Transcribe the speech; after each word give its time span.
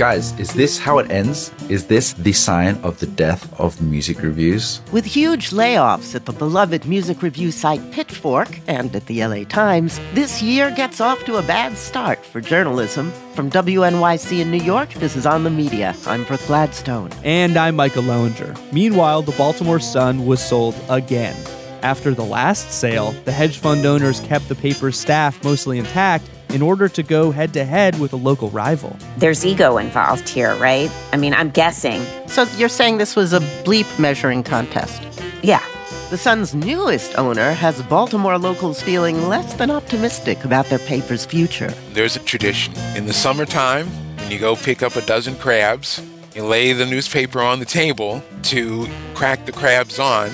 Guys, 0.00 0.32
is 0.40 0.54
this 0.54 0.78
how 0.78 0.96
it 0.96 1.10
ends? 1.10 1.52
Is 1.68 1.86
this 1.88 2.14
the 2.14 2.32
sign 2.32 2.76
of 2.82 2.98
the 3.00 3.06
death 3.06 3.52
of 3.60 3.82
music 3.82 4.22
reviews? 4.22 4.80
With 4.92 5.04
huge 5.04 5.50
layoffs 5.50 6.14
at 6.14 6.24
the 6.24 6.32
beloved 6.32 6.86
music 6.86 7.20
review 7.20 7.50
site 7.50 7.82
Pitchfork 7.92 8.48
and 8.66 8.96
at 8.96 9.04
the 9.04 9.22
LA 9.22 9.44
Times, 9.44 10.00
this 10.14 10.40
year 10.40 10.70
gets 10.70 11.02
off 11.02 11.22
to 11.26 11.36
a 11.36 11.42
bad 11.42 11.76
start 11.76 12.24
for 12.24 12.40
journalism. 12.40 13.12
From 13.34 13.50
WNYC 13.50 14.40
in 14.40 14.50
New 14.50 14.64
York, 14.64 14.90
this 14.94 15.16
is 15.16 15.26
On 15.26 15.44
the 15.44 15.50
Media. 15.50 15.94
I'm 16.06 16.24
Brooke 16.24 16.46
Gladstone. 16.46 17.10
And 17.22 17.58
I'm 17.58 17.76
Michael 17.76 18.04
Loewinger. 18.04 18.72
Meanwhile, 18.72 19.20
the 19.20 19.32
Baltimore 19.32 19.80
Sun 19.80 20.24
was 20.24 20.40
sold 20.40 20.74
again. 20.88 21.36
After 21.82 22.14
the 22.14 22.24
last 22.24 22.72
sale, 22.72 23.12
the 23.26 23.32
hedge 23.32 23.58
fund 23.58 23.84
owners 23.84 24.20
kept 24.20 24.48
the 24.48 24.54
paper's 24.54 24.98
staff 24.98 25.44
mostly 25.44 25.78
intact 25.78 26.26
in 26.52 26.62
order 26.62 26.88
to 26.88 27.02
go 27.02 27.30
head 27.30 27.52
to 27.54 27.64
head 27.64 27.98
with 27.98 28.12
a 28.12 28.16
local 28.16 28.50
rival. 28.50 28.96
There's 29.18 29.44
ego 29.44 29.78
involved 29.78 30.28
here, 30.28 30.54
right? 30.56 30.90
I 31.12 31.16
mean, 31.16 31.34
I'm 31.34 31.50
guessing. 31.50 32.02
So 32.26 32.44
you're 32.56 32.68
saying 32.68 32.98
this 32.98 33.16
was 33.16 33.32
a 33.32 33.40
bleep 33.64 33.98
measuring 33.98 34.42
contest? 34.42 35.02
Yeah. 35.42 35.64
The 36.10 36.18
Sun's 36.18 36.54
newest 36.54 37.16
owner 37.16 37.52
has 37.52 37.80
Baltimore 37.82 38.36
locals 38.36 38.82
feeling 38.82 39.28
less 39.28 39.54
than 39.54 39.70
optimistic 39.70 40.44
about 40.44 40.66
their 40.66 40.80
paper's 40.80 41.24
future. 41.24 41.72
There's 41.92 42.16
a 42.16 42.20
tradition. 42.20 42.74
In 42.96 43.06
the 43.06 43.12
summertime, 43.12 43.86
when 44.16 44.30
you 44.32 44.38
go 44.38 44.56
pick 44.56 44.82
up 44.82 44.96
a 44.96 45.02
dozen 45.02 45.36
crabs, 45.36 46.02
you 46.34 46.44
lay 46.44 46.72
the 46.72 46.86
newspaper 46.86 47.40
on 47.40 47.60
the 47.60 47.64
table 47.64 48.22
to 48.44 48.88
crack 49.14 49.46
the 49.46 49.52
crabs 49.52 49.98
on 49.98 50.30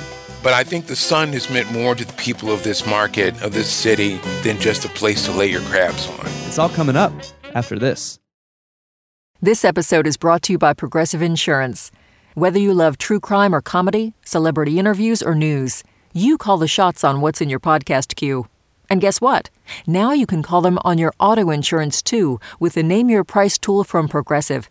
but 0.46 0.54
I 0.54 0.62
think 0.62 0.86
the 0.86 0.94
sun 0.94 1.32
has 1.32 1.50
meant 1.50 1.72
more 1.72 1.96
to 1.96 2.04
the 2.04 2.12
people 2.12 2.52
of 2.52 2.62
this 2.62 2.86
market, 2.86 3.34
of 3.42 3.52
this 3.52 3.68
city, 3.68 4.20
than 4.44 4.60
just 4.60 4.84
a 4.84 4.88
place 4.88 5.24
to 5.24 5.32
lay 5.32 5.48
your 5.48 5.60
crabs 5.62 6.06
on. 6.06 6.24
It's 6.46 6.56
all 6.56 6.68
coming 6.68 6.94
up 6.94 7.12
after 7.56 7.76
this. 7.76 8.20
This 9.42 9.64
episode 9.64 10.06
is 10.06 10.16
brought 10.16 10.42
to 10.42 10.52
you 10.52 10.58
by 10.58 10.72
Progressive 10.72 11.20
Insurance. 11.20 11.90
Whether 12.34 12.60
you 12.60 12.72
love 12.72 12.96
true 12.96 13.18
crime 13.18 13.52
or 13.52 13.60
comedy, 13.60 14.14
celebrity 14.24 14.78
interviews 14.78 15.20
or 15.20 15.34
news, 15.34 15.82
you 16.12 16.38
call 16.38 16.58
the 16.58 16.68
shots 16.68 17.02
on 17.02 17.20
what's 17.20 17.40
in 17.40 17.50
your 17.50 17.58
podcast 17.58 18.14
queue. 18.14 18.46
And 18.88 19.00
guess 19.00 19.20
what? 19.20 19.50
Now 19.84 20.12
you 20.12 20.26
can 20.26 20.44
call 20.44 20.60
them 20.60 20.78
on 20.84 20.96
your 20.96 21.12
auto 21.18 21.50
insurance 21.50 22.00
too 22.00 22.38
with 22.60 22.74
the 22.74 22.84
Name 22.84 23.10
Your 23.10 23.24
Price 23.24 23.58
tool 23.58 23.82
from 23.82 24.06
Progressive. 24.06 24.70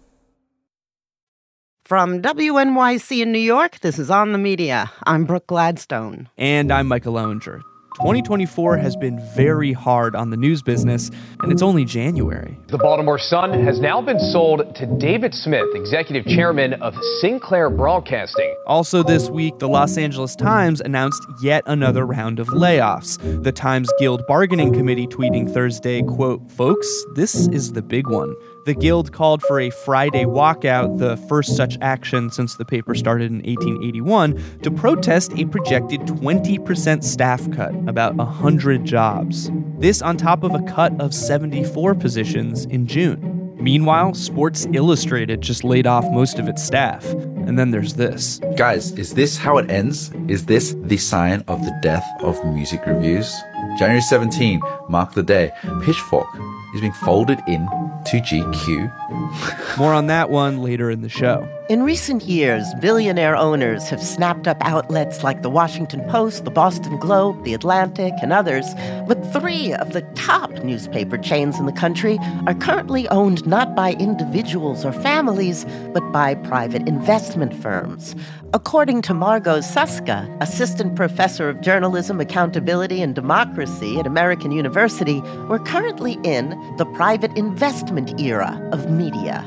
From 1.91 2.21
WNYC 2.21 3.21
in 3.21 3.33
New 3.33 3.37
York, 3.37 3.81
this 3.81 3.99
is 3.99 4.09
On 4.09 4.31
the 4.31 4.37
Media. 4.37 4.89
I'm 5.03 5.25
Brooke 5.25 5.47
Gladstone. 5.47 6.29
And 6.37 6.71
I'm 6.71 6.87
Michael 6.87 7.15
Loewinger. 7.15 7.59
2024 7.97 8.77
has 8.77 8.95
been 8.95 9.19
very 9.35 9.73
hard 9.73 10.15
on 10.15 10.29
the 10.29 10.37
news 10.37 10.61
business, 10.61 11.11
and 11.41 11.51
it's 11.51 11.61
only 11.61 11.83
January. 11.83 12.57
The 12.69 12.77
Baltimore 12.77 13.19
Sun 13.19 13.65
has 13.65 13.81
now 13.81 14.01
been 14.01 14.19
sold 14.19 14.73
to 14.75 14.85
David 14.97 15.33
Smith, 15.33 15.65
executive 15.75 16.25
chairman 16.25 16.75
of 16.75 16.93
Sinclair 17.19 17.69
Broadcasting. 17.69 18.55
Also, 18.65 19.03
this 19.03 19.29
week, 19.29 19.59
the 19.59 19.67
Los 19.67 19.97
Angeles 19.97 20.37
Times 20.37 20.79
announced 20.79 21.21
yet 21.43 21.61
another 21.65 22.05
round 22.05 22.39
of 22.39 22.47
layoffs. 22.47 23.19
The 23.43 23.51
Times 23.51 23.91
Guild 23.99 24.25
Bargaining 24.27 24.73
Committee 24.73 25.07
tweeting 25.07 25.53
Thursday, 25.53 26.01
quote, 26.03 26.49
Folks, 26.51 26.87
this 27.15 27.49
is 27.49 27.73
the 27.73 27.81
big 27.81 28.07
one. 28.07 28.33
The 28.63 28.75
Guild 28.75 29.11
called 29.11 29.41
for 29.41 29.59
a 29.59 29.71
Friday 29.71 30.25
walkout, 30.25 30.99
the 30.99 31.17
first 31.27 31.55
such 31.55 31.79
action 31.81 32.29
since 32.29 32.55
the 32.55 32.65
paper 32.65 32.93
started 32.93 33.31
in 33.31 33.37
1881, 33.37 34.59
to 34.61 34.69
protest 34.69 35.31
a 35.35 35.45
projected 35.45 36.01
20% 36.01 37.03
staff 37.03 37.49
cut, 37.51 37.73
about 37.87 38.13
100 38.13 38.85
jobs. 38.85 39.49
This 39.79 40.03
on 40.03 40.15
top 40.15 40.43
of 40.43 40.53
a 40.53 40.61
cut 40.61 40.93
of 41.01 41.11
74 41.11 41.95
positions 41.95 42.65
in 42.65 42.85
June. 42.85 43.55
Meanwhile, 43.59 44.13
Sports 44.13 44.67
Illustrated 44.73 45.41
just 45.41 45.63
laid 45.63 45.87
off 45.87 46.05
most 46.11 46.37
of 46.37 46.47
its 46.47 46.63
staff. 46.63 47.03
And 47.47 47.57
then 47.57 47.71
there's 47.71 47.95
this. 47.95 48.39
Guys, 48.57 48.91
is 48.91 49.15
this 49.15 49.37
how 49.37 49.57
it 49.57 49.71
ends? 49.71 50.11
Is 50.27 50.45
this 50.45 50.75
the 50.83 50.97
sign 50.97 51.43
of 51.47 51.63
the 51.65 51.75
death 51.81 52.05
of 52.19 52.43
music 52.45 52.85
reviews? 52.85 53.33
January 53.79 54.01
17 54.01 54.61
mark 54.87 55.13
the 55.13 55.23
day 55.23 55.51
Pitchfork 55.83 56.27
is 56.73 56.81
being 56.81 56.93
folded 56.93 57.39
in 57.47 57.65
to 58.05 58.19
GQ. 58.19 59.77
More 59.77 59.93
on 59.93 60.07
that 60.07 60.29
one 60.29 60.61
later 60.61 60.89
in 60.89 61.01
the 61.01 61.09
show. 61.09 61.47
In 61.71 61.83
recent 61.83 62.23
years, 62.23 62.67
billionaire 62.81 63.37
owners 63.37 63.87
have 63.87 64.03
snapped 64.03 64.45
up 64.45 64.57
outlets 64.59 65.23
like 65.23 65.41
the 65.41 65.49
Washington 65.49 66.01
Post, 66.09 66.43
the 66.43 66.51
Boston 66.51 66.97
Globe, 66.97 67.45
the 67.45 67.53
Atlantic, 67.53 68.13
and 68.21 68.33
others. 68.33 68.65
But 69.07 69.23
three 69.31 69.71
of 69.75 69.93
the 69.93 70.01
top 70.13 70.51
newspaper 70.65 71.17
chains 71.17 71.57
in 71.57 71.67
the 71.67 71.71
country 71.71 72.19
are 72.45 72.55
currently 72.55 73.07
owned 73.07 73.47
not 73.47 73.73
by 73.73 73.93
individuals 73.93 74.83
or 74.83 74.91
families, 74.91 75.65
but 75.93 76.11
by 76.11 76.35
private 76.35 76.85
investment 76.89 77.55
firms. 77.55 78.17
According 78.53 79.01
to 79.03 79.13
Margot 79.13 79.59
Susca, 79.59 80.27
assistant 80.41 80.97
professor 80.97 81.47
of 81.47 81.61
journalism, 81.61 82.19
accountability, 82.19 83.01
and 83.01 83.15
democracy 83.15 83.97
at 83.97 84.05
American 84.05 84.51
University, 84.51 85.21
we're 85.47 85.59
currently 85.59 86.19
in 86.25 86.49
the 86.75 86.85
private 86.87 87.31
investment 87.37 88.19
era 88.19 88.59
of 88.73 88.91
media. 88.91 89.39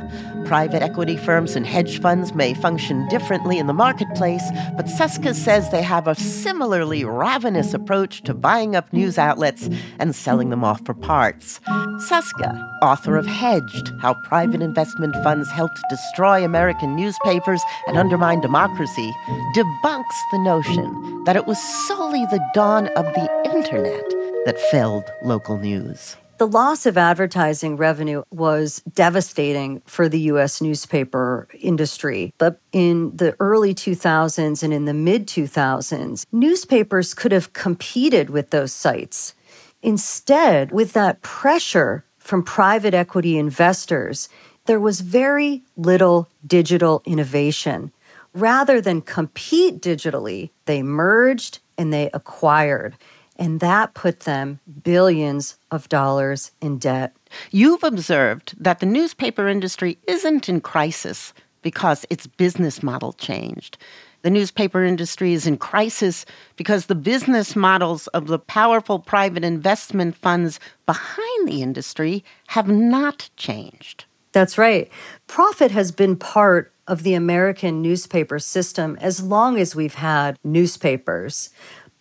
Private 0.44 0.82
equity 0.82 1.16
firms 1.16 1.56
and 1.56 1.66
hedge 1.66 2.00
funds 2.00 2.34
may 2.34 2.52
function 2.52 3.08
differently 3.08 3.58
in 3.58 3.66
the 3.66 3.72
marketplace, 3.72 4.42
but 4.76 4.86
Susca 4.86 5.34
says 5.34 5.70
they 5.70 5.82
have 5.82 6.06
a 6.06 6.14
similarly 6.14 7.02
ravenous 7.04 7.72
approach 7.72 8.22
to 8.24 8.34
buying 8.34 8.76
up 8.76 8.92
news 8.92 9.16
outlets 9.16 9.70
and 9.98 10.14
selling 10.14 10.50
them 10.50 10.62
off 10.62 10.84
for 10.84 10.92
parts. 10.92 11.60
Susca, 12.08 12.62
author 12.82 13.16
of 13.16 13.26
Hedged 13.26 13.92
How 14.00 14.14
Private 14.24 14.60
Investment 14.60 15.14
Funds 15.24 15.50
Helped 15.50 15.80
Destroy 15.88 16.44
American 16.44 16.94
Newspapers 16.94 17.62
and 17.86 17.96
Undermine 17.96 18.40
Democracy, 18.40 19.10
debunks 19.56 20.04
the 20.30 20.38
notion 20.38 21.24
that 21.24 21.36
it 21.36 21.46
was 21.46 21.58
solely 21.88 22.26
the 22.26 22.44
dawn 22.52 22.88
of 22.96 23.06
the 23.14 23.52
internet 23.54 24.04
that 24.44 24.60
felled 24.70 25.10
local 25.22 25.56
news. 25.56 26.16
The 26.36 26.48
loss 26.48 26.84
of 26.84 26.98
advertising 26.98 27.76
revenue 27.76 28.24
was 28.32 28.82
devastating 28.92 29.82
for 29.86 30.08
the 30.08 30.18
US 30.32 30.60
newspaper 30.60 31.46
industry. 31.60 32.34
But 32.38 32.60
in 32.72 33.16
the 33.16 33.36
early 33.38 33.72
2000s 33.72 34.62
and 34.62 34.74
in 34.74 34.84
the 34.84 34.94
mid 34.94 35.28
2000s, 35.28 36.26
newspapers 36.32 37.14
could 37.14 37.30
have 37.30 37.52
competed 37.52 38.30
with 38.30 38.50
those 38.50 38.72
sites. 38.72 39.34
Instead, 39.80 40.72
with 40.72 40.92
that 40.94 41.22
pressure 41.22 42.04
from 42.18 42.42
private 42.42 42.94
equity 42.94 43.38
investors, 43.38 44.28
there 44.66 44.80
was 44.80 45.02
very 45.02 45.62
little 45.76 46.28
digital 46.44 47.00
innovation. 47.04 47.92
Rather 48.32 48.80
than 48.80 49.00
compete 49.00 49.80
digitally, 49.80 50.50
they 50.64 50.82
merged 50.82 51.60
and 51.78 51.92
they 51.92 52.10
acquired 52.12 52.96
and 53.36 53.60
that 53.60 53.94
put 53.94 54.20
them 54.20 54.60
billions 54.82 55.56
of 55.70 55.88
dollars 55.88 56.52
in 56.60 56.78
debt. 56.78 57.16
You've 57.50 57.82
observed 57.82 58.54
that 58.62 58.80
the 58.80 58.86
newspaper 58.86 59.48
industry 59.48 59.98
isn't 60.06 60.48
in 60.48 60.60
crisis 60.60 61.32
because 61.62 62.04
its 62.10 62.26
business 62.26 62.82
model 62.82 63.12
changed. 63.14 63.78
The 64.22 64.30
newspaper 64.30 64.84
industry 64.84 65.34
is 65.34 65.46
in 65.46 65.58
crisis 65.58 66.24
because 66.56 66.86
the 66.86 66.94
business 66.94 67.54
models 67.54 68.06
of 68.08 68.26
the 68.26 68.38
powerful 68.38 68.98
private 68.98 69.44
investment 69.44 70.16
funds 70.16 70.58
behind 70.86 71.48
the 71.48 71.60
industry 71.60 72.24
have 72.46 72.68
not 72.68 73.28
changed. 73.36 74.06
That's 74.32 74.56
right. 74.56 74.90
Profit 75.26 75.70
has 75.72 75.92
been 75.92 76.16
part 76.16 76.72
of 76.86 77.02
the 77.02 77.14
American 77.14 77.82
newspaper 77.82 78.38
system 78.38 78.96
as 79.00 79.22
long 79.22 79.58
as 79.58 79.76
we've 79.76 79.94
had 79.94 80.38
newspapers. 80.42 81.50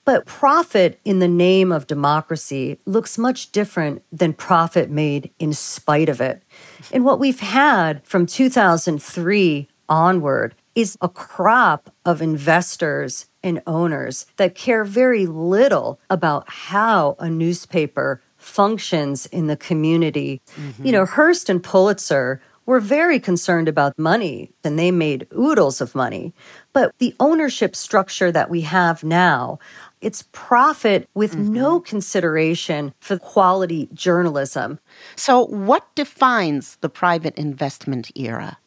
But 0.06 0.26
profit 0.26 1.00
in 1.06 1.20
the 1.20 1.28
name 1.28 1.72
of 1.72 1.88
democracy 1.88 2.80
looks 2.86 3.18
much 3.18 3.52
different 3.52 4.04
than 4.12 4.34
profit 4.34 4.90
made 4.90 5.32
in 5.40 5.54
spite 5.54 6.10
of 6.10 6.20
it. 6.20 6.44
And 6.92 7.06
what 7.06 7.20
we've 7.20 7.40
had 7.40 8.06
from 8.06 8.26
2003 8.26 9.70
onward 9.88 10.56
is 10.76 10.98
a 11.02 11.10
crop 11.10 11.94
of 12.06 12.22
investors 12.22 13.28
and 13.44 13.62
owners 13.68 14.26
that 14.38 14.56
care 14.56 14.84
very 14.84 15.26
little 15.26 16.00
about 16.10 16.50
how 16.50 17.16
a 17.20 17.30
newspaper 17.30 18.22
functions 18.38 19.26
in 19.28 19.48
the 19.48 19.58
community. 19.58 20.42
Mm-hmm. 20.56 20.86
You 20.86 20.92
know, 20.92 21.06
Hearst 21.06 21.50
and 21.50 21.64
Pulitzer 21.64 22.42
were 22.66 22.80
very 22.80 23.20
concerned 23.20 23.68
about 23.68 23.98
money 24.00 24.52
and 24.64 24.80
they 24.80 24.92
made 24.92 25.28
oodles 25.38 25.82
of 25.82 25.96
money. 25.96 26.34
But 26.72 26.98
the 26.98 27.16
ownership 27.20 27.76
structure 27.76 28.32
that 28.32 28.50
we 28.50 28.62
have 28.62 29.04
now, 29.04 29.60
it's 30.04 30.26
profit 30.34 31.10
with 31.14 31.32
mm-hmm. 31.32 31.54
no 31.54 31.80
consideration 31.80 32.94
for 33.00 33.18
quality 33.18 33.90
journalism. 33.94 34.80
So, 35.16 35.46
what 35.46 35.96
defines 35.96 36.76
the 36.82 36.90
private 36.90 37.36
investment 37.38 38.12
era? 38.16 38.58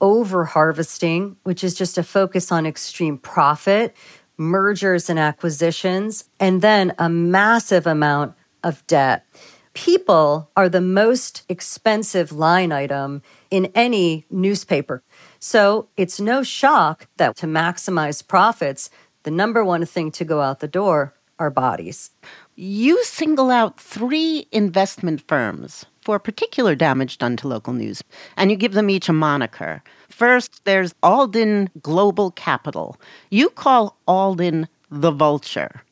Over 0.00 0.44
harvesting, 0.44 1.36
which 1.44 1.62
is 1.62 1.74
just 1.74 1.96
a 1.96 2.02
focus 2.02 2.50
on 2.50 2.66
extreme 2.66 3.16
profit, 3.16 3.94
mergers 4.36 5.08
and 5.08 5.18
acquisitions, 5.18 6.24
and 6.40 6.60
then 6.60 6.92
a 6.98 7.08
massive 7.08 7.86
amount 7.86 8.34
of 8.64 8.84
debt. 8.86 9.24
People 9.74 10.50
are 10.56 10.68
the 10.68 10.80
most 10.80 11.42
expensive 11.48 12.30
line 12.32 12.72
item 12.72 13.22
in 13.50 13.66
any 13.74 14.24
newspaper. 14.30 15.02
So 15.40 15.88
it's 15.96 16.20
no 16.20 16.42
shock 16.42 17.06
that 17.16 17.36
to 17.36 17.46
maximize 17.46 18.26
profits, 18.26 18.88
the 19.24 19.30
number 19.30 19.64
one 19.64 19.84
thing 19.84 20.10
to 20.12 20.24
go 20.24 20.40
out 20.40 20.60
the 20.60 20.68
door 20.68 21.14
are 21.38 21.50
bodies. 21.50 22.10
You 22.54 23.02
single 23.04 23.50
out 23.50 23.80
three 23.80 24.46
investment 24.52 25.22
firms 25.26 25.84
for 26.00 26.18
particular 26.18 26.74
damage 26.74 27.18
done 27.18 27.36
to 27.38 27.48
local 27.48 27.72
news, 27.72 28.02
and 28.36 28.50
you 28.50 28.56
give 28.56 28.74
them 28.74 28.88
each 28.88 29.08
a 29.08 29.12
moniker. 29.12 29.82
First, 30.08 30.64
there's 30.64 30.94
Alden 31.02 31.70
Global 31.82 32.30
Capital. 32.30 32.96
You 33.30 33.50
call 33.50 33.96
Alden 34.06 34.68
the 34.90 35.10
vulture. 35.10 35.82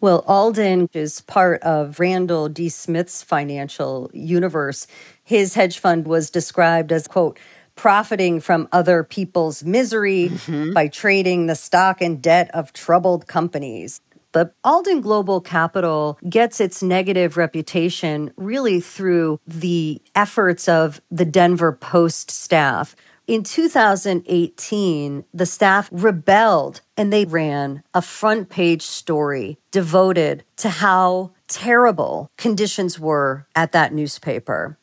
Well, 0.00 0.24
Alden 0.26 0.88
is 0.92 1.20
part 1.22 1.60
of 1.62 2.00
Randall 2.00 2.48
D. 2.48 2.68
Smith's 2.68 3.22
financial 3.22 4.10
universe. 4.12 4.86
His 5.24 5.54
hedge 5.54 5.78
fund 5.78 6.06
was 6.06 6.30
described 6.30 6.92
as, 6.92 7.08
quote, 7.08 7.38
profiting 7.78 8.40
from 8.40 8.68
other 8.72 9.02
people's 9.02 9.64
misery 9.64 10.28
mm-hmm. 10.28 10.74
by 10.74 10.88
trading 10.88 11.46
the 11.46 11.54
stock 11.54 12.02
and 12.02 12.20
debt 12.20 12.50
of 12.52 12.72
troubled 12.74 13.26
companies. 13.26 14.02
But 14.32 14.54
Alden 14.62 15.00
Global 15.00 15.40
Capital 15.40 16.18
gets 16.28 16.60
its 16.60 16.82
negative 16.82 17.38
reputation 17.38 18.32
really 18.36 18.80
through 18.80 19.40
the 19.46 20.02
efforts 20.14 20.68
of 20.68 21.00
the 21.10 21.24
Denver 21.24 21.72
Post 21.72 22.30
staff. 22.30 22.94
In 23.26 23.42
2018, 23.42 25.24
the 25.32 25.46
staff 25.46 25.88
rebelled 25.92 26.80
and 26.96 27.12
they 27.12 27.24
ran 27.24 27.82
a 27.94 28.02
front 28.02 28.48
page 28.48 28.82
story 28.82 29.58
devoted 29.70 30.44
to 30.56 30.68
how 30.68 31.30
terrible 31.46 32.30
conditions 32.36 32.98
were 32.98 33.46
at 33.54 33.72
that 33.72 33.92
newspaper. 33.92 34.78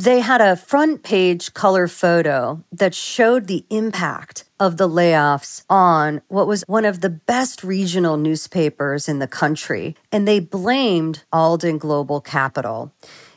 They 0.00 0.20
had 0.20 0.40
a 0.40 0.54
front 0.54 1.02
page 1.02 1.54
color 1.54 1.88
photo 1.88 2.62
that 2.70 2.94
showed 2.94 3.48
the 3.48 3.66
impact 3.68 4.44
of 4.60 4.76
the 4.76 4.88
layoffs 4.88 5.64
on 5.68 6.22
what 6.28 6.46
was 6.46 6.62
one 6.68 6.84
of 6.84 7.00
the 7.00 7.10
best 7.10 7.64
regional 7.64 8.16
newspapers 8.16 9.08
in 9.08 9.18
the 9.18 9.26
country, 9.26 9.96
and 10.12 10.26
they 10.26 10.38
blamed 10.38 11.24
Alden 11.32 11.78
Global 11.78 12.20
Capital. 12.20 12.92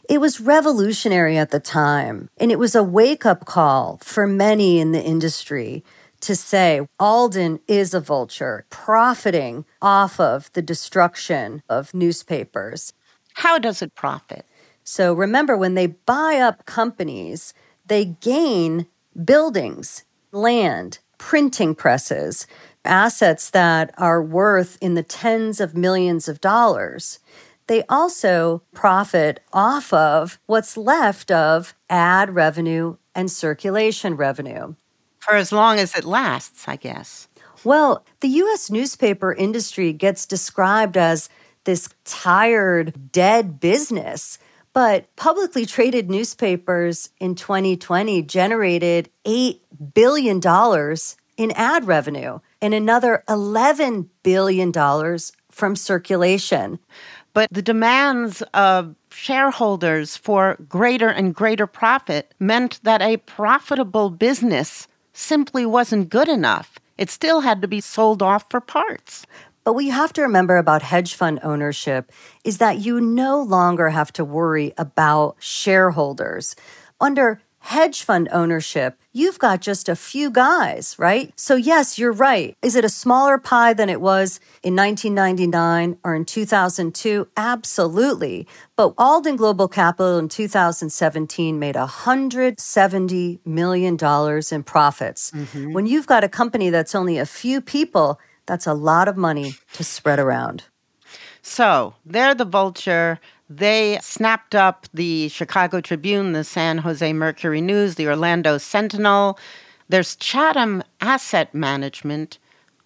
It 0.07 0.21
was 0.21 0.39
revolutionary 0.39 1.35
at 1.35 1.49
the 1.49 1.59
time, 1.59 2.29
and 2.37 2.51
it 2.51 2.59
was 2.59 2.75
a 2.75 2.83
wake 2.83 3.25
up 3.25 3.45
call 3.45 3.97
for 4.03 4.27
many 4.27 4.79
in 4.79 4.91
the 4.91 5.03
industry 5.03 5.83
to 6.19 6.35
say 6.35 6.87
Alden 6.99 7.59
is 7.67 7.95
a 7.95 7.99
vulture 7.99 8.67
profiting 8.69 9.65
off 9.81 10.19
of 10.19 10.53
the 10.53 10.61
destruction 10.61 11.63
of 11.67 11.95
newspapers. 11.95 12.93
How 13.33 13.57
does 13.57 13.81
it 13.81 13.95
profit? 13.95 14.45
So 14.83 15.13
remember, 15.13 15.55
when 15.55 15.75
they 15.75 15.87
buy 15.87 16.37
up 16.37 16.65
companies, 16.65 17.53
they 17.85 18.05
gain 18.05 18.87
buildings, 19.25 20.03
land, 20.31 20.99
printing 21.17 21.75
presses, 21.75 22.47
assets 22.83 23.49
that 23.51 23.93
are 23.97 24.21
worth 24.21 24.77
in 24.81 24.95
the 24.95 25.03
tens 25.03 25.59
of 25.59 25.77
millions 25.77 26.27
of 26.27 26.41
dollars. 26.41 27.19
They 27.67 27.83
also 27.87 28.63
profit 28.73 29.39
off 29.53 29.93
of 29.93 30.39
what's 30.45 30.75
left 30.75 31.31
of 31.31 31.75
ad 31.89 32.33
revenue 32.33 32.97
and 33.13 33.29
circulation 33.29 34.15
revenue. 34.15 34.75
For 35.19 35.35
as 35.35 35.51
long 35.51 35.77
as 35.77 35.95
it 35.95 36.03
lasts, 36.03 36.67
I 36.67 36.75
guess. 36.75 37.27
Well, 37.63 38.03
the 38.21 38.27
U.S. 38.27 38.71
newspaper 38.71 39.31
industry 39.33 39.93
gets 39.93 40.25
described 40.25 40.97
as 40.97 41.29
this 41.65 41.89
tired, 42.03 43.11
dead 43.11 43.59
business 43.59 44.39
but 44.73 45.13
publicly 45.15 45.65
traded 45.65 46.09
newspapers 46.09 47.09
in 47.19 47.35
2020 47.35 48.21
generated 48.23 49.09
$8 49.25 49.59
billion 49.93 50.41
in 51.37 51.51
ad 51.51 51.87
revenue 51.87 52.39
and 52.61 52.73
another 52.73 53.23
$11 53.27 54.07
billion 54.23 54.71
from 55.51 55.75
circulation. 55.75 56.79
But 57.33 57.51
the 57.51 57.61
demands 57.61 58.41
of 58.53 58.95
shareholders 59.09 60.17
for 60.17 60.57
greater 60.67 61.09
and 61.09 61.33
greater 61.33 61.67
profit 61.67 62.33
meant 62.39 62.79
that 62.83 63.01
a 63.01 63.17
profitable 63.17 64.09
business 64.09 64.87
simply 65.13 65.65
wasn't 65.65 66.09
good 66.09 66.27
enough. 66.27 66.77
It 66.97 67.09
still 67.09 67.41
had 67.41 67.61
to 67.61 67.67
be 67.67 67.81
sold 67.81 68.21
off 68.21 68.45
for 68.49 68.61
parts. 68.61 69.25
But 69.63 69.73
what 69.73 69.85
you 69.85 69.91
have 69.91 70.13
to 70.13 70.21
remember 70.21 70.57
about 70.57 70.81
hedge 70.81 71.13
fund 71.13 71.39
ownership 71.43 72.11
is 72.43 72.57
that 72.57 72.79
you 72.79 72.99
no 72.99 73.41
longer 73.41 73.89
have 73.89 74.11
to 74.13 74.25
worry 74.25 74.73
about 74.77 75.35
shareholders. 75.39 76.55
Under 76.99 77.41
hedge 77.59 78.01
fund 78.01 78.27
ownership, 78.31 78.97
you've 79.13 79.37
got 79.37 79.61
just 79.61 79.87
a 79.87 79.95
few 79.95 80.31
guys, 80.31 80.95
right? 80.97 81.31
So, 81.35 81.55
yes, 81.55 81.99
you're 81.99 82.11
right. 82.11 82.57
Is 82.63 82.75
it 82.75 82.83
a 82.83 82.89
smaller 82.89 83.37
pie 83.37 83.73
than 83.73 83.87
it 83.87 84.01
was 84.01 84.39
in 84.63 84.75
1999 84.75 85.97
or 86.03 86.15
in 86.15 86.25
2002? 86.25 87.27
Absolutely. 87.37 88.47
But 88.75 88.95
Alden 88.97 89.35
Global 89.35 89.67
Capital 89.67 90.17
in 90.17 90.27
2017 90.27 91.59
made 91.59 91.75
$170 91.75 93.39
million 93.45 93.93
in 94.51 94.63
profits. 94.63 95.31
Mm-hmm. 95.31 95.73
When 95.73 95.85
you've 95.85 96.07
got 96.07 96.23
a 96.23 96.29
company 96.29 96.71
that's 96.71 96.95
only 96.95 97.19
a 97.19 97.27
few 97.27 97.61
people, 97.61 98.19
that's 98.51 98.67
a 98.67 98.73
lot 98.73 99.07
of 99.07 99.15
money 99.15 99.55
to 99.71 99.81
spread 99.81 100.19
around. 100.19 100.65
So 101.41 101.93
they're 102.05 102.35
the 102.35 102.43
vulture. 102.43 103.17
They 103.49 103.97
snapped 104.01 104.55
up 104.55 104.87
the 104.93 105.29
Chicago 105.29 105.79
Tribune, 105.79 106.33
the 106.33 106.43
San 106.43 106.79
Jose 106.79 107.13
Mercury 107.13 107.61
News, 107.61 107.95
the 107.95 108.09
Orlando 108.09 108.57
Sentinel. 108.57 109.39
There's 109.87 110.17
Chatham 110.17 110.83
Asset 110.99 111.55
Management, 111.55 112.39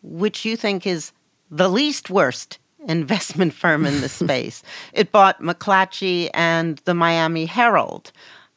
which 0.03 0.45
you 0.45 0.55
think 0.55 0.85
is 0.85 1.11
the 1.49 1.67
least 1.67 2.11
worst 2.11 2.59
investment 2.87 3.51
firm 3.61 3.87
in 3.87 4.01
the 4.01 4.09
space. 4.23 4.61
It 4.93 5.11
bought 5.11 5.41
McClatchy 5.41 6.29
and 6.35 6.79
the 6.85 6.93
Miami 6.93 7.47
Herald. 7.47 8.11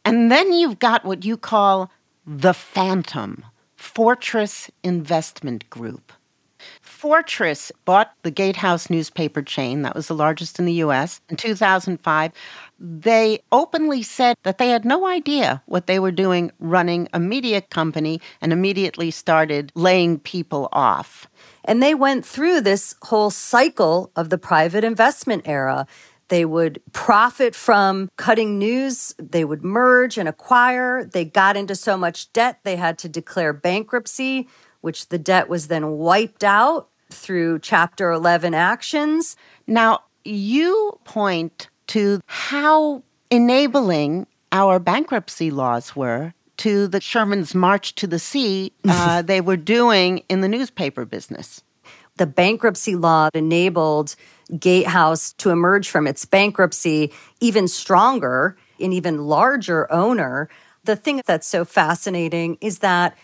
And 0.04 0.30
then 0.30 0.52
you've 0.52 0.78
got 0.78 1.06
what 1.06 1.24
you 1.24 1.38
call 1.38 1.90
the 2.26 2.52
Phantom, 2.52 3.46
Fortress 3.76 4.70
Investment 4.84 5.70
Group. 5.70 6.12
Fortress 6.98 7.70
bought 7.84 8.12
the 8.24 8.30
Gatehouse 8.32 8.90
newspaper 8.90 9.40
chain, 9.40 9.82
that 9.82 9.94
was 9.94 10.08
the 10.08 10.16
largest 10.16 10.58
in 10.58 10.64
the 10.64 10.82
US, 10.82 11.20
in 11.28 11.36
2005. 11.36 12.32
They 12.80 13.38
openly 13.52 14.02
said 14.02 14.36
that 14.42 14.58
they 14.58 14.70
had 14.70 14.84
no 14.84 15.06
idea 15.06 15.62
what 15.66 15.86
they 15.86 16.00
were 16.00 16.10
doing 16.10 16.50
running 16.58 17.08
a 17.12 17.20
media 17.20 17.60
company 17.60 18.20
and 18.40 18.52
immediately 18.52 19.12
started 19.12 19.70
laying 19.76 20.18
people 20.18 20.68
off. 20.72 21.28
And 21.64 21.80
they 21.80 21.94
went 21.94 22.26
through 22.26 22.62
this 22.62 22.96
whole 23.02 23.30
cycle 23.30 24.10
of 24.16 24.30
the 24.30 24.38
private 24.38 24.82
investment 24.82 25.42
era. 25.46 25.86
They 26.26 26.44
would 26.44 26.82
profit 26.90 27.54
from 27.54 28.10
cutting 28.16 28.58
news. 28.58 29.14
They 29.20 29.44
would 29.44 29.62
merge 29.62 30.18
and 30.18 30.28
acquire. 30.28 31.04
They 31.04 31.24
got 31.24 31.56
into 31.56 31.76
so 31.76 31.96
much 31.96 32.32
debt, 32.32 32.58
they 32.64 32.74
had 32.74 32.98
to 32.98 33.08
declare 33.08 33.52
bankruptcy 33.52 34.48
which 34.80 35.08
the 35.08 35.18
debt 35.18 35.48
was 35.48 35.68
then 35.68 35.98
wiped 35.98 36.44
out 36.44 36.88
through 37.10 37.58
Chapter 37.60 38.10
11 38.10 38.54
actions. 38.54 39.36
Now, 39.66 40.00
you 40.24 40.98
point 41.04 41.68
to 41.88 42.20
how 42.26 43.02
enabling 43.30 44.26
our 44.52 44.78
bankruptcy 44.78 45.50
laws 45.50 45.96
were 45.96 46.34
to 46.58 46.88
the 46.88 47.00
Sherman's 47.00 47.54
March 47.54 47.94
to 47.96 48.06
the 48.06 48.18
Sea 48.18 48.72
uh, 48.86 49.22
they 49.22 49.40
were 49.40 49.56
doing 49.56 50.22
in 50.28 50.40
the 50.40 50.48
newspaper 50.48 51.04
business. 51.04 51.62
The 52.16 52.26
bankruptcy 52.26 52.96
law 52.96 53.28
enabled 53.32 54.16
Gatehouse 54.58 55.32
to 55.34 55.50
emerge 55.50 55.88
from 55.88 56.06
its 56.06 56.24
bankruptcy 56.24 57.12
even 57.40 57.68
stronger, 57.68 58.56
an 58.80 58.92
even 58.92 59.26
larger 59.26 59.90
owner. 59.92 60.48
The 60.84 60.96
thing 60.96 61.22
that's 61.26 61.46
so 61.46 61.64
fascinating 61.64 62.58
is 62.60 62.80
that 62.80 63.16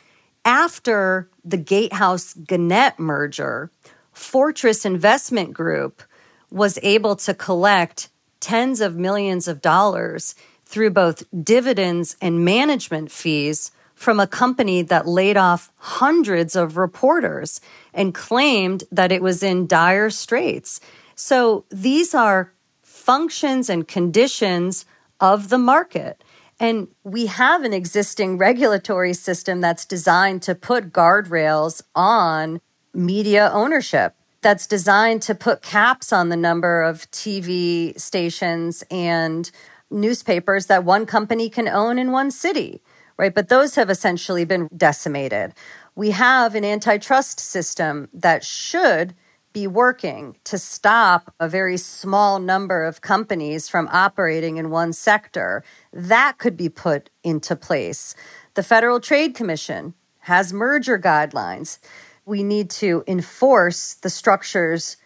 after 0.45 1.29
the 1.45 1.57
Gatehouse 1.57 2.35
Gannett 2.35 2.99
merger, 2.99 3.71
Fortress 4.13 4.85
Investment 4.85 5.53
Group 5.53 6.03
was 6.51 6.79
able 6.83 7.17
to 7.17 7.35
collect 7.35 8.09
tens 8.41 8.81
of 8.81 8.97
millions 8.97 9.49
of 9.49 9.61
dollars 9.61 10.35
through 10.65 10.91
both 10.91 11.25
dividends 11.43 12.17
and 12.21 12.45
management 12.45 13.11
fees 13.11 13.71
from 13.95 14.19
a 14.19 14.27
company 14.27 14.83
that 14.83 15.07
laid 15.07 15.37
off 15.37 15.71
hundreds 15.77 16.57
of 16.57 16.77
reporters 16.77 17.61
and 17.93 18.15
claimed 18.15 18.85
that 18.91 19.13
it 19.13 19.23
was 19.23 19.43
in 19.43 19.67
dire 19.67 20.11
straits. 20.11 20.81
So 21.15 21.65
these 21.71 22.15
are 22.15 22.53
functions 22.83 23.69
and 23.69 23.87
conditions 23.87 24.85
of 25.21 25.49
the 25.49 25.59
market. 25.59 26.23
And 26.61 26.89
we 27.03 27.27
have 27.27 27.65
an 27.65 27.73
existing 27.73 28.39
regulatory 28.39 29.13
system 29.13 29.61
that's 29.61 29.85
designed 29.85 30.43
to 30.43 30.55
put 30.55 30.93
guardrails 30.93 31.83
on 31.95 32.61
media 32.93 33.51
ownership, 33.53 34.15
that's 34.41 34.67
designed 34.67 35.23
to 35.23 35.35
put 35.35 35.63
caps 35.63 36.13
on 36.13 36.29
the 36.29 36.37
number 36.37 36.83
of 36.83 37.11
TV 37.11 37.99
stations 37.99 38.85
and 38.91 39.51
newspapers 39.91 40.67
that 40.67 40.85
one 40.85 41.07
company 41.07 41.49
can 41.49 41.69
own 41.69 41.99
in 41.99 42.13
one 42.13 42.31
city, 42.31 42.83
right? 43.17 43.35
But 43.35 43.49
those 43.49 43.75
have 43.75 43.91
essentially 43.91 44.45
been 44.45 44.69
decimated. 44.77 45.55
We 45.95 46.11
have 46.11 46.55
an 46.55 46.65
antitrust 46.65 47.41
system 47.41 48.09
that 48.13 48.45
should 48.45 49.15
be 49.55 49.67
working 49.67 50.37
to 50.45 50.59
stop 50.59 51.33
a 51.41 51.49
very 51.49 51.79
small 51.79 52.39
number 52.41 52.85
of 52.85 53.01
companies 53.01 53.69
from 53.69 53.89
operating 53.91 54.59
in 54.59 54.69
one 54.69 54.93
sector. 54.93 55.65
That 55.93 56.37
could 56.39 56.57
be 56.57 56.69
put 56.69 57.09
into 57.23 57.57
place. 57.57 58.15
The 58.55 58.65
Federal 58.65 59.01
Trade 59.01 59.35
Commission 59.35 59.95
has 60.19 60.53
merger 60.53 60.99
guidelines. 60.99 61.79
We 62.27 62.43
need 62.43 62.69
to 62.71 63.05
enforce 63.07 63.95
the 63.95 64.11
structures 64.11 64.97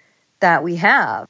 that 0.40 0.64
we 0.64 0.76
have. 0.76 1.28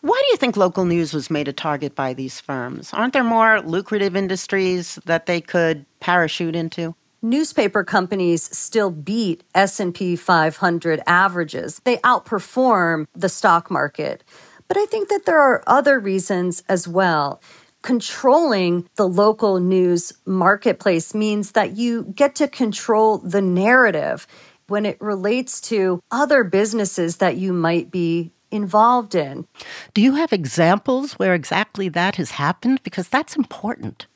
Why 0.00 0.20
do 0.26 0.32
you 0.32 0.36
think 0.38 0.56
local 0.56 0.84
news 0.84 1.12
was 1.12 1.30
made 1.30 1.48
a 1.48 1.52
target 1.52 1.94
by 1.94 2.14
these 2.14 2.40
firms? 2.40 2.92
Aren't 2.92 3.12
there 3.12 3.22
more 3.22 3.60
lucrative 3.60 4.16
industries 4.16 4.98
that 5.04 5.26
they 5.26 5.40
could 5.40 5.84
parachute 6.00 6.56
into? 6.56 6.94
Newspaper 7.22 7.84
companies 7.84 8.54
still 8.56 8.90
beat 8.90 9.44
S&P 9.54 10.16
500 10.16 11.00
averages. 11.06 11.80
They 11.84 11.96
outperform 11.98 13.06
the 13.14 13.28
stock 13.28 13.70
market. 13.70 14.24
But 14.68 14.76
I 14.76 14.86
think 14.86 15.08
that 15.08 15.26
there 15.26 15.40
are 15.40 15.62
other 15.66 15.98
reasons 15.98 16.62
as 16.68 16.88
well. 16.88 17.40
Controlling 17.82 18.88
the 18.96 19.08
local 19.08 19.58
news 19.58 20.12
marketplace 20.24 21.14
means 21.14 21.52
that 21.52 21.76
you 21.76 22.04
get 22.14 22.34
to 22.36 22.48
control 22.48 23.18
the 23.18 23.42
narrative 23.42 24.26
when 24.68 24.86
it 24.86 25.00
relates 25.00 25.60
to 25.60 26.00
other 26.10 26.44
businesses 26.44 27.16
that 27.16 27.36
you 27.36 27.52
might 27.52 27.90
be 27.90 28.32
involved 28.50 29.14
in. 29.14 29.46
Do 29.94 30.00
you 30.00 30.14
have 30.14 30.32
examples 30.32 31.14
where 31.14 31.34
exactly 31.34 31.88
that 31.90 32.16
has 32.16 32.32
happened? 32.32 32.82
Because 32.82 33.08
that's 33.08 33.34
important. 33.34 34.06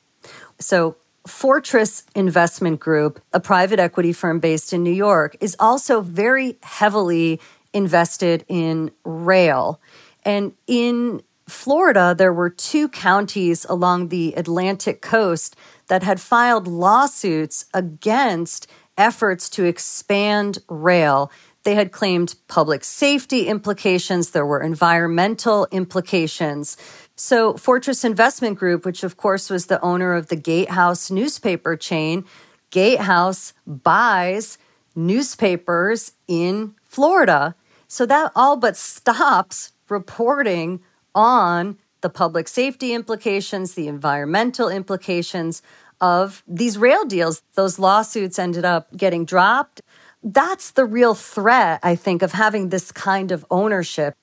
So, 0.59 0.95
Fortress 1.27 2.05
Investment 2.15 2.79
Group, 2.79 3.21
a 3.33 3.39
private 3.39 3.79
equity 3.79 4.13
firm 4.13 4.39
based 4.39 4.73
in 4.73 4.83
New 4.83 4.91
York, 4.91 5.35
is 5.39 5.55
also 5.59 6.01
very 6.01 6.57
heavily 6.63 7.39
invested 7.73 8.45
in 8.47 8.91
rail. 9.03 9.79
And 10.23 10.53
in 10.65 11.21
Florida, 11.47 12.15
there 12.17 12.33
were 12.33 12.49
two 12.49 12.89
counties 12.89 13.65
along 13.69 14.09
the 14.09 14.33
Atlantic 14.33 15.01
coast 15.01 15.55
that 15.87 16.03
had 16.03 16.19
filed 16.19 16.67
lawsuits 16.67 17.65
against 17.73 18.67
efforts 18.97 19.49
to 19.51 19.63
expand 19.63 20.57
rail. 20.67 21.31
They 21.63 21.75
had 21.75 21.91
claimed 21.91 22.35
public 22.47 22.83
safety 22.83 23.47
implications, 23.47 24.31
there 24.31 24.45
were 24.45 24.61
environmental 24.61 25.67
implications. 25.71 26.77
So, 27.19 27.55
Fortress 27.55 28.05
Investment 28.05 28.59
Group, 28.59 28.85
which 28.85 29.03
of 29.03 29.17
course 29.17 29.49
was 29.49 29.65
the 29.65 29.81
owner 29.81 30.13
of 30.13 30.27
the 30.27 30.35
Gatehouse 30.35 31.09
newspaper 31.09 31.75
chain, 31.75 32.25
Gatehouse 32.69 33.53
buys 33.65 34.59
newspapers 34.95 36.11
in 36.27 36.75
Florida. 36.83 37.55
So, 37.87 38.05
that 38.05 38.31
all 38.35 38.55
but 38.55 38.77
stops 38.77 39.71
reporting 39.89 40.81
on 41.15 41.79
the 42.01 42.09
public 42.11 42.47
safety 42.47 42.93
implications, 42.93 43.73
the 43.73 43.87
environmental 43.87 44.69
implications 44.69 45.63
of 45.99 46.43
these 46.47 46.77
rail 46.77 47.03
deals. 47.03 47.41
Those 47.55 47.79
lawsuits 47.79 48.37
ended 48.37 48.63
up 48.63 48.95
getting 48.95 49.25
dropped. 49.25 49.81
That's 50.21 50.69
the 50.69 50.85
real 50.85 51.15
threat, 51.15 51.79
I 51.81 51.95
think, 51.95 52.21
of 52.21 52.33
having 52.33 52.69
this 52.69 52.91
kind 52.91 53.31
of 53.31 53.43
ownership. 53.49 54.13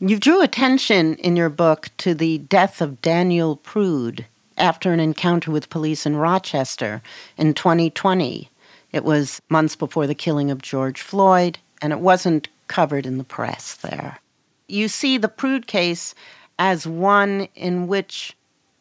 You 0.00 0.18
drew 0.18 0.42
attention 0.42 1.14
in 1.16 1.36
your 1.36 1.48
book 1.48 1.88
to 1.98 2.14
the 2.14 2.38
death 2.38 2.80
of 2.80 3.00
Daniel 3.00 3.54
Prude 3.54 4.26
after 4.58 4.92
an 4.92 4.98
encounter 4.98 5.52
with 5.52 5.70
police 5.70 6.04
in 6.04 6.16
Rochester 6.16 7.00
in 7.38 7.54
2020. 7.54 8.50
It 8.90 9.04
was 9.04 9.40
months 9.48 9.76
before 9.76 10.08
the 10.08 10.14
killing 10.14 10.50
of 10.50 10.60
George 10.60 11.00
Floyd, 11.00 11.58
and 11.80 11.92
it 11.92 12.00
wasn't 12.00 12.48
covered 12.66 13.06
in 13.06 13.18
the 13.18 13.24
press 13.24 13.74
there. 13.74 14.18
You 14.66 14.88
see 14.88 15.16
the 15.16 15.28
Prude 15.28 15.68
case 15.68 16.16
as 16.58 16.88
one 16.88 17.46
in 17.54 17.86
which 17.86 18.36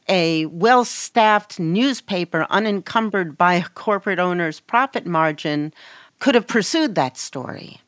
a 0.09 0.47
well 0.47 0.83
staffed 0.83 1.59
newspaper, 1.59 2.47
unencumbered 2.49 3.37
by 3.37 3.53
a 3.53 3.69
corporate 3.69 4.17
owner's 4.19 4.59
profit 4.59 5.05
margin, 5.05 5.73
could 6.17 6.33
have 6.33 6.47
pursued 6.47 6.95
that 6.95 7.17
story. 7.17 7.81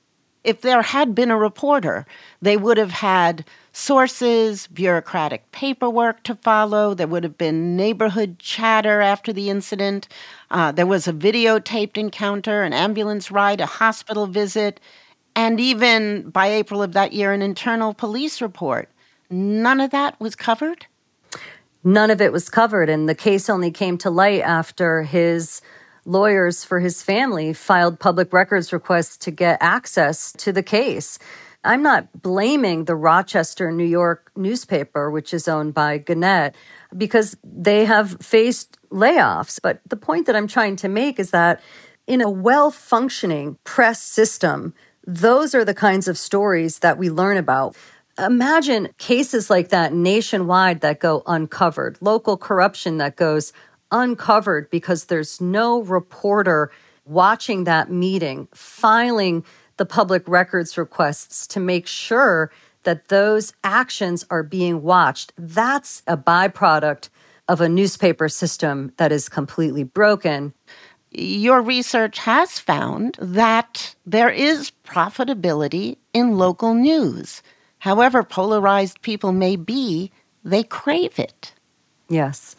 If 0.45 0.61
there 0.61 0.83
had 0.83 1.15
been 1.15 1.31
a 1.31 1.37
reporter, 1.37 2.05
they 2.39 2.55
would 2.55 2.77
have 2.77 2.91
had 2.91 3.43
sources, 3.73 4.67
bureaucratic 4.67 5.51
paperwork 5.51 6.21
to 6.21 6.35
follow. 6.35 6.93
There 6.93 7.07
would 7.07 7.23
have 7.23 7.35
been 7.35 7.75
neighborhood 7.75 8.37
chatter 8.37 9.01
after 9.01 9.33
the 9.33 9.49
incident. 9.49 10.07
Uh, 10.51 10.71
there 10.71 10.85
was 10.85 11.07
a 11.07 11.13
videotaped 11.13 11.97
encounter, 11.97 12.61
an 12.61 12.73
ambulance 12.73 13.31
ride, 13.31 13.59
a 13.59 13.65
hospital 13.65 14.27
visit, 14.27 14.79
and 15.35 15.59
even 15.59 16.29
by 16.29 16.45
April 16.45 16.83
of 16.83 16.93
that 16.93 17.11
year, 17.11 17.33
an 17.33 17.41
internal 17.41 17.95
police 17.95 18.39
report. 18.39 18.87
None 19.31 19.81
of 19.81 19.89
that 19.89 20.19
was 20.19 20.35
covered? 20.35 20.85
None 21.83 22.11
of 22.11 22.21
it 22.21 22.31
was 22.31 22.49
covered. 22.49 22.87
And 22.87 23.09
the 23.09 23.15
case 23.15 23.49
only 23.49 23.71
came 23.71 23.97
to 23.97 24.11
light 24.11 24.41
after 24.41 25.01
his 25.01 25.63
lawyers 26.05 26.63
for 26.63 26.79
his 26.79 27.01
family 27.01 27.53
filed 27.53 27.99
public 27.99 28.31
records 28.31 28.71
requests 28.71 29.17
to 29.17 29.31
get 29.31 29.57
access 29.61 30.31
to 30.33 30.51
the 30.51 30.63
case. 30.63 31.19
I'm 31.63 31.81
not 31.81 32.21
blaming 32.21 32.85
the 32.85 32.95
Rochester, 32.95 33.71
New 33.71 33.85
York 33.85 34.31
newspaper, 34.35 35.09
which 35.09 35.33
is 35.33 35.47
owned 35.47 35.73
by 35.73 35.97
Gannett, 35.97 36.55
because 36.95 37.35
they 37.43 37.85
have 37.85 38.21
faced 38.21 38.77
layoffs. 38.89 39.59
But 39.61 39.81
the 39.87 39.97
point 39.97 40.27
that 40.27 40.35
I'm 40.35 40.47
trying 40.47 40.75
to 40.77 40.87
make 40.87 41.19
is 41.19 41.31
that 41.31 41.61
in 42.05 42.21
a 42.21 42.29
well 42.29 42.69
functioning 42.69 43.57
press 43.63 44.01
system, 44.01 44.75
those 45.07 45.55
are 45.55 45.65
the 45.65 45.73
kinds 45.73 46.07
of 46.07 46.17
stories 46.17 46.79
that 46.79 46.97
we 46.97 47.09
learn 47.09 47.37
about. 47.37 47.75
Imagine 48.17 48.89
cases 48.97 49.49
like 49.49 49.69
that 49.69 49.91
nationwide 49.91 50.81
that 50.81 50.99
go 50.99 51.23
uncovered, 51.25 51.97
local 51.99 52.37
corruption 52.37 52.97
that 52.97 53.15
goes 53.15 53.51
uncovered 53.91 54.69
because 54.69 55.05
there's 55.05 55.39
no 55.39 55.81
reporter 55.81 56.71
watching 57.05 57.65
that 57.65 57.91
meeting, 57.91 58.47
filing 58.53 59.45
the 59.77 59.85
public 59.85 60.27
records 60.27 60.77
requests 60.77 61.47
to 61.47 61.59
make 61.59 61.87
sure 61.87 62.51
that 62.83 63.09
those 63.09 63.53
actions 63.63 64.25
are 64.29 64.43
being 64.43 64.81
watched. 64.81 65.33
That's 65.37 66.01
a 66.07 66.17
byproduct 66.17 67.09
of 67.47 67.61
a 67.61 67.69
newspaper 67.69 68.29
system 68.29 68.93
that 68.97 69.11
is 69.11 69.29
completely 69.29 69.83
broken. 69.83 70.53
Your 71.11 71.61
research 71.61 72.19
has 72.19 72.59
found 72.59 73.17
that 73.19 73.95
there 74.05 74.29
is 74.29 74.71
profitability 74.85 75.97
in 76.13 76.37
local 76.37 76.73
news. 76.73 77.41
However 77.79 78.23
polarized 78.23 79.01
people 79.01 79.31
may 79.31 79.55
be, 79.55 80.11
they 80.43 80.63
crave 80.63 81.19
it. 81.19 81.53
Yes. 82.09 82.54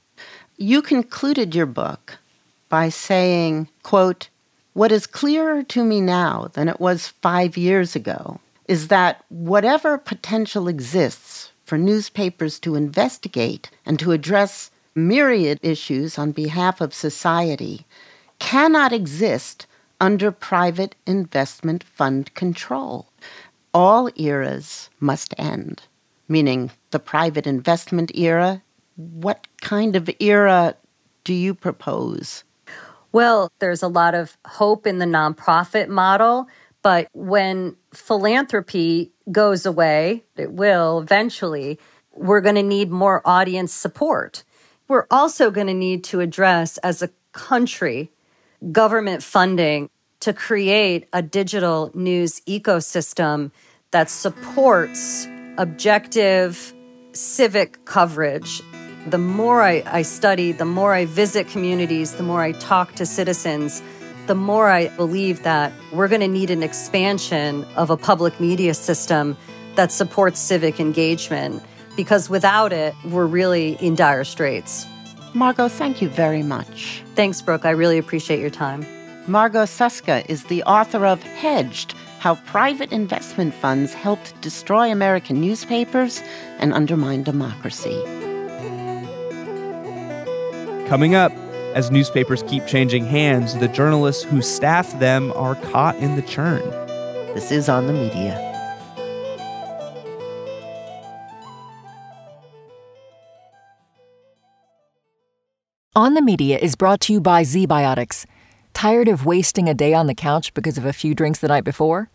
You 0.59 0.81
concluded 0.81 1.55
your 1.55 1.67
book 1.67 2.19
by 2.71 2.89
saying, 2.89 3.69
quote, 3.83 4.31
what 4.73 4.91
is 4.91 5.07
clearer 5.07 5.63
to 5.65 5.85
me 5.85 6.01
now 6.01 6.49
than 6.55 6.67
it 6.67 6.81
was 6.81 7.09
five 7.21 7.59
years 7.59 7.95
ago 7.95 8.41
is 8.67 8.89
that 8.89 9.23
whatever 9.29 9.99
potential 9.99 10.67
exists 10.67 11.53
for 11.65 11.77
newspapers 11.77 12.59
to 12.61 12.75
investigate 12.75 13.71
and 13.85 13.99
to 13.99 14.13
address 14.13 14.71
myriad 14.95 15.61
issues 15.63 16.19
on 16.19 16.33
behalf 16.33 16.81
of 16.81 16.95
society 16.95 17.85
cannot 18.39 18.95
exist 18.95 19.67
under 20.01 20.33
private 20.33 20.95
investment 21.07 21.85
fund 21.85 22.33
control. 22.33 23.09
All 23.75 24.09
eras 24.17 24.89
must 25.01 25.35
end, 25.37 25.83
meaning 26.29 26.71
the 26.93 26.99
private 26.99 27.47
investment 27.47 28.11
era 28.15 28.63
what 28.97 29.47
kind 29.61 29.97
of 29.97 30.11
era 30.21 30.75
do 31.25 31.33
you 31.33 31.55
propose? 31.55 32.45
Well, 33.13 33.51
there's 33.61 33.83
a 33.83 33.89
lot 33.89 34.15
of 34.15 34.37
hope 34.47 34.87
in 34.87 34.99
the 34.99 35.07
nonprofit 35.07 35.89
model, 35.89 36.49
but 36.83 37.09
when 37.13 37.77
philanthropy 37.93 39.13
goes 39.31 39.67
away, 39.67 40.25
it 40.37 40.53
will 40.53 41.01
eventually, 41.01 41.79
we're 42.13 42.41
going 42.41 42.55
to 42.57 42.63
need 42.63 42.91
more 42.91 43.23
audience 43.25 43.73
support. 43.73 44.45
We're 44.89 45.07
also 45.11 45.51
going 45.51 45.67
to 45.67 45.75
need 45.75 46.05
to 46.05 46.21
address, 46.21 46.79
as 46.79 47.03
a 47.03 47.11
country 47.33 48.11
government 48.73 49.23
funding 49.23 49.91
to 50.21 50.33
create 50.33 51.09
a 51.13 51.23
digital 51.23 51.91
news 51.95 52.41
ecosystem 52.41 53.51
that 53.91 54.09
supports 54.11 55.27
objective 55.59 56.75
civic 57.13 57.85
coverage. 57.85 58.63
The 59.07 59.19
more 59.19 59.63
I, 59.63 59.85
I, 59.87 60.03
study, 60.03 60.51
the 60.51 60.65
more 60.65 60.93
I 60.93 61.05
visit 61.05 61.47
communities, 61.47 62.15
the 62.15 62.25
more 62.25 62.43
I 62.43 62.51
talk 62.51 62.97
to 62.97 63.07
citizens, 63.07 63.81
the 64.27 64.35
more 64.35 64.69
I 64.69 64.89
believe 64.97 65.45
that 65.45 65.73
we're 65.93 66.09
going 66.09 66.23
to 66.23 66.29
need 66.29 66.51
an 66.51 66.65
expansion 66.65 67.65
of 67.77 67.89
a 67.89 67.97
public 67.97 68.41
media 68.41 68.75
system 68.75 69.37
that 69.77 69.93
supports 69.93 70.41
civic 70.41 70.81
engagement 70.81 71.63
because 71.97 72.29
without 72.29 72.73
it, 72.73 72.97
we're 73.05 73.27
really 73.27 73.75
in 73.75 73.95
dire 73.95 74.25
straits. 74.25 74.85
Margot, 75.35 75.69
thank 75.69 76.03
you 76.03 76.09
very 76.09 76.43
much. 76.43 77.05
Thanks, 77.15 77.41
Brooke. 77.41 77.65
I 77.65 77.71
really 77.71 77.99
appreciate 77.99 78.41
your 78.41 78.51
time. 78.51 78.85
Margot 79.29 79.67
Susca 79.67 80.29
is 80.29 80.45
the 80.45 80.65
author 80.65 81.07
of 81.07 81.23
Hedged 81.23 81.95
How 82.19 82.35
Private 82.47 82.91
Investment 82.91 83.55
Funds 83.55 83.95
Helped 83.95 84.41
Destroy 84.41 84.91
American 84.91 85.41
Newspapers 85.41 86.23
and 86.59 86.73
Undermine 86.73 87.23
Democracy. 87.23 88.26
Coming 90.87 91.17
up, 91.17 91.33
as 91.75 91.91
newspapers 91.91 92.45
keep 92.45 92.65
changing 92.67 93.05
hands, 93.07 93.57
the 93.59 93.67
journalists 93.67 94.23
who 94.23 94.41
staff 94.41 94.97
them 95.01 95.33
are 95.33 95.57
caught 95.57 95.97
in 95.97 96.15
the 96.15 96.23
churn. 96.23 96.63
This 97.35 97.51
is 97.51 97.69
On 97.69 97.89
the 97.89 97.93
Media. 97.93 98.43
On 105.97 106.15
the 106.15 106.23
Media 106.23 106.57
is 106.59 106.77
brought 106.77 107.01
to 107.01 107.13
you 107.13 107.21
by 107.21 107.43
ZBiotics 107.43 108.25
Tired 108.77 109.09
of 109.09 109.25
wasting 109.25 109.69
a 109.71 109.75
day 109.75 109.95
on 109.95 110.07
the 110.07 110.15
couch 110.15 110.53
because 110.53 110.77
of 110.77 110.85
a 110.85 110.93
few 110.93 111.15
drinks 111.15 111.39
the 111.41 111.49
night 111.49 111.65
before? 111.65 112.11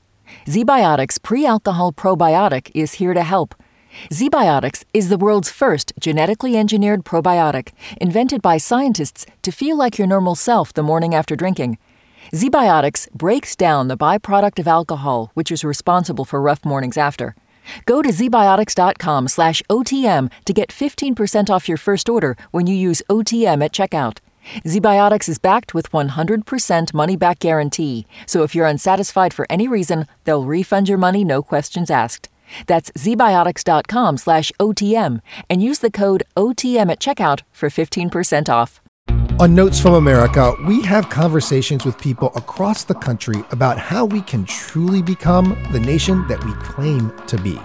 ZBiotics 0.46 1.22
Pre 1.22 1.46
Alcohol 1.46 1.92
Probiotic 1.92 2.72
is 2.74 2.94
here 2.94 3.16
to 3.16 3.24
help. 3.24 3.56
ZBiotics 4.10 4.84
is 4.94 5.10
the 5.10 5.18
world's 5.18 5.52
first 5.52 5.94
genetically 6.00 6.58
engineered 6.58 7.04
probiotic, 7.04 7.70
invented 8.00 8.42
by 8.42 8.58
scientists 8.58 9.26
to 9.42 9.52
feel 9.52 9.78
like 9.78 9.98
your 9.98 10.08
normal 10.08 10.36
self 10.36 10.74
the 10.74 10.84
morning 10.84 11.14
after 11.14 11.36
drinking. 11.36 11.78
ZBiotics 12.32 13.12
breaks 13.12 13.56
down 13.56 13.88
the 13.88 13.98
byproduct 13.98 14.60
of 14.60 14.68
alcohol, 14.68 15.32
which 15.34 15.52
is 15.52 15.64
responsible 15.64 16.26
for 16.26 16.42
rough 16.42 16.64
mornings 16.64 16.98
after. 16.98 17.36
Go 17.86 18.02
to 18.02 18.10
zbiotics.com 18.10 19.28
slash 19.28 19.62
OTM 19.70 20.32
to 20.46 20.54
get 20.54 20.70
15% 20.70 21.50
off 21.50 21.68
your 21.68 21.78
first 21.78 22.10
order 22.10 22.36
when 22.52 22.68
you 22.68 22.76
use 22.76 23.02
OTM 23.10 23.64
at 23.64 23.74
checkout. 23.74 24.20
ZBiotics 24.66 25.30
is 25.30 25.38
backed 25.38 25.74
with 25.74 25.92
100% 25.92 26.94
money 26.94 27.16
back 27.16 27.40
guarantee, 27.40 28.08
so 28.26 28.42
if 28.44 28.56
you're 28.56 28.66
unsatisfied 28.66 29.34
for 29.34 29.46
any 29.50 29.68
reason, 29.68 30.08
they'll 30.24 30.46
refund 30.46 30.90
your 30.90 30.98
money 30.98 31.24
no 31.24 31.44
questions 31.44 31.92
asked. 31.92 32.30
That's 32.68 32.92
zbiotics.com 32.92 34.18
slash 34.18 34.52
OTM 34.60 35.20
and 35.50 35.62
use 35.62 35.80
the 35.80 35.92
code 35.92 36.24
OTM 36.38 36.92
at 36.92 37.00
checkout 37.00 37.42
for 37.52 37.70
15% 37.70 38.50
off. 38.50 38.82
On 39.40 39.56
Notes 39.56 39.80
from 39.80 39.96
America, 39.96 40.54
we 40.68 40.84
have 40.84 41.10
conversations 41.10 41.84
with 41.84 41.98
people 41.98 42.32
across 42.36 42.84
the 42.84 42.94
country 42.94 43.44
about 43.50 43.78
how 43.78 44.06
we 44.06 44.22
can 44.22 44.46
truly 44.46 45.02
become 45.02 45.58
the 45.72 45.80
nation 45.80 46.28
that 46.28 46.44
we 46.46 46.54
claim 46.54 47.12
to 47.26 47.38
be. 47.38 47.60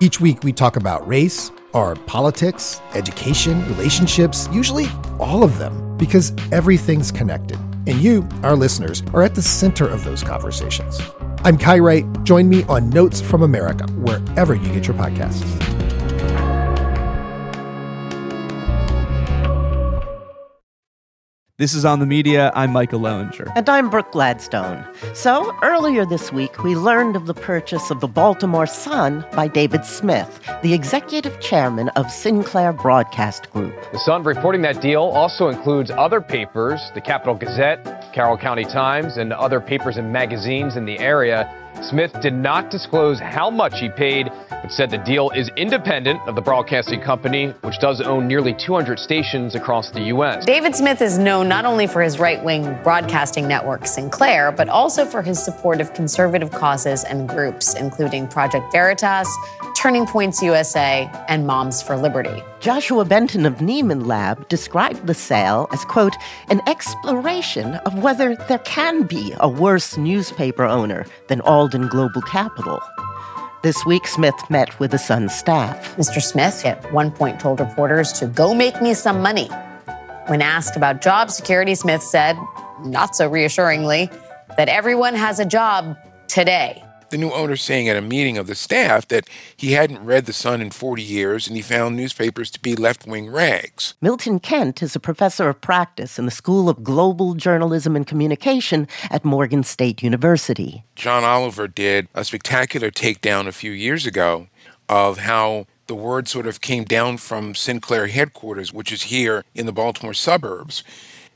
Each 0.00 0.20
week, 0.20 0.42
we 0.42 0.52
talk 0.52 0.76
about 0.76 1.06
race, 1.06 1.52
our 1.72 1.94
politics, 1.94 2.80
education, 2.94 3.64
relationships, 3.68 4.48
usually 4.50 4.86
all 5.20 5.44
of 5.44 5.58
them, 5.58 5.96
because 5.98 6.32
everything's 6.50 7.12
connected. 7.12 7.58
And 7.86 8.00
you, 8.00 8.28
our 8.42 8.56
listeners, 8.56 9.02
are 9.14 9.22
at 9.22 9.34
the 9.34 9.42
center 9.42 9.86
of 9.86 10.02
those 10.04 10.22
conversations. 10.24 11.00
I'm 11.42 11.56
Kai 11.56 11.78
Wright. 11.78 12.04
Join 12.22 12.50
me 12.50 12.64
on 12.64 12.90
Notes 12.90 13.18
from 13.18 13.42
America, 13.42 13.86
wherever 13.92 14.54
you 14.54 14.72
get 14.74 14.86
your 14.86 14.96
podcasts. 14.96 15.79
This 21.60 21.74
is 21.74 21.84
On 21.84 22.00
the 22.00 22.06
Media. 22.06 22.50
I'm 22.54 22.72
Michael 22.72 23.00
Loewinger. 23.00 23.52
And 23.54 23.68
I'm 23.68 23.90
Brooke 23.90 24.12
Gladstone. 24.12 24.82
So, 25.12 25.54
earlier 25.62 26.06
this 26.06 26.32
week, 26.32 26.64
we 26.64 26.74
learned 26.74 27.16
of 27.16 27.26
the 27.26 27.34
purchase 27.34 27.90
of 27.90 28.00
the 28.00 28.08
Baltimore 28.08 28.66
Sun 28.66 29.26
by 29.32 29.46
David 29.46 29.84
Smith, 29.84 30.40
the 30.62 30.72
executive 30.72 31.38
chairman 31.38 31.90
of 31.96 32.10
Sinclair 32.10 32.72
Broadcast 32.72 33.52
Group. 33.52 33.74
The 33.92 33.98
Sun 33.98 34.22
reporting 34.22 34.62
that 34.62 34.80
deal 34.80 35.02
also 35.02 35.48
includes 35.48 35.90
other 35.90 36.22
papers, 36.22 36.80
the 36.94 37.00
Capital 37.02 37.34
Gazette, 37.34 38.10
Carroll 38.14 38.38
County 38.38 38.64
Times, 38.64 39.18
and 39.18 39.30
other 39.30 39.60
papers 39.60 39.98
and 39.98 40.10
magazines 40.10 40.76
in 40.76 40.86
the 40.86 40.98
area. 40.98 41.54
Smith 41.82 42.12
did 42.20 42.34
not 42.34 42.70
disclose 42.70 43.18
how 43.18 43.50
much 43.50 43.80
he 43.80 43.88
paid, 43.88 44.30
but 44.50 44.70
said 44.70 44.90
the 44.90 44.98
deal 44.98 45.30
is 45.30 45.50
independent 45.56 46.20
of 46.28 46.34
the 46.34 46.40
broadcasting 46.40 47.00
company, 47.00 47.48
which 47.62 47.78
does 47.80 48.00
own 48.00 48.28
nearly 48.28 48.54
200 48.54 48.98
stations 48.98 49.54
across 49.54 49.90
the 49.90 50.00
U.S. 50.02 50.44
David 50.44 50.76
Smith 50.76 51.00
is 51.00 51.18
known 51.18 51.48
not 51.48 51.64
only 51.64 51.86
for 51.86 52.02
his 52.02 52.18
right 52.18 52.42
wing 52.44 52.78
broadcasting 52.82 53.48
network, 53.48 53.86
Sinclair, 53.86 54.52
but 54.52 54.68
also 54.68 55.04
for 55.04 55.22
his 55.22 55.42
support 55.42 55.80
of 55.80 55.94
conservative 55.94 56.50
causes 56.50 57.04
and 57.04 57.28
groups, 57.28 57.74
including 57.74 58.28
Project 58.28 58.70
Veritas, 58.72 59.28
Turning 59.76 60.06
Points 60.06 60.42
USA, 60.42 61.10
and 61.28 61.46
Moms 61.46 61.80
for 61.80 61.96
Liberty. 61.96 62.42
Joshua 62.60 63.06
Benton 63.06 63.46
of 63.46 63.54
Nieman 63.54 64.04
Lab 64.04 64.46
described 64.48 65.06
the 65.06 65.14
sale 65.14 65.66
as, 65.72 65.82
quote, 65.86 66.14
an 66.50 66.60
exploration 66.66 67.76
of 67.86 68.02
whether 68.02 68.36
there 68.36 68.58
can 68.58 69.04
be 69.04 69.32
a 69.40 69.48
worse 69.48 69.96
newspaper 69.96 70.64
owner 70.64 71.06
than 71.28 71.40
Alden 71.60 71.88
Global 71.88 72.22
Capital. 72.22 72.80
This 73.62 73.84
week, 73.84 74.06
Smith 74.06 74.48
met 74.48 74.80
with 74.80 74.92
the 74.92 74.98
Sun 74.98 75.28
staff. 75.28 75.94
Mr. 75.98 76.22
Smith 76.22 76.64
at 76.64 76.90
one 76.90 77.10
point 77.10 77.38
told 77.38 77.60
reporters 77.60 78.12
to 78.14 78.26
go 78.26 78.54
make 78.54 78.80
me 78.80 78.94
some 78.94 79.20
money. 79.20 79.50
When 80.28 80.40
asked 80.40 80.74
about 80.74 81.02
job 81.02 81.30
security, 81.30 81.74
Smith 81.74 82.02
said, 82.02 82.38
not 82.82 83.14
so 83.14 83.28
reassuringly, 83.28 84.08
that 84.56 84.70
everyone 84.70 85.14
has 85.14 85.38
a 85.38 85.44
job 85.44 85.98
today 86.28 86.82
the 87.10 87.18
new 87.18 87.30
owner 87.30 87.56
saying 87.56 87.88
at 87.88 87.96
a 87.96 88.00
meeting 88.00 88.38
of 88.38 88.46
the 88.46 88.54
staff 88.54 89.06
that 89.08 89.28
he 89.56 89.72
hadn't 89.72 90.04
read 90.04 90.26
The 90.26 90.32
Sun 90.32 90.60
in 90.60 90.70
40 90.70 91.02
years 91.02 91.46
and 91.46 91.56
he 91.56 91.62
found 91.62 91.96
newspapers 91.96 92.50
to 92.52 92.60
be 92.60 92.74
left 92.74 93.06
wing 93.06 93.30
rags. 93.30 93.94
Milton 94.00 94.40
Kent 94.40 94.82
is 94.82 94.96
a 94.96 95.00
professor 95.00 95.48
of 95.48 95.60
practice 95.60 96.18
in 96.18 96.24
the 96.24 96.30
School 96.30 96.68
of 96.68 96.82
Global 96.82 97.34
Journalism 97.34 97.96
and 97.96 98.06
Communication 98.06 98.88
at 99.10 99.24
Morgan 99.24 99.62
State 99.62 100.02
University. 100.02 100.84
John 100.94 101.24
Oliver 101.24 101.68
did 101.68 102.08
a 102.14 102.24
spectacular 102.24 102.90
takedown 102.90 103.46
a 103.46 103.52
few 103.52 103.72
years 103.72 104.06
ago 104.06 104.48
of 104.88 105.18
how 105.18 105.66
the 105.86 105.94
word 105.94 106.28
sort 106.28 106.46
of 106.46 106.60
came 106.60 106.84
down 106.84 107.16
from 107.16 107.54
Sinclair 107.54 108.06
headquarters, 108.06 108.72
which 108.72 108.92
is 108.92 109.04
here 109.04 109.44
in 109.54 109.66
the 109.66 109.72
Baltimore 109.72 110.14
suburbs. 110.14 110.84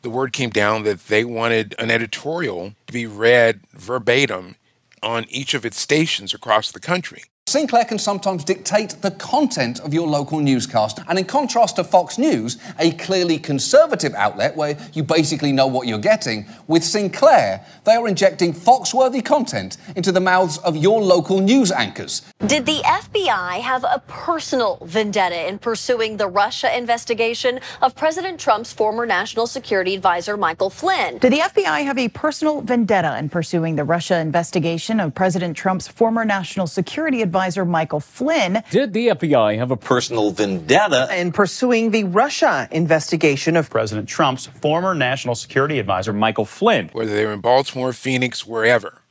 The 0.03 0.11
word 0.11 0.33
came 0.33 0.51
down 0.51 0.83
that 0.85 1.07
they 1.07 1.25
wanted 1.25 1.75
an 1.79 1.91
editorial 1.91 2.75
to 2.87 2.93
be 2.93 3.07
read 3.07 3.61
verbatim 3.73 4.57
on 5.05 5.27
each 5.29 5.55
of 5.55 5.65
its 5.65 5.79
stations 5.79 6.33
across 6.35 6.73
the 6.73 6.81
country. 6.81 7.25
Sinclair 7.55 7.85
can 7.85 8.01
sometimes 8.01 8.43
dictate 8.43 8.97
the 9.01 9.13
content 9.13 9.79
of 9.79 9.95
your 9.95 10.09
local 10.09 10.41
newscast. 10.41 10.99
And 11.07 11.21
in 11.21 11.25
contrast 11.25 11.77
to 11.77 11.85
Fox 11.85 12.19
News, 12.19 12.59
a 12.81 12.91
clearly 12.91 13.39
conservative 13.39 14.13
outlet 14.15 14.57
where 14.57 14.77
you 14.93 15.05
basically 15.05 15.53
know 15.53 15.69
what 15.69 15.87
you're 15.87 15.99
getting, 15.99 16.47
with 16.67 16.83
Sinclair, 16.83 17.65
they 17.85 17.93
are 17.93 18.09
injecting 18.09 18.53
Fox-worthy 18.53 19.23
content 19.23 19.77
into 19.95 20.11
the 20.11 20.21
mouths 20.21 20.59
of 20.59 20.77
your 20.77 21.01
local 21.01 21.39
news 21.39 21.71
anchors. 21.71 22.23
Did 22.45 22.67
the 22.67 22.81
FBI 22.85 23.61
have 23.61 23.85
a 23.85 24.03
personal 24.09 24.79
vendetta 24.83 25.47
in 25.47 25.61
pursuing 25.61 26.17
the 26.17 26.27
Russia 26.27 26.77
investigation 26.77 27.61
of 27.83 27.95
President 27.95 28.41
Trump's 28.41 28.73
former 28.73 29.07
national 29.07 29.47
security 29.47 29.95
advisor, 29.95 30.37
Michael 30.37 30.71
Flynn? 30.71 31.19
Did 31.19 31.33
the 31.33 31.39
FBI 31.39 31.85
have 31.85 31.99
a 31.99 32.09
personal 32.09 32.63
vendetta 32.63 33.17
in 33.17 33.29
pursuing 33.29 33.77
the 33.77 33.85
Russia 33.85 34.19
investigation 34.19 34.99
of 34.99 35.15
President 35.15 35.57
Trump's 35.57 35.87
former 35.87 36.25
national 36.25 36.67
security 36.67 37.23
advisor? 37.23 37.44
Advisor 37.45 37.67
Michael 37.67 38.01
Flynn. 38.01 38.63
Did 38.71 38.95
the 38.95 39.09
FBI 39.09 39.59
have 39.59 39.71
a 39.71 39.77
personal 39.77 40.31
vendetta 40.31 41.09
in 41.15 41.31
pursuing 41.31 41.91
the 41.91 42.05
Russia 42.05 42.67
investigation 42.71 43.55
of 43.55 43.69
President 43.69 44.09
Trump's 44.09 44.47
former 44.47 44.95
national 44.95 45.35
security 45.35 45.79
advisor 45.79 46.15
Michael 46.15 46.47
Flynn? 46.47 46.89
Whether 46.95 47.15
they 47.15 47.27
were 47.27 47.35
in 47.35 47.41
Baltimore, 47.41 47.93
Phoenix, 47.93 48.47
wherever. 48.47 49.03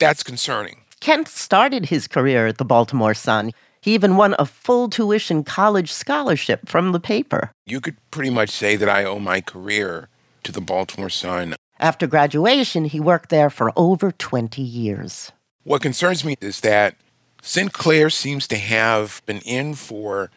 That's 0.00 0.24
concerning. 0.24 0.78
Kent 0.98 1.28
started 1.28 1.86
his 1.86 2.08
career 2.08 2.48
at 2.48 2.58
the 2.58 2.64
Baltimore 2.64 3.14
Sun. 3.14 3.52
He 3.80 3.94
even 3.94 4.16
won 4.16 4.34
a 4.36 4.46
full 4.46 4.90
tuition 4.90 5.44
college 5.44 5.92
scholarship 5.92 6.68
from 6.68 6.90
the 6.90 7.00
paper. 7.00 7.52
You 7.66 7.80
could 7.80 7.98
pretty 8.10 8.30
much 8.30 8.50
say 8.50 8.74
that 8.74 8.88
I 8.88 9.04
owe 9.04 9.20
my 9.20 9.40
career 9.40 10.08
to 10.42 10.50
the 10.50 10.60
Baltimore 10.60 11.08
Sun. 11.08 11.54
After 11.78 12.08
graduation, 12.08 12.86
he 12.86 12.98
worked 12.98 13.30
there 13.30 13.48
for 13.48 13.72
over 13.76 14.10
20 14.10 14.60
years. 14.60 15.30
What 15.62 15.82
concerns 15.82 16.24
me 16.24 16.34
is 16.40 16.60
that 16.62 16.96
Sinclair 17.42 18.10
seems 18.10 18.46
to 18.48 18.56
have 18.56 19.22
been 19.26 19.40
in 19.40 19.74
for 19.74 20.30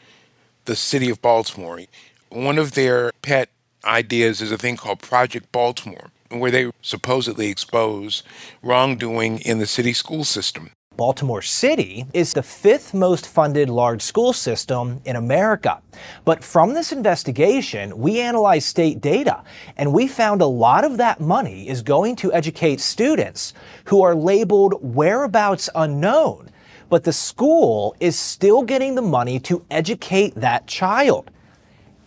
the 0.65 0.75
city 0.75 1.09
of 1.09 1.21
Baltimore. 1.21 1.81
One 2.29 2.57
of 2.57 2.73
their 2.73 3.11
pet 3.21 3.49
ideas 3.85 4.41
is 4.41 4.51
a 4.51 4.57
thing 4.57 4.77
called 4.77 5.01
Project 5.01 5.51
Baltimore, 5.51 6.11
where 6.29 6.51
they 6.51 6.71
supposedly 6.81 7.49
expose 7.49 8.23
wrongdoing 8.61 9.39
in 9.39 9.59
the 9.59 9.65
city 9.65 9.93
school 9.93 10.23
system. 10.23 10.71
Baltimore 10.95 11.41
City 11.41 12.05
is 12.13 12.33
the 12.33 12.43
fifth 12.43 12.93
most 12.93 13.27
funded 13.27 13.67
large 13.67 14.01
school 14.03 14.31
system 14.31 15.01
in 15.05 15.15
America. 15.15 15.81
But 16.23 16.43
from 16.43 16.73
this 16.73 16.91
investigation, 16.91 17.97
we 17.97 18.19
analyzed 18.19 18.67
state 18.67 19.01
data 19.01 19.43
and 19.75 19.91
we 19.91 20.07
found 20.07 20.41
a 20.41 20.45
lot 20.45 20.83
of 20.83 20.97
that 20.97 21.19
money 21.19 21.67
is 21.67 21.81
going 21.81 22.15
to 22.17 22.31
educate 22.31 22.79
students 22.79 23.55
who 23.85 24.03
are 24.03 24.13
labeled 24.13 24.75
whereabouts 24.81 25.67
unknown. 25.73 26.51
But 26.93 27.05
the 27.05 27.11
school 27.11 27.95
is 27.99 28.19
still 28.19 28.61
getting 28.61 28.93
the 28.93 29.01
money 29.01 29.39
to 29.49 29.65
educate 29.71 30.35
that 30.35 30.67
child. 30.67 31.31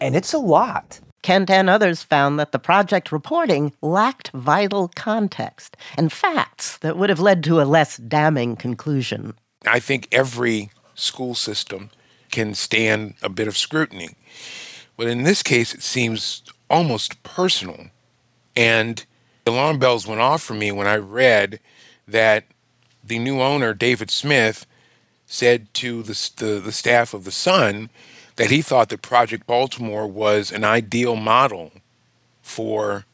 And 0.01 0.14
it's 0.14 0.33
a 0.33 0.38
lot. 0.38 1.01
Kent 1.25 1.51
and 1.51 1.68
others 1.68 2.05
found 2.05 2.38
that 2.38 2.53
the 2.53 2.61
project 2.61 3.11
reporting 3.11 3.72
lacked 3.83 4.31
vital 4.31 4.92
context 4.94 5.77
and 5.96 6.12
facts 6.12 6.79
that 6.79 6.96
would 6.96 7.11
have 7.11 7.18
led 7.18 7.42
to 7.42 7.61
a 7.61 7.66
less 7.66 7.96
damning 7.96 8.55
conclusion. 8.55 9.35
I 9.66 9.81
think 9.81 10.07
every 10.12 10.70
school 10.94 11.35
system 11.35 11.90
can 12.31 12.55
stand 12.55 13.14
a 13.25 13.29
bit 13.29 13.49
of 13.49 13.57
scrutiny. 13.57 14.11
But 14.96 15.09
in 15.09 15.25
this 15.25 15.42
case, 15.42 15.75
it 15.75 15.83
seems 15.83 16.44
almost 16.70 17.25
personal. 17.25 17.87
And 18.55 19.05
the 19.44 19.51
alarm 19.51 19.81
bells 19.81 20.07
went 20.07 20.20
off 20.20 20.44
for 20.44 20.55
me 20.55 20.70
when 20.70 20.87
I 20.87 20.94
read 20.94 21.59
that 22.07 22.44
the 23.03 23.18
new 23.18 23.40
owner, 23.40 23.75
David 23.75 24.12
Smith, 24.12 24.64
said 25.27 25.73
to 25.75 26.03
the, 26.03 26.31
the, 26.37 26.61
the 26.61 26.73
staff 26.73 27.12
of 27.12 27.25
The 27.25 27.33
Sun 27.33 27.91
that 28.37 28.51
he 28.51 28.62
thought 28.62 28.89
that 28.91 29.03
Project 29.03 29.47
Baltimore 29.47 30.07
was 30.07 30.53
an 30.53 30.65
ideal 30.65 31.17
model 31.17 31.73
for 32.43 33.05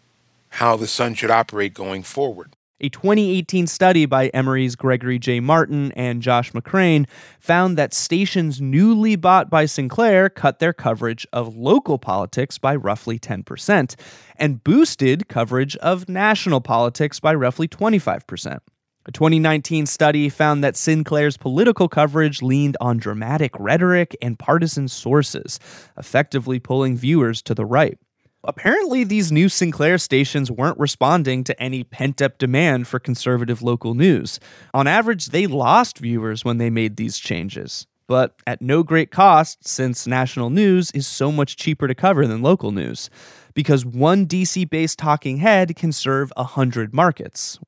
how 0.50 0.76
the 0.76 0.86
Sun 0.86 1.14
should 1.14 1.30
operate 1.30 1.74
going 1.74 2.02
forward. 2.02 2.54
A 2.84 2.88
2018 2.88 3.68
study 3.68 4.06
by 4.06 4.26
Emory's 4.28 4.74
Gregory 4.74 5.16
J. 5.16 5.38
Martin 5.38 5.92
and 5.92 6.20
Josh 6.20 6.50
McCrain 6.50 7.06
found 7.38 7.78
that 7.78 7.94
stations 7.94 8.60
newly 8.60 9.14
bought 9.14 9.48
by 9.48 9.66
Sinclair 9.66 10.28
cut 10.28 10.58
their 10.58 10.72
coverage 10.72 11.24
of 11.32 11.56
local 11.56 11.96
politics 11.96 12.58
by 12.58 12.74
roughly 12.74 13.20
10% 13.20 13.94
and 14.34 14.64
boosted 14.64 15.28
coverage 15.28 15.76
of 15.76 16.08
national 16.08 16.60
politics 16.60 17.20
by 17.20 17.32
roughly 17.32 17.68
25%. 17.68 18.58
A 19.04 19.10
2019 19.10 19.86
study 19.86 20.28
found 20.28 20.62
that 20.62 20.76
Sinclair's 20.76 21.36
political 21.36 21.88
coverage 21.88 22.40
leaned 22.40 22.76
on 22.80 22.98
dramatic 22.98 23.50
rhetoric 23.58 24.16
and 24.22 24.38
partisan 24.38 24.86
sources, 24.86 25.58
effectively 25.98 26.60
pulling 26.60 26.96
viewers 26.96 27.42
to 27.42 27.54
the 27.54 27.66
right. 27.66 27.98
Apparently, 28.44 29.02
these 29.02 29.32
new 29.32 29.48
Sinclair 29.48 29.98
stations 29.98 30.52
weren't 30.52 30.78
responding 30.78 31.42
to 31.44 31.60
any 31.60 31.82
pent 31.82 32.22
up 32.22 32.38
demand 32.38 32.86
for 32.86 33.00
conservative 33.00 33.60
local 33.60 33.94
news. 33.94 34.38
On 34.72 34.86
average, 34.86 35.26
they 35.26 35.48
lost 35.48 35.98
viewers 35.98 36.44
when 36.44 36.58
they 36.58 36.70
made 36.70 36.96
these 36.96 37.18
changes, 37.18 37.88
but 38.06 38.36
at 38.46 38.62
no 38.62 38.84
great 38.84 39.10
cost 39.10 39.66
since 39.66 40.06
national 40.06 40.50
news 40.50 40.92
is 40.92 41.08
so 41.08 41.32
much 41.32 41.56
cheaper 41.56 41.88
to 41.88 41.94
cover 41.94 42.24
than 42.24 42.40
local 42.40 42.70
news. 42.70 43.10
Because 43.52 43.84
one 43.84 44.26
DC 44.26 44.70
based 44.70 45.00
talking 45.00 45.38
head 45.38 45.74
can 45.74 45.90
serve 45.90 46.32
100 46.36 46.94
markets, 46.94 47.58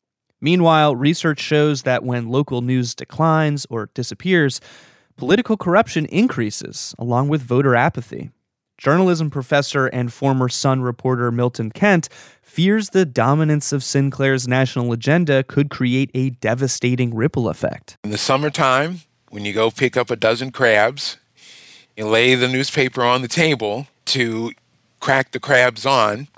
Meanwhile, 0.44 0.94
research 0.94 1.40
shows 1.40 1.84
that 1.84 2.04
when 2.04 2.28
local 2.28 2.60
news 2.60 2.94
declines 2.94 3.66
or 3.70 3.88
disappears, 3.94 4.60
political 5.16 5.56
corruption 5.56 6.04
increases 6.04 6.94
along 6.98 7.28
with 7.28 7.40
voter 7.40 7.74
apathy. 7.74 8.30
Journalism 8.76 9.30
professor 9.30 9.86
and 9.86 10.12
former 10.12 10.50
Sun 10.50 10.82
reporter 10.82 11.32
Milton 11.32 11.70
Kent 11.70 12.10
fears 12.42 12.90
the 12.90 13.06
dominance 13.06 13.72
of 13.72 13.82
Sinclair's 13.82 14.46
national 14.46 14.92
agenda 14.92 15.44
could 15.44 15.70
create 15.70 16.10
a 16.12 16.28
devastating 16.28 17.14
ripple 17.14 17.48
effect. 17.48 17.96
In 18.04 18.10
the 18.10 18.18
summertime, 18.18 19.00
when 19.30 19.46
you 19.46 19.54
go 19.54 19.70
pick 19.70 19.96
up 19.96 20.10
a 20.10 20.16
dozen 20.16 20.52
crabs, 20.52 21.16
you 21.96 22.06
lay 22.06 22.34
the 22.34 22.48
newspaper 22.48 23.02
on 23.02 23.22
the 23.22 23.28
table 23.28 23.86
to 24.04 24.52
crack 25.00 25.30
the 25.30 25.40
crabs 25.40 25.86
on, 25.86 26.28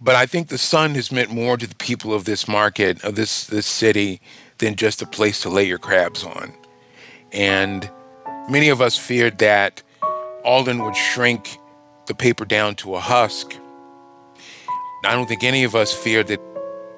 but 0.00 0.14
I 0.14 0.26
think 0.26 0.48
the 0.48 0.58
sun 0.58 0.94
has 0.94 1.10
meant 1.10 1.30
more 1.30 1.56
to 1.56 1.66
the 1.66 1.74
people 1.74 2.12
of 2.12 2.24
this 2.24 2.46
market, 2.46 3.02
of 3.04 3.14
this, 3.14 3.44
this 3.46 3.66
city, 3.66 4.20
than 4.58 4.74
just 4.74 5.02
a 5.02 5.06
place 5.06 5.40
to 5.40 5.48
lay 5.48 5.64
your 5.64 5.78
crabs 5.78 6.24
on. 6.24 6.52
And 7.32 7.90
many 8.48 8.68
of 8.68 8.80
us 8.80 8.96
feared 8.96 9.38
that 9.38 9.82
Alden 10.44 10.82
would 10.84 10.96
shrink 10.96 11.58
the 12.06 12.14
paper 12.14 12.44
down 12.44 12.74
to 12.76 12.94
a 12.94 13.00
husk. 13.00 13.54
I 15.04 15.14
don't 15.14 15.28
think 15.28 15.44
any 15.44 15.64
of 15.64 15.74
us 15.74 15.92
feared 15.92 16.28
that 16.28 16.40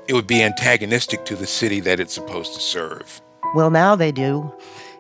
it 0.08 0.14
would 0.14 0.26
be 0.26 0.42
antagonistic 0.42 1.24
to 1.26 1.36
the 1.36 1.46
city 1.46 1.80
that 1.80 2.00
it's 2.00 2.14
supposed 2.14 2.54
to 2.54 2.60
serve. 2.60 3.20
Well, 3.54 3.70
now 3.70 3.96
they 3.96 4.12
do. 4.12 4.52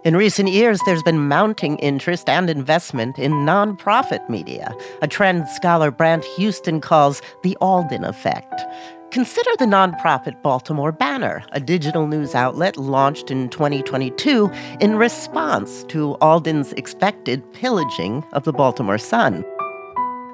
In 0.02 0.16
recent 0.16 0.48
years, 0.48 0.80
there's 0.86 1.02
been 1.02 1.28
mounting 1.28 1.76
interest 1.76 2.26
and 2.26 2.48
investment 2.48 3.18
in 3.18 3.32
nonprofit 3.32 4.26
media, 4.30 4.74
a 5.02 5.06
trend 5.06 5.46
scholar 5.48 5.90
Brant 5.90 6.24
Houston 6.36 6.80
calls 6.80 7.20
the 7.42 7.54
Alden 7.60 8.04
effect. 8.04 8.62
Consider 9.10 9.50
the 9.58 9.66
nonprofit 9.66 10.40
Baltimore 10.40 10.90
Banner, 10.90 11.44
a 11.52 11.60
digital 11.60 12.06
news 12.06 12.34
outlet 12.34 12.78
launched 12.78 13.30
in 13.30 13.50
2022 13.50 14.50
in 14.80 14.96
response 14.96 15.84
to 15.88 16.16
Alden's 16.22 16.72
expected 16.74 17.42
pillaging 17.52 18.24
of 18.32 18.44
the 18.44 18.54
Baltimore 18.54 18.96
Sun. 18.96 19.44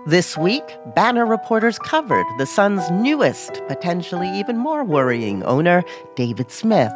This 0.06 0.36
week, 0.36 0.62
Banner 0.94 1.26
reporters 1.26 1.80
covered 1.80 2.26
the 2.38 2.46
Sun's 2.46 2.88
newest, 2.92 3.60
potentially 3.66 4.30
even 4.38 4.56
more 4.56 4.84
worrying 4.84 5.42
owner, 5.42 5.82
David 6.14 6.52
Smith. 6.52 6.92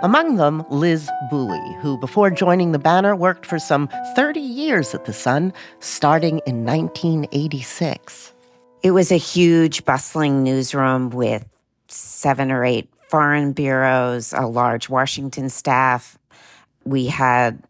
Among 0.00 0.36
them, 0.36 0.64
Liz 0.70 1.10
Bowie, 1.30 1.76
who 1.82 1.98
before 1.98 2.30
joining 2.30 2.72
the 2.72 2.78
Banner 2.78 3.14
worked 3.14 3.44
for 3.44 3.58
some 3.58 3.90
30 4.16 4.40
years 4.40 4.94
at 4.94 5.04
the 5.04 5.12
Sun, 5.12 5.52
starting 5.80 6.40
in 6.46 6.64
1986. 6.64 8.32
It 8.82 8.92
was 8.92 9.12
a 9.12 9.18
huge, 9.18 9.84
bustling 9.84 10.42
newsroom 10.42 11.10
with 11.10 11.44
seven 11.88 12.50
or 12.50 12.64
eight 12.64 12.88
foreign 13.10 13.52
bureaus, 13.52 14.32
a 14.32 14.46
large 14.46 14.88
Washington 14.88 15.50
staff. 15.50 16.16
We 16.86 17.08
had 17.08 17.62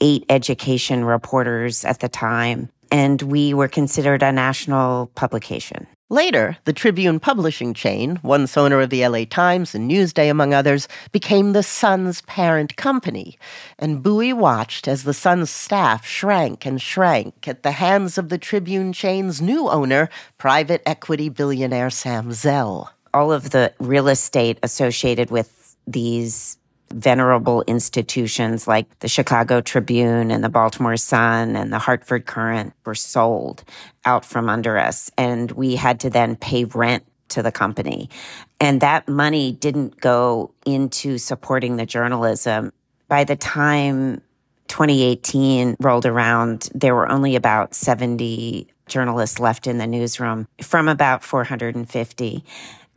eight 0.00 0.24
education 0.28 1.04
reporters 1.04 1.84
at 1.84 2.00
the 2.00 2.08
time 2.08 2.68
and 2.90 3.22
we 3.22 3.54
were 3.54 3.68
considered 3.68 4.22
a 4.22 4.32
national 4.32 5.06
publication. 5.14 5.86
Later, 6.12 6.56
the 6.64 6.72
Tribune 6.72 7.20
publishing 7.20 7.72
chain, 7.72 8.18
once 8.24 8.56
owner 8.56 8.80
of 8.80 8.90
the 8.90 9.06
LA 9.06 9.24
Times 9.24 9.76
and 9.76 9.88
Newsday, 9.88 10.28
among 10.28 10.52
others, 10.52 10.88
became 11.12 11.52
the 11.52 11.62
Sun's 11.62 12.20
parent 12.22 12.74
company. 12.74 13.38
And 13.78 14.02
Bowie 14.02 14.32
watched 14.32 14.88
as 14.88 15.04
the 15.04 15.14
Sun's 15.14 15.50
staff 15.50 16.04
shrank 16.04 16.66
and 16.66 16.82
shrank 16.82 17.46
at 17.46 17.62
the 17.62 17.70
hands 17.70 18.18
of 18.18 18.28
the 18.28 18.38
Tribune 18.38 18.92
chain's 18.92 19.40
new 19.40 19.68
owner, 19.68 20.10
private 20.36 20.82
equity 20.84 21.28
billionaire 21.28 21.90
Sam 21.90 22.32
Zell. 22.32 22.92
All 23.14 23.30
of 23.30 23.50
the 23.50 23.72
real 23.78 24.08
estate 24.08 24.58
associated 24.64 25.30
with 25.30 25.76
these 25.86 26.58
venerable 26.92 27.62
institutions 27.66 28.66
like 28.66 28.98
the 28.98 29.08
Chicago 29.08 29.60
Tribune 29.60 30.30
and 30.30 30.42
the 30.42 30.48
Baltimore 30.48 30.96
Sun 30.96 31.56
and 31.56 31.72
the 31.72 31.78
Hartford 31.78 32.26
Courant 32.26 32.72
were 32.84 32.94
sold 32.94 33.64
out 34.04 34.24
from 34.24 34.48
under 34.48 34.76
us. 34.76 35.10
And 35.16 35.52
we 35.52 35.76
had 35.76 36.00
to 36.00 36.10
then 36.10 36.36
pay 36.36 36.64
rent 36.64 37.04
to 37.28 37.42
the 37.42 37.52
company. 37.52 38.10
And 38.58 38.80
that 38.80 39.08
money 39.08 39.52
didn't 39.52 40.00
go 40.00 40.52
into 40.66 41.16
supporting 41.18 41.76
the 41.76 41.86
journalism. 41.86 42.72
By 43.08 43.24
the 43.24 43.36
time 43.36 44.20
2018 44.68 45.76
rolled 45.80 46.06
around, 46.06 46.68
there 46.74 46.94
were 46.94 47.10
only 47.10 47.36
about 47.36 47.74
70 47.74 48.68
journalists 48.86 49.38
left 49.38 49.66
in 49.66 49.78
the 49.78 49.86
newsroom 49.86 50.46
from 50.62 50.88
about 50.88 51.22
450. 51.22 52.44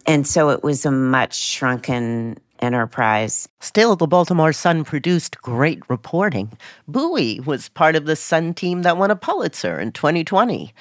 And 0.05 0.27
so 0.27 0.49
it 0.49 0.63
was 0.63 0.85
a 0.85 0.91
much 0.91 1.35
shrunken 1.35 2.39
enterprise. 2.63 3.47
Still, 3.59 3.95
the 3.95 4.07
Baltimore 4.07 4.53
Sun 4.53 4.85
produced 4.85 5.41
great 5.41 5.81
reporting. 5.89 6.57
Bowie 6.87 7.39
was 7.41 7.69
part 7.69 7.95
of 7.95 8.05
the 8.05 8.15
Sun 8.15 8.53
team 8.55 8.81
that 8.81 8.97
won 8.97 9.11
a 9.11 9.15
Pulitzer 9.15 9.79
in 9.79 9.91
2020, 9.91 10.73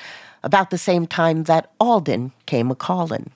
about 0.43 0.71
the 0.71 0.79
same 0.79 1.07
time 1.07 1.45
that 1.45 1.71
Alden 1.79 2.33
came 2.47 2.71
a 2.71 2.75
callin'. 2.75 3.31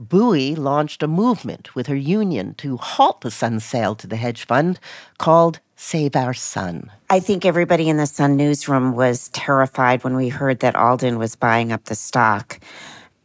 Bowie 0.00 0.54
launched 0.54 1.02
a 1.02 1.06
movement 1.06 1.74
with 1.74 1.86
her 1.86 1.94
union 1.94 2.54
to 2.54 2.78
halt 2.78 3.20
the 3.20 3.30
Sun 3.30 3.60
sale 3.60 3.94
to 3.96 4.06
the 4.06 4.16
hedge 4.16 4.46
fund 4.46 4.80
called 5.18 5.60
Save 5.76 6.16
Our 6.16 6.32
Sun. 6.32 6.90
I 7.10 7.20
think 7.20 7.44
everybody 7.44 7.88
in 7.90 7.98
the 7.98 8.06
Sun 8.06 8.36
newsroom 8.36 8.92
was 8.92 9.28
terrified 9.28 10.02
when 10.02 10.16
we 10.16 10.30
heard 10.30 10.60
that 10.60 10.74
Alden 10.74 11.18
was 11.18 11.36
buying 11.36 11.70
up 11.70 11.84
the 11.84 11.94
stock. 11.94 12.60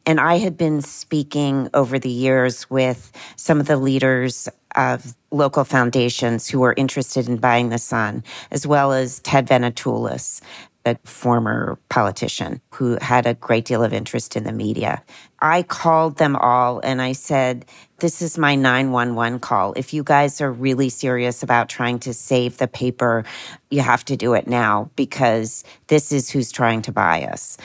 And 0.06 0.20
I 0.20 0.38
had 0.38 0.56
been 0.58 0.82
speaking 0.82 1.70
over 1.74 1.98
the 1.98 2.10
years 2.10 2.70
with 2.70 3.12
some 3.36 3.60
of 3.60 3.68
the 3.68 3.78
leaders 3.78 4.48
of 4.76 5.16
local 5.32 5.64
foundations 5.64 6.48
who 6.48 6.60
were 6.60 6.74
interested 6.78 7.28
in 7.28 7.38
buying 7.38 7.70
the 7.70 7.78
Sun, 7.78 8.24
as 8.52 8.68
well 8.68 8.92
as 8.92 9.20
Ted 9.20 9.48
Venetoulis. 9.48 10.42
a 10.86 10.96
former 11.04 11.80
politician 11.90 12.62
who 12.72 12.96
had 13.02 13.26
a 13.26 13.34
great 13.34 13.66
deal 13.66 13.84
of 13.84 13.92
interest 13.92 14.36
in 14.36 14.44
the 14.44 14.52
media. 14.52 15.04
I 15.42 15.64
called 15.64 16.18
them 16.18 16.36
all 16.36 16.80
and 16.84 17.02
I 17.02 17.14
said, 17.14 17.66
This 17.98 18.22
is 18.22 18.38
my 18.38 18.54
911 18.54 19.40
call. 19.40 19.74
If 19.76 19.94
you 19.96 20.04
guys 20.04 20.42
are 20.42 20.52
really 20.52 20.90
serious 20.90 21.42
about 21.42 21.70
trying 21.70 21.98
to 22.00 22.14
save 22.14 22.58
the 22.58 22.68
paper, 22.68 23.24
you 23.72 23.82
have 23.82 24.06
to 24.06 24.16
do 24.16 24.36
it 24.36 24.48
now 24.48 24.92
because 24.96 25.64
this 25.88 26.12
is 26.12 26.30
who's 26.30 26.52
trying 26.52 26.84
to 26.84 26.92
buy 26.92 27.24
us. 27.24 27.58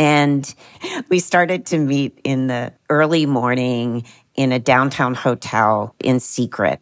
And 0.00 0.54
we 1.10 1.18
started 1.18 1.66
to 1.66 1.78
meet 1.78 2.18
in 2.24 2.46
the 2.46 2.72
early 2.88 3.26
morning 3.26 4.06
in 4.34 4.50
a 4.50 4.58
downtown 4.58 5.12
hotel 5.12 5.94
in 6.00 6.20
secret. 6.20 6.80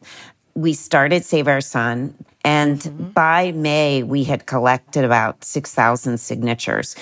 We 0.55 0.73
started 0.73 1.25
Save 1.25 1.49
Our 1.49 1.61
Sun. 1.61 2.15
And 2.45 2.79
mm-hmm. 2.79 3.09
by 3.11 3.51
May, 3.51 4.05
we 4.05 4.23
had 4.23 4.47
collected 4.47 5.05
about 5.05 5.43
6,000 5.43 6.19
signatures. 6.19 6.95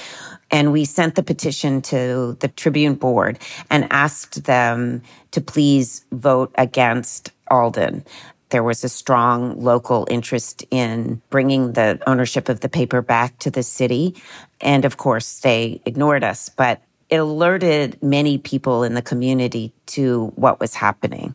And 0.50 0.72
we 0.72 0.86
sent 0.86 1.16
the 1.16 1.22
petition 1.22 1.82
to 1.82 2.38
the 2.40 2.48
Tribune 2.48 2.94
board 2.94 3.38
and 3.70 3.86
asked 3.90 4.44
them 4.44 5.02
to 5.32 5.42
please 5.42 6.06
vote 6.12 6.50
against 6.56 7.30
Alden. 7.50 8.06
There 8.50 8.62
was 8.62 8.84
a 8.84 8.88
strong 8.88 9.60
local 9.60 10.06
interest 10.10 10.64
in 10.70 11.20
bringing 11.30 11.72
the 11.72 12.00
ownership 12.06 12.48
of 12.48 12.60
the 12.60 12.68
paper 12.68 13.02
back 13.02 13.38
to 13.40 13.50
the 13.50 13.62
city. 13.62 14.14
And 14.60 14.84
of 14.84 14.96
course, 14.96 15.40
they 15.40 15.80
ignored 15.84 16.22
us, 16.22 16.48
but 16.48 16.80
it 17.10 17.16
alerted 17.16 18.00
many 18.02 18.38
people 18.38 18.82
in 18.82 18.94
the 18.94 19.02
community 19.02 19.72
to 19.86 20.32
what 20.36 20.60
was 20.60 20.74
happening. 20.74 21.34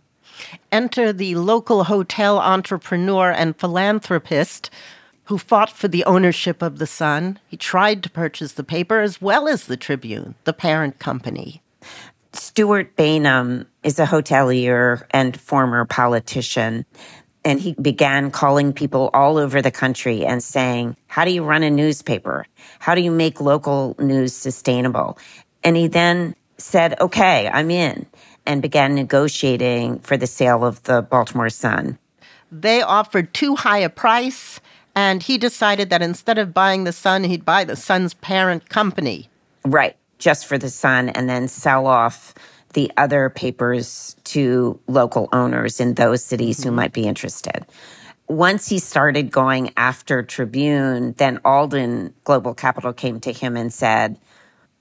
Enter 0.71 1.13
the 1.13 1.36
local 1.36 1.84
hotel 1.84 2.39
entrepreneur 2.39 3.32
and 3.32 3.58
philanthropist 3.58 4.69
who 5.26 5.38
fought 5.38 5.69
for 5.69 5.88
the 5.88 6.04
ownership 6.06 6.62
of 6.62 6.78
the 6.78 6.88
Sun. 6.88 7.39
He 7.47 7.58
tried 7.58 8.04
to 8.04 8.10
purchase 8.10 8.54
the 8.54 8.63
paper 8.63 9.00
as 9.00 9.21
well 9.21 9.47
as 9.47 9.65
the 9.65 9.78
Tribune, 9.78 10.36
the 10.45 10.54
parent 10.54 11.00
company. 11.00 11.62
Stewart 12.34 12.95
Bainum 12.95 13.65
is 13.84 14.00
a 14.00 14.06
hotelier 14.06 15.04
and 15.12 15.39
former 15.39 15.86
politician. 15.86 16.86
And 17.44 17.60
he 17.60 17.74
began 17.74 18.30
calling 18.30 18.72
people 18.72 19.10
all 19.13 19.38
over 19.38 19.62
the 19.62 19.72
country 19.72 20.26
and 20.26 20.44
saying, 20.44 20.96
How 21.08 21.26
do 21.26 21.32
you 21.32 21.44
run 21.44 21.63
a 21.63 21.72
newspaper? 21.72 22.46
How 22.80 22.94
do 22.94 23.02
you 23.02 23.12
make 23.12 23.41
local 23.41 23.96
news 23.98 24.34
sustainable? 24.34 25.17
And 25.63 25.76
he 25.76 25.88
then 25.88 26.36
said, 26.58 27.00
Okay, 27.02 27.50
I'm 27.52 27.72
in, 27.72 28.06
and 28.46 28.62
began 28.62 28.94
negotiating 28.94 30.00
for 30.00 30.17
the 30.17 30.28
sale 30.28 30.63
of 30.63 30.84
the 30.84 31.02
Baltimore 31.02 31.50
Sun. 31.50 31.98
They 32.52 32.82
offered 32.84 33.34
too 33.34 33.56
high 33.56 33.80
a 33.80 33.89
price, 33.89 34.60
and 34.94 35.24
he 35.24 35.39
decided 35.39 35.89
that 35.89 36.04
instead 36.04 36.38
of 36.38 36.54
buying 36.54 36.84
the 36.84 36.94
Sun, 36.94 37.24
he'd 37.24 37.46
buy 37.46 37.63
the 37.63 37.76
Sun's 37.76 38.13
parent 38.13 38.70
company. 38.70 39.30
Right, 39.65 39.96
just 40.20 40.46
for 40.46 40.60
the 40.60 40.70
Sun, 40.70 41.10
and 41.10 41.28
then 41.28 41.48
sell 41.48 41.88
off 41.88 42.36
the 42.73 42.91
other 42.97 43.29
papers 43.29 44.15
to 44.25 44.79
local 44.88 45.29
owners 45.31 45.79
in 45.79 45.93
those 45.95 46.23
cities 46.23 46.60
mm-hmm. 46.60 46.69
who 46.69 46.75
might 46.75 46.93
be 46.93 47.07
interested. 47.07 47.65
Once 48.27 48.67
he 48.69 48.79
started 48.79 49.29
going 49.31 49.71
after 49.75 50.23
Tribune, 50.23 51.13
then 51.13 51.39
Alden 51.43 52.13
Global 52.23 52.53
Capital 52.53 52.93
came 52.93 53.19
to 53.21 53.34
him 53.34 53.57
and 53.57 53.73
said, 53.73 54.17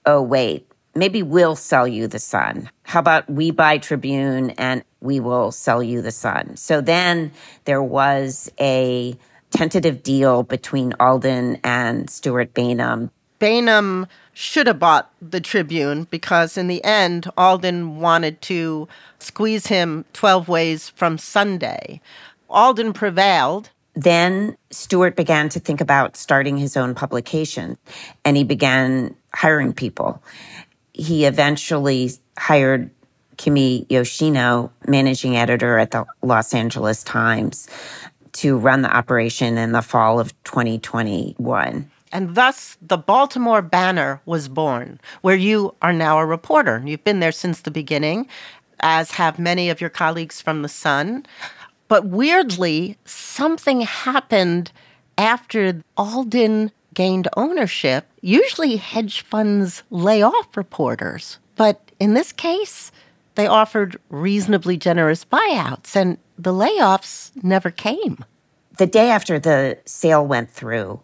Oh, 0.07 0.23
wait, 0.23 0.71
maybe 0.95 1.23
we'll 1.23 1.57
sell 1.57 1.87
you 1.87 2.07
the 2.07 2.19
sun. 2.19 2.71
How 2.85 3.01
about 3.01 3.29
we 3.29 3.51
buy 3.51 3.79
Tribune 3.79 4.51
and 4.51 4.85
we 5.01 5.21
will 5.21 5.51
sell 5.51 5.83
you 5.83 6.01
the 6.01 6.13
sun? 6.13 6.57
So 6.57 6.81
then 6.81 7.33
there 7.65 7.83
was 7.83 8.51
a 8.61 9.17
tentative 9.51 10.03
deal 10.03 10.43
between 10.43 10.95
Alden 11.01 11.59
and 11.65 12.09
Stewart 12.09 12.55
Bainum. 12.55 13.11
Bainum 13.41 14.07
should 14.41 14.67
have 14.67 14.79
bought 14.79 15.11
the 15.21 15.41
Tribune 15.41 16.05
because 16.05 16.57
in 16.57 16.67
the 16.69 16.83
end, 16.83 17.31
Alden 17.37 18.01
wanted 18.01 18.41
to 18.43 18.89
squeeze 19.19 19.67
him 19.67 20.05
12 20.13 20.49
ways 20.49 20.89
from 20.89 21.19
Sunday. 21.19 22.01
Alden 22.49 22.93
prevailed. 22.93 23.71
Then 23.95 24.57
Stewart 24.71 25.17
began 25.17 25.49
to 25.51 25.61
think 25.61 25.81
about 25.81 26.17
starting 26.17 26.57
his 26.57 26.77
own 26.77 26.95
publication 26.95 27.77
and 28.25 28.37
he 28.37 28.45
began 28.45 29.15
hiring 29.35 29.73
people 29.73 30.23
he 31.01 31.25
eventually 31.25 32.11
hired 32.39 32.91
Kimi 33.39 33.87
Yoshino, 33.89 34.71
managing 34.87 35.35
editor 35.37 35.79
at 35.79 35.93
the 35.93 36.05
Los 36.23 36.53
Angeles 36.53 37.03
Times, 37.03 37.69
to 38.33 38.59
run 38.59 38.83
the 38.83 38.95
operation 38.95 39.57
in 39.57 39.73
the 39.73 39.81
fall 39.81 40.21
of 40.21 40.31
2021. 40.45 41.91
And 42.13 42.35
thus, 42.35 42.77
the 42.83 42.99
Baltimore 42.99 43.63
Banner 43.63 44.21
was 44.27 44.49
born, 44.49 45.01
where 45.23 45.37
you 45.37 45.75
are 45.81 45.93
now 45.93 46.19
a 46.19 46.27
reporter. 46.27 46.83
You've 46.85 47.05
been 47.05 47.21
there 47.21 47.33
since 47.33 47.61
the 47.61 47.71
beginning, 47.71 48.27
as 48.81 49.13
have 49.13 49.39
many 49.39 49.71
of 49.71 49.81
your 49.81 49.91
colleagues 49.91 50.41
from 50.41 50.63
The 50.63 50.69
Sun. 50.69 51.27
But 51.89 52.07
weirdly, 52.07 52.97
something 53.05 53.83
happened 53.83 54.73
after 55.19 55.83
Alden 55.97 56.73
gained 56.95 57.29
ownership, 57.37 58.07
usually 58.21 58.77
hedge 58.77 59.21
funds 59.21 59.83
lay 59.91 60.23
off 60.23 60.57
reporters. 60.57 61.39
But 61.57 61.93
in 62.01 62.15
this 62.15 62.33
case, 62.33 62.91
they 63.35 63.47
offered 63.47 64.01
reasonably 64.09 64.77
generous 64.77 65.25
buyouts, 65.25 65.95
and 65.95 66.19
the 66.39 66.53
layoffs 66.53 67.31
never 67.43 67.71
came. 67.71 68.25
The 68.79 68.87
day 68.87 69.11
after 69.11 69.39
the 69.39 69.79
sale 69.85 70.27
went 70.27 70.51
through, 70.51 71.01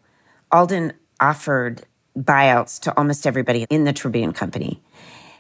Alden 0.53 0.93
offered 1.21 1.83
buyouts 2.17 2.81
to 2.81 2.97
almost 2.97 3.27
everybody 3.27 3.67
in 3.69 3.85
the 3.85 3.93
Tribune 3.93 4.33
Company. 4.33 4.81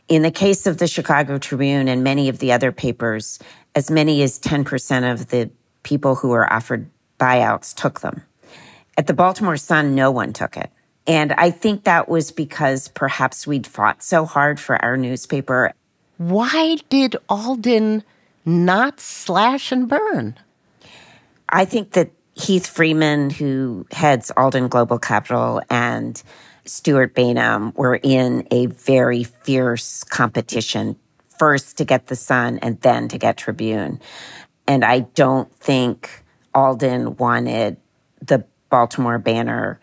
In 0.08 0.22
the 0.22 0.30
case 0.30 0.66
of 0.66 0.78
the 0.78 0.86
Chicago 0.86 1.38
Tribune 1.38 1.88
and 1.88 2.04
many 2.04 2.28
of 2.28 2.38
the 2.38 2.52
other 2.52 2.70
papers, 2.72 3.38
as 3.74 3.90
many 3.90 4.22
as 4.22 4.38
10% 4.38 5.12
of 5.12 5.28
the 5.28 5.50
people 5.82 6.16
who 6.16 6.28
were 6.28 6.50
offered 6.52 6.88
buyouts 7.18 7.74
took 7.74 8.00
them. 8.00 8.22
At 8.96 9.06
the 9.06 9.14
Baltimore 9.14 9.56
Sun, 9.56 9.94
no 9.94 10.10
one 10.10 10.32
took 10.32 10.56
it. 10.56 10.70
And 11.06 11.32
I 11.32 11.50
think 11.50 11.84
that 11.84 12.08
was 12.08 12.32
because 12.32 12.88
perhaps 12.88 13.46
we'd 13.46 13.66
fought 13.66 14.02
so 14.02 14.24
hard 14.24 14.58
for 14.58 14.82
our 14.84 14.96
newspaper. 14.96 15.72
Why 16.18 16.78
did 16.88 17.16
Alden 17.28 18.02
not 18.44 19.00
slash 19.00 19.70
and 19.70 19.88
burn? 19.88 20.36
I 21.48 21.64
think 21.64 21.92
that 21.92 22.10
Heath 22.36 22.66
Freeman, 22.66 23.30
who 23.30 23.86
heads 23.90 24.30
Alden 24.36 24.68
Global 24.68 24.98
Capital, 24.98 25.62
and 25.70 26.22
Stewart 26.66 27.14
Bainum 27.14 27.74
were 27.74 27.98
in 28.02 28.46
a 28.50 28.66
very 28.66 29.24
fierce 29.24 30.04
competition, 30.04 30.96
first 31.38 31.78
to 31.78 31.84
get 31.84 32.08
the 32.08 32.16
Sun 32.16 32.58
and 32.58 32.80
then 32.82 33.08
to 33.08 33.18
get 33.18 33.38
Tribune. 33.38 34.00
And 34.68 34.84
I 34.84 35.00
don't 35.00 35.52
think 35.54 36.24
Alden 36.54 37.16
wanted 37.16 37.76
the 38.20 38.44
Baltimore 38.68 39.18
banner 39.18 39.80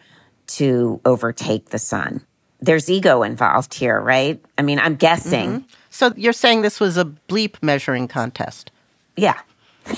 to 0.48 1.00
overtake 1.06 1.70
the 1.70 1.80
sun. 1.80 2.22
There's 2.60 2.90
ego 2.90 3.24
involved 3.24 3.74
here, 3.74 4.00
right? 4.00 4.44
I 4.58 4.62
mean, 4.62 4.80
I'm 4.80 4.96
guessing. 4.96 5.50
Mm-hmm. 5.50 5.66
So 5.90 6.14
you're 6.16 6.34
saying 6.34 6.62
this 6.62 6.80
was 6.80 6.98
a 6.98 7.06
bleep 7.06 7.56
measuring 7.62 8.08
contest? 8.08 8.72
Yeah. 9.16 9.40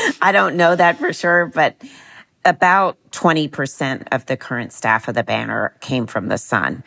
I 0.22 0.32
don't 0.32 0.56
know 0.56 0.76
that 0.76 0.98
for 0.98 1.12
sure, 1.12 1.46
but 1.46 1.76
about 2.44 2.98
20% 3.10 4.08
of 4.12 4.26
the 4.26 4.36
current 4.36 4.72
staff 4.72 5.08
of 5.08 5.14
the 5.14 5.22
banner 5.22 5.74
came 5.80 6.06
from 6.06 6.28
the 6.28 6.38
Sun. 6.38 6.84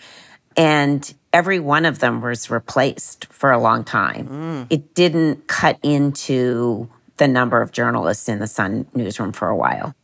And 0.55 1.13
every 1.31 1.59
one 1.59 1.85
of 1.85 1.99
them 1.99 2.21
was 2.21 2.49
replaced 2.49 3.25
for 3.25 3.51
a 3.51 3.59
long 3.59 3.83
time. 3.83 4.27
Mm. 4.27 4.67
It 4.69 4.93
didn't 4.93 5.47
cut 5.47 5.79
into 5.83 6.89
the 7.17 7.27
number 7.27 7.61
of 7.61 7.71
journalists 7.71 8.29
in 8.29 8.39
the 8.39 8.47
Sun 8.47 8.85
newsroom 8.93 9.31
for 9.31 9.47
a 9.49 9.55
while. 9.55 9.95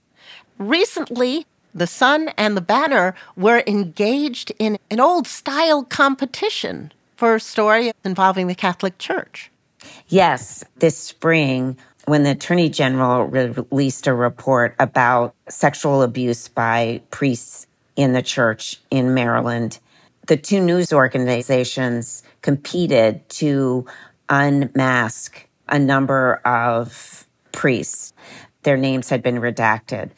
Recently, 0.58 1.45
the 1.74 1.88
Sun 1.88 2.30
and 2.38 2.58
the 2.58 2.62
Banner 2.62 3.15
were 3.36 3.63
engaged 3.67 4.52
in 4.60 4.78
an 4.89 5.00
old 5.00 5.28
style 5.28 5.84
competition 5.84 6.91
for 7.15 7.36
a 7.36 7.39
story 7.39 7.91
involving 8.04 8.48
the 8.48 8.56
Catholic 8.56 8.98
Church. 8.98 9.52
Yes, 10.08 10.63
this 10.78 10.98
spring, 10.98 11.78
when 12.10 12.24
the 12.24 12.32
Attorney 12.32 12.69
General 12.69 13.26
released 13.26 14.08
a 14.08 14.13
report 14.13 14.76
about 14.80 15.36
sexual 15.48 16.02
abuse 16.02 16.48
by 16.48 17.02
priests 17.12 17.67
in 17.95 18.13
the 18.13 18.22
church 18.24 18.78
in 18.89 19.13
Maryland, 19.13 19.80
the 20.26 20.36
two 20.36 20.60
news 20.60 20.91
organizations 20.91 22.24
competed 22.41 23.28
to 23.30 23.86
unmask 24.28 25.48
a 25.67 25.78
number 25.78 26.41
of 26.45 27.28
priests. 27.52 28.13
Their 28.63 28.78
names 28.78 29.10
had 29.10 29.22
been 29.22 29.38
redacted. 29.38 30.10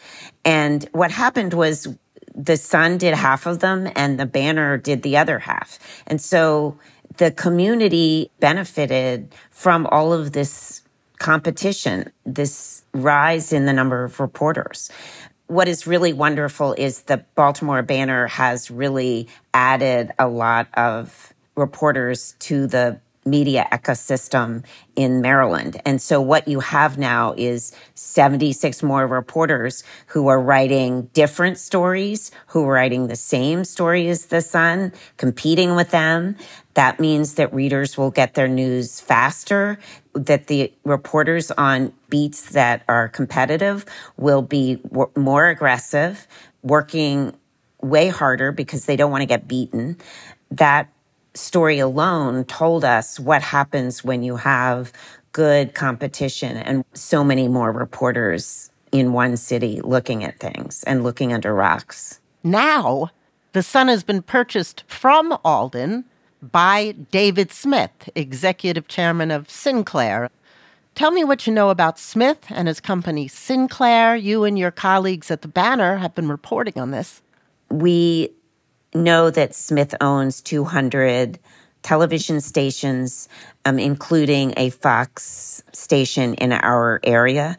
And 0.45 0.87
what 0.93 1.11
happened 1.11 1.53
was 1.53 1.87
the 2.33 2.55
Sun 2.55 2.99
did 2.99 3.13
half 3.13 3.45
of 3.45 3.59
them 3.59 3.89
and 3.97 4.17
the 4.17 4.25
banner 4.25 4.77
did 4.77 5.03
the 5.03 5.17
other 5.17 5.39
half. 5.39 5.77
And 6.07 6.21
so 6.21 6.77
the 7.17 7.31
community 7.31 8.31
benefited 8.39 9.33
from 9.51 9.85
all 9.87 10.13
of 10.13 10.31
this 10.31 10.80
competition, 11.21 12.11
this 12.25 12.83
rise 12.93 13.53
in 13.53 13.67
the 13.67 13.73
number 13.73 14.03
of 14.03 14.19
reporters. 14.19 14.89
what 15.45 15.67
is 15.67 15.85
really 15.85 16.13
wonderful 16.13 16.73
is 16.77 17.01
the 17.03 17.17
Baltimore 17.35 17.83
Banner 17.83 18.25
has 18.27 18.71
really 18.71 19.27
added 19.53 20.11
a 20.17 20.27
lot 20.27 20.67
of 20.75 21.33
reporters 21.55 22.35
to 22.39 22.67
the 22.67 22.99
media 23.25 23.67
ecosystem 23.71 24.63
in 24.95 25.21
Maryland. 25.21 25.79
And 25.85 26.01
so 26.01 26.19
what 26.19 26.47
you 26.47 26.59
have 26.59 26.97
now 26.97 27.33
is 27.37 27.73
76 27.95 28.81
more 28.81 29.05
reporters 29.05 29.83
who 30.07 30.27
are 30.27 30.41
writing 30.41 31.03
different 31.13 31.57
stories, 31.57 32.31
who 32.47 32.65
are 32.65 32.73
writing 32.73 33.07
the 33.07 33.15
same 33.15 33.63
story 33.63 34.07
as 34.09 34.25
The 34.25 34.41
Sun, 34.41 34.93
competing 35.17 35.75
with 35.75 35.91
them. 35.91 36.35
That 36.73 36.99
means 36.99 37.35
that 37.35 37.53
readers 37.53 37.97
will 37.97 38.11
get 38.11 38.33
their 38.33 38.47
news 38.47 38.99
faster, 38.99 39.77
that 40.13 40.47
the 40.47 40.73
reporters 40.83 41.51
on 41.51 41.93
beats 42.09 42.51
that 42.51 42.83
are 42.87 43.07
competitive 43.07 43.85
will 44.17 44.41
be 44.41 44.81
more 45.15 45.47
aggressive, 45.47 46.27
working 46.63 47.35
way 47.81 48.07
harder 48.07 48.51
because 48.51 48.85
they 48.85 48.95
don't 48.95 49.11
want 49.11 49.21
to 49.21 49.27
get 49.27 49.47
beaten. 49.47 49.97
That 50.49 50.89
story 51.33 51.79
alone 51.79 52.43
told 52.45 52.83
us 52.83 53.19
what 53.19 53.41
happens 53.41 54.03
when 54.03 54.23
you 54.23 54.35
have 54.35 54.91
good 55.31 55.73
competition 55.73 56.57
and 56.57 56.83
so 56.93 57.23
many 57.23 57.47
more 57.47 57.71
reporters 57.71 58.69
in 58.91 59.13
one 59.13 59.37
city 59.37 59.79
looking 59.81 60.23
at 60.23 60.39
things 60.39 60.83
and 60.83 61.03
looking 61.03 61.31
under 61.31 61.53
rocks. 61.53 62.19
Now, 62.43 63.09
the 63.53 63.63
Sun 63.63 63.87
has 63.87 64.03
been 64.03 64.21
purchased 64.21 64.83
from 64.87 65.37
Alden 65.43 66.05
by 66.41 66.91
David 67.11 67.51
Smith, 67.51 68.09
executive 68.15 68.87
chairman 68.87 69.31
of 69.31 69.49
Sinclair. 69.49 70.29
Tell 70.95 71.11
me 71.11 71.23
what 71.23 71.47
you 71.47 71.53
know 71.53 71.69
about 71.69 71.99
Smith 71.99 72.45
and 72.49 72.67
his 72.67 72.79
company 72.79 73.27
Sinclair. 73.27 74.15
You 74.15 74.43
and 74.43 74.57
your 74.59 74.71
colleagues 74.71 75.31
at 75.31 75.41
the 75.41 75.47
Banner 75.47 75.97
have 75.97 76.15
been 76.15 76.27
reporting 76.27 76.77
on 76.77 76.91
this. 76.91 77.21
We 77.69 78.31
know 78.93 79.29
that 79.29 79.55
Smith 79.55 79.95
owns 80.01 80.41
200 80.41 81.39
television 81.81 82.41
stations, 82.41 83.27
um, 83.65 83.79
including 83.79 84.53
a 84.57 84.69
Fox 84.69 85.63
station 85.71 86.35
in 86.35 86.51
our 86.51 86.99
area. 87.03 87.57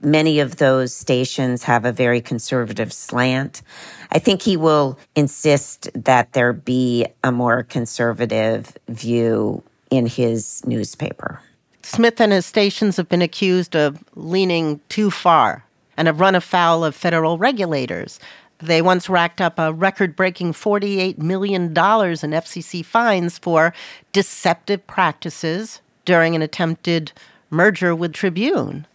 Many 0.00 0.40
of 0.40 0.56
those 0.56 0.94
stations 0.94 1.62
have 1.64 1.84
a 1.84 1.92
very 1.92 2.20
conservative 2.20 2.92
slant. 2.92 3.62
I 4.10 4.18
think 4.18 4.42
he 4.42 4.56
will 4.56 4.98
insist 5.14 5.90
that 5.94 6.32
there 6.32 6.52
be 6.52 7.06
a 7.22 7.30
more 7.30 7.62
conservative 7.64 8.76
view 8.88 9.62
in 9.90 10.06
his 10.06 10.64
newspaper. 10.64 11.40
Smith 11.82 12.20
and 12.20 12.32
his 12.32 12.46
stations 12.46 12.96
have 12.96 13.08
been 13.08 13.22
accused 13.22 13.76
of 13.76 14.02
leaning 14.14 14.80
too 14.88 15.10
far 15.10 15.64
and 15.96 16.06
have 16.08 16.20
run 16.20 16.34
afoul 16.34 16.84
of 16.84 16.94
federal 16.94 17.36
regulators. 17.36 18.18
They 18.62 18.80
once 18.80 19.08
racked 19.08 19.40
up 19.40 19.58
a 19.58 19.72
record 19.72 20.14
breaking 20.14 20.52
$48 20.52 21.18
million 21.18 21.64
in 21.64 21.72
FCC 21.72 22.84
fines 22.84 23.36
for 23.36 23.74
deceptive 24.12 24.86
practices 24.86 25.80
during 26.04 26.36
an 26.36 26.42
attempted 26.42 27.10
merger 27.50 27.94
with 27.94 28.12
Tribune. 28.12 28.86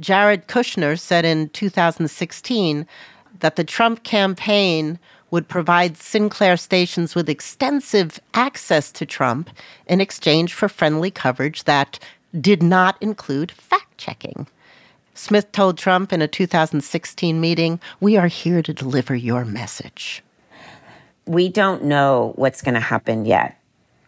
Jared 0.00 0.46
Kushner 0.46 0.98
said 0.98 1.24
in 1.24 1.48
2016 1.48 2.86
that 3.40 3.56
the 3.56 3.64
Trump 3.64 4.04
campaign 4.04 5.00
would 5.32 5.48
provide 5.48 5.96
Sinclair 5.96 6.56
stations 6.56 7.14
with 7.16 7.28
extensive 7.28 8.20
access 8.34 8.92
to 8.92 9.04
Trump 9.04 9.50
in 9.86 10.00
exchange 10.00 10.54
for 10.54 10.68
friendly 10.68 11.10
coverage 11.10 11.64
that 11.64 11.98
did 12.40 12.62
not 12.62 12.96
include 13.00 13.50
fact 13.50 13.98
checking. 13.98 14.46
Smith 15.14 15.52
told 15.52 15.76
Trump 15.76 16.12
in 16.12 16.22
a 16.22 16.28
2016 16.28 17.40
meeting, 17.40 17.80
We 18.00 18.16
are 18.16 18.28
here 18.28 18.62
to 18.62 18.72
deliver 18.72 19.14
your 19.14 19.44
message. 19.44 20.22
We 21.26 21.48
don't 21.48 21.84
know 21.84 22.32
what's 22.36 22.62
going 22.62 22.74
to 22.74 22.80
happen 22.80 23.26
yet 23.26 23.58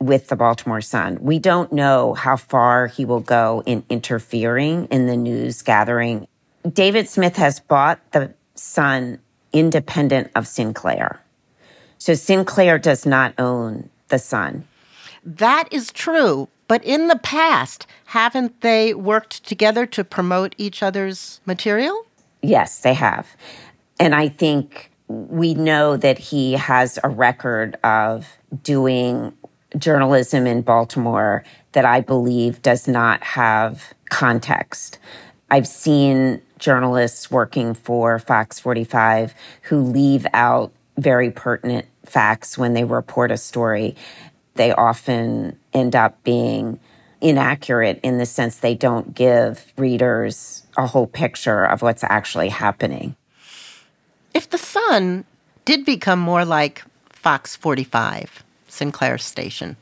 with 0.00 0.28
the 0.28 0.36
Baltimore 0.36 0.80
Sun. 0.80 1.18
We 1.20 1.38
don't 1.38 1.72
know 1.72 2.14
how 2.14 2.36
far 2.36 2.86
he 2.86 3.04
will 3.04 3.20
go 3.20 3.62
in 3.66 3.84
interfering 3.88 4.86
in 4.86 5.06
the 5.06 5.16
news 5.16 5.62
gathering. 5.62 6.26
David 6.70 7.08
Smith 7.08 7.36
has 7.36 7.60
bought 7.60 8.00
the 8.12 8.32
Sun 8.54 9.18
independent 9.52 10.30
of 10.34 10.46
Sinclair. 10.46 11.20
So 11.98 12.14
Sinclair 12.14 12.78
does 12.78 13.06
not 13.06 13.34
own 13.38 13.90
the 14.08 14.18
Sun. 14.18 14.66
That 15.24 15.68
is 15.70 15.92
true. 15.92 16.48
But 16.66 16.84
in 16.84 17.08
the 17.08 17.18
past, 17.18 17.86
haven't 18.06 18.60
they 18.60 18.94
worked 18.94 19.44
together 19.44 19.86
to 19.86 20.04
promote 20.04 20.54
each 20.58 20.82
other's 20.82 21.40
material? 21.46 22.06
Yes, 22.42 22.80
they 22.80 22.94
have. 22.94 23.36
And 24.00 24.14
I 24.14 24.28
think 24.28 24.90
we 25.08 25.54
know 25.54 25.96
that 25.96 26.18
he 26.18 26.52
has 26.52 26.98
a 27.04 27.08
record 27.08 27.76
of 27.84 28.26
doing 28.62 29.32
journalism 29.76 30.46
in 30.46 30.62
Baltimore 30.62 31.44
that 31.72 31.84
I 31.84 32.00
believe 32.00 32.62
does 32.62 32.88
not 32.88 33.22
have 33.22 33.92
context. 34.08 34.98
I've 35.50 35.66
seen 35.66 36.40
journalists 36.58 37.30
working 37.30 37.74
for 37.74 38.18
Fox 38.18 38.58
45 38.58 39.34
who 39.62 39.80
leave 39.80 40.26
out 40.32 40.72
very 40.96 41.30
pertinent 41.30 41.86
facts 42.04 42.56
when 42.56 42.72
they 42.74 42.84
report 42.84 43.30
a 43.30 43.36
story 43.36 43.96
they 44.54 44.72
often 44.72 45.58
end 45.74 45.96
up 45.96 46.22
being 46.24 46.78
inaccurate 47.20 48.00
in 48.02 48.18
the 48.18 48.26
sense 48.26 48.56
they 48.56 48.74
don't 48.74 49.14
give 49.14 49.72
readers 49.76 50.66
a 50.76 50.86
whole 50.86 51.06
picture 51.06 51.64
of 51.64 51.82
what's 51.82 52.04
actually 52.04 52.48
happening. 52.48 53.16
If 54.34 54.50
the 54.50 54.58
Sun 54.58 55.24
did 55.64 55.84
become 55.84 56.18
more 56.18 56.44
like 56.44 56.84
Fox 57.10 57.56
45, 57.56 58.44
Sinclair's 58.68 59.24
station, 59.24 59.76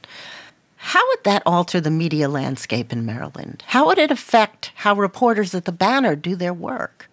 how 0.76 1.06
would 1.08 1.24
that 1.24 1.42
alter 1.46 1.80
the 1.80 1.90
media 1.90 2.28
landscape 2.28 2.92
in 2.92 3.06
Maryland? 3.06 3.62
How 3.66 3.86
would 3.86 3.98
it 3.98 4.10
affect 4.10 4.72
how 4.74 4.94
reporters 4.94 5.54
at 5.54 5.64
the 5.64 5.72
Banner 5.72 6.14
do 6.16 6.36
their 6.36 6.54
work? 6.54 7.08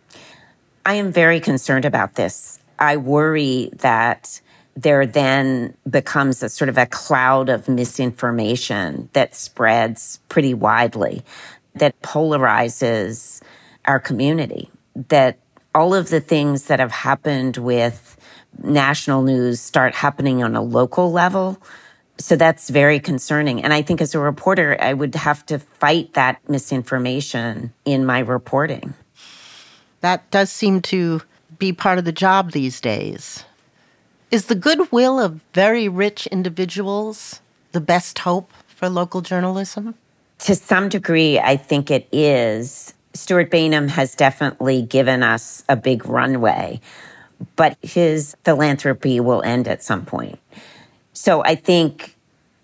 I 0.86 0.96
am 0.96 1.12
very 1.12 1.40
concerned 1.40 1.86
about 1.86 2.16
this. 2.16 2.60
I 2.80 2.98
worry 2.98 3.70
that 3.74 4.42
there 4.76 5.06
then 5.06 5.76
becomes 5.90 6.42
a 6.42 6.50
sort 6.50 6.70
of 6.70 6.78
a 6.78 6.86
cloud 6.86 7.50
of 7.50 7.68
misinformation 7.68 9.10
that 9.14 9.36
spreads 9.36 10.20
pretty 10.30 10.54
widely, 10.54 11.24
that 11.76 12.00
polarizes 12.02 13.42
our 13.86 14.00
community, 14.00 14.70
that 15.10 15.38
all 15.76 15.94
of 15.94 16.10
the 16.10 16.22
things 16.22 16.66
that 16.66 16.80
have 16.80 16.92
happened 16.92 17.58
with 17.58 18.18
national 18.64 19.22
news 19.22 19.60
start 19.60 19.94
happening 19.94 20.44
on 20.44 20.56
a 20.56 20.62
local 20.62 21.12
level. 21.12 21.62
So 22.18 22.36
that's 22.36 22.70
very 22.70 23.00
concerning. 23.00 23.64
And 23.64 23.74
I 23.74 23.82
think 23.82 24.02
as 24.02 24.14
a 24.14 24.20
reporter, 24.20 24.78
I 24.82 24.94
would 24.94 25.16
have 25.16 25.46
to 25.48 25.60
fight 25.60 26.14
that 26.14 26.42
misinformation 26.50 27.74
in 27.86 28.06
my 28.06 28.20
reporting. 28.20 28.94
That 30.02 30.30
does 30.32 30.52
seem 30.52 30.82
to 30.84 31.22
be 31.58 31.74
part 31.74 31.98
of 31.98 32.06
the 32.06 32.12
job 32.12 32.52
these 32.52 32.82
days. 32.82 33.44
Is 34.32 34.46
the 34.46 34.54
goodwill 34.54 35.20
of 35.20 35.42
very 35.56 35.90
rich 35.90 36.28
individuals 36.28 37.42
the 37.72 37.82
best 37.82 38.20
hope 38.20 38.52
for 38.68 38.88
local 38.88 39.22
journalism? 39.22 39.96
To 40.40 40.54
some 40.54 40.88
degree, 40.88 41.40
I 41.40 41.58
think 41.58 41.90
it 41.90 42.08
is. 42.12 42.94
Stewart 43.16 43.50
Bainum 43.50 43.90
has 43.90 44.14
definitely 44.14 44.84
given 44.84 45.24
us 45.24 45.64
a 45.68 45.76
big 45.76 46.06
runway, 46.06 46.80
but 47.56 47.76
his 47.82 48.38
philanthropy 48.46 49.20
will 49.20 49.42
end 49.42 49.68
at 49.68 49.82
some 49.82 50.06
point. 50.06 50.38
So 51.14 51.44
I 51.44 51.56
think 51.56 52.16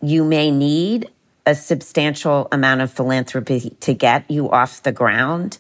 you 0.03 0.23
may 0.23 0.51
need 0.51 1.09
a 1.47 1.55
substantial 1.55 2.47
amount 2.51 2.81
of 2.81 2.91
philanthropy 2.91 3.71
to 3.79 3.95
get 3.95 4.29
you 4.29 4.51
off 4.51 4.83
the 4.83 4.91
ground. 4.91 5.57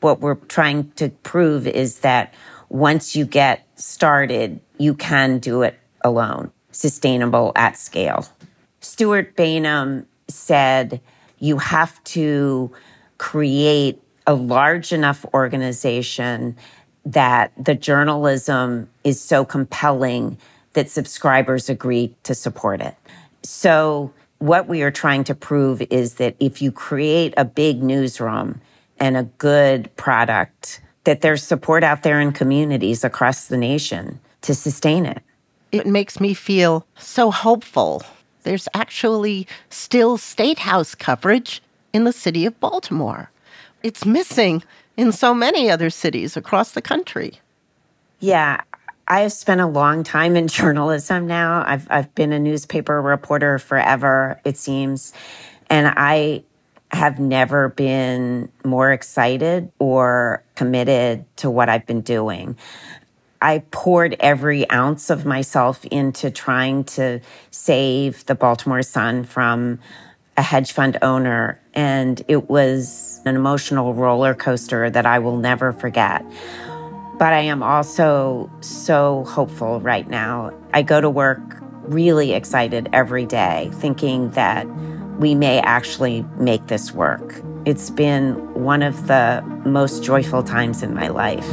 What 0.00 0.18
we're 0.18 0.34
trying 0.34 0.90
to 0.96 1.10
prove 1.10 1.68
is 1.68 2.00
that 2.00 2.34
once 2.68 3.14
you 3.14 3.24
get 3.24 3.64
started, 3.76 4.60
you 4.78 4.94
can 4.94 5.38
do 5.38 5.62
it 5.62 5.78
alone, 6.02 6.50
sustainable 6.72 7.52
at 7.56 7.76
scale. 7.76 8.26
Stewart 8.80 9.36
Bainum 9.36 10.06
said 10.28 11.00
you 11.38 11.58
have 11.58 12.02
to 12.04 12.70
create 13.18 14.00
a 14.26 14.34
large 14.34 14.92
enough 14.92 15.24
organization 15.32 16.56
that 17.04 17.52
the 17.62 17.74
journalism 17.74 18.88
is 19.04 19.20
so 19.20 19.44
compelling 19.44 20.36
that 20.72 20.90
subscribers 20.90 21.68
agree 21.68 22.14
to 22.24 22.34
support 22.34 22.80
it. 22.80 22.94
So, 23.42 24.12
what 24.38 24.68
we 24.68 24.82
are 24.82 24.90
trying 24.90 25.24
to 25.24 25.34
prove 25.34 25.80
is 25.88 26.14
that 26.14 26.36
if 26.38 26.60
you 26.60 26.70
create 26.70 27.32
a 27.38 27.44
big 27.44 27.82
newsroom 27.82 28.60
and 28.98 29.16
a 29.16 29.22
good 29.22 29.94
product, 29.96 30.82
that 31.04 31.22
there's 31.22 31.42
support 31.42 31.82
out 31.82 32.02
there 32.02 32.20
in 32.20 32.32
communities 32.32 33.04
across 33.04 33.46
the 33.46 33.56
nation 33.56 34.20
to 34.46 34.54
sustain 34.54 35.06
it. 35.06 35.22
It 35.72 35.86
makes 35.86 36.20
me 36.20 36.32
feel 36.32 36.86
so 36.96 37.30
hopeful. 37.30 38.02
There's 38.44 38.68
actually 38.74 39.46
still 39.70 40.16
state 40.16 40.60
house 40.60 40.94
coverage 40.94 41.60
in 41.92 42.04
the 42.04 42.12
city 42.12 42.46
of 42.46 42.58
Baltimore. 42.60 43.30
It's 43.82 44.06
missing 44.06 44.62
in 44.96 45.12
so 45.12 45.34
many 45.34 45.70
other 45.70 45.90
cities 45.90 46.36
across 46.36 46.72
the 46.72 46.82
country. 46.82 47.40
Yeah, 48.20 48.62
I 49.08 49.20
have 49.20 49.32
spent 49.32 49.60
a 49.60 49.66
long 49.66 50.04
time 50.04 50.36
in 50.36 50.48
journalism 50.58 51.26
now. 51.26 51.64
I've 51.66 51.86
I've 51.90 52.14
been 52.14 52.32
a 52.32 52.38
newspaper 52.38 53.02
reporter 53.02 53.58
forever, 53.58 54.40
it 54.44 54.56
seems. 54.56 55.12
And 55.68 55.92
I 55.96 56.44
have 56.92 57.18
never 57.18 57.70
been 57.70 58.48
more 58.64 58.92
excited 58.92 59.70
or 59.80 60.44
committed 60.54 61.24
to 61.38 61.50
what 61.50 61.68
I've 61.68 61.84
been 61.84 62.00
doing. 62.00 62.56
I 63.46 63.60
poured 63.70 64.16
every 64.18 64.68
ounce 64.72 65.08
of 65.08 65.24
myself 65.24 65.84
into 65.84 66.32
trying 66.32 66.82
to 66.96 67.20
save 67.52 68.26
the 68.26 68.34
Baltimore 68.34 68.82
Sun 68.82 69.22
from 69.22 69.78
a 70.36 70.42
hedge 70.42 70.72
fund 70.72 70.98
owner. 71.00 71.60
And 71.72 72.20
it 72.26 72.50
was 72.50 73.20
an 73.24 73.36
emotional 73.36 73.94
roller 73.94 74.34
coaster 74.34 74.90
that 74.90 75.06
I 75.06 75.20
will 75.20 75.36
never 75.36 75.72
forget. 75.72 76.24
But 77.20 77.34
I 77.34 77.42
am 77.42 77.62
also 77.62 78.50
so 78.62 79.22
hopeful 79.28 79.80
right 79.80 80.08
now. 80.10 80.52
I 80.74 80.82
go 80.82 81.00
to 81.00 81.08
work 81.08 81.38
really 81.82 82.32
excited 82.32 82.88
every 82.92 83.26
day, 83.26 83.70
thinking 83.74 84.30
that 84.30 84.66
we 85.20 85.36
may 85.36 85.60
actually 85.60 86.26
make 86.36 86.66
this 86.66 86.90
work. 86.90 87.40
It's 87.64 87.90
been 87.90 88.34
one 88.54 88.82
of 88.82 89.06
the 89.06 89.44
most 89.64 90.02
joyful 90.02 90.42
times 90.42 90.82
in 90.82 90.94
my 90.94 91.06
life. 91.06 91.48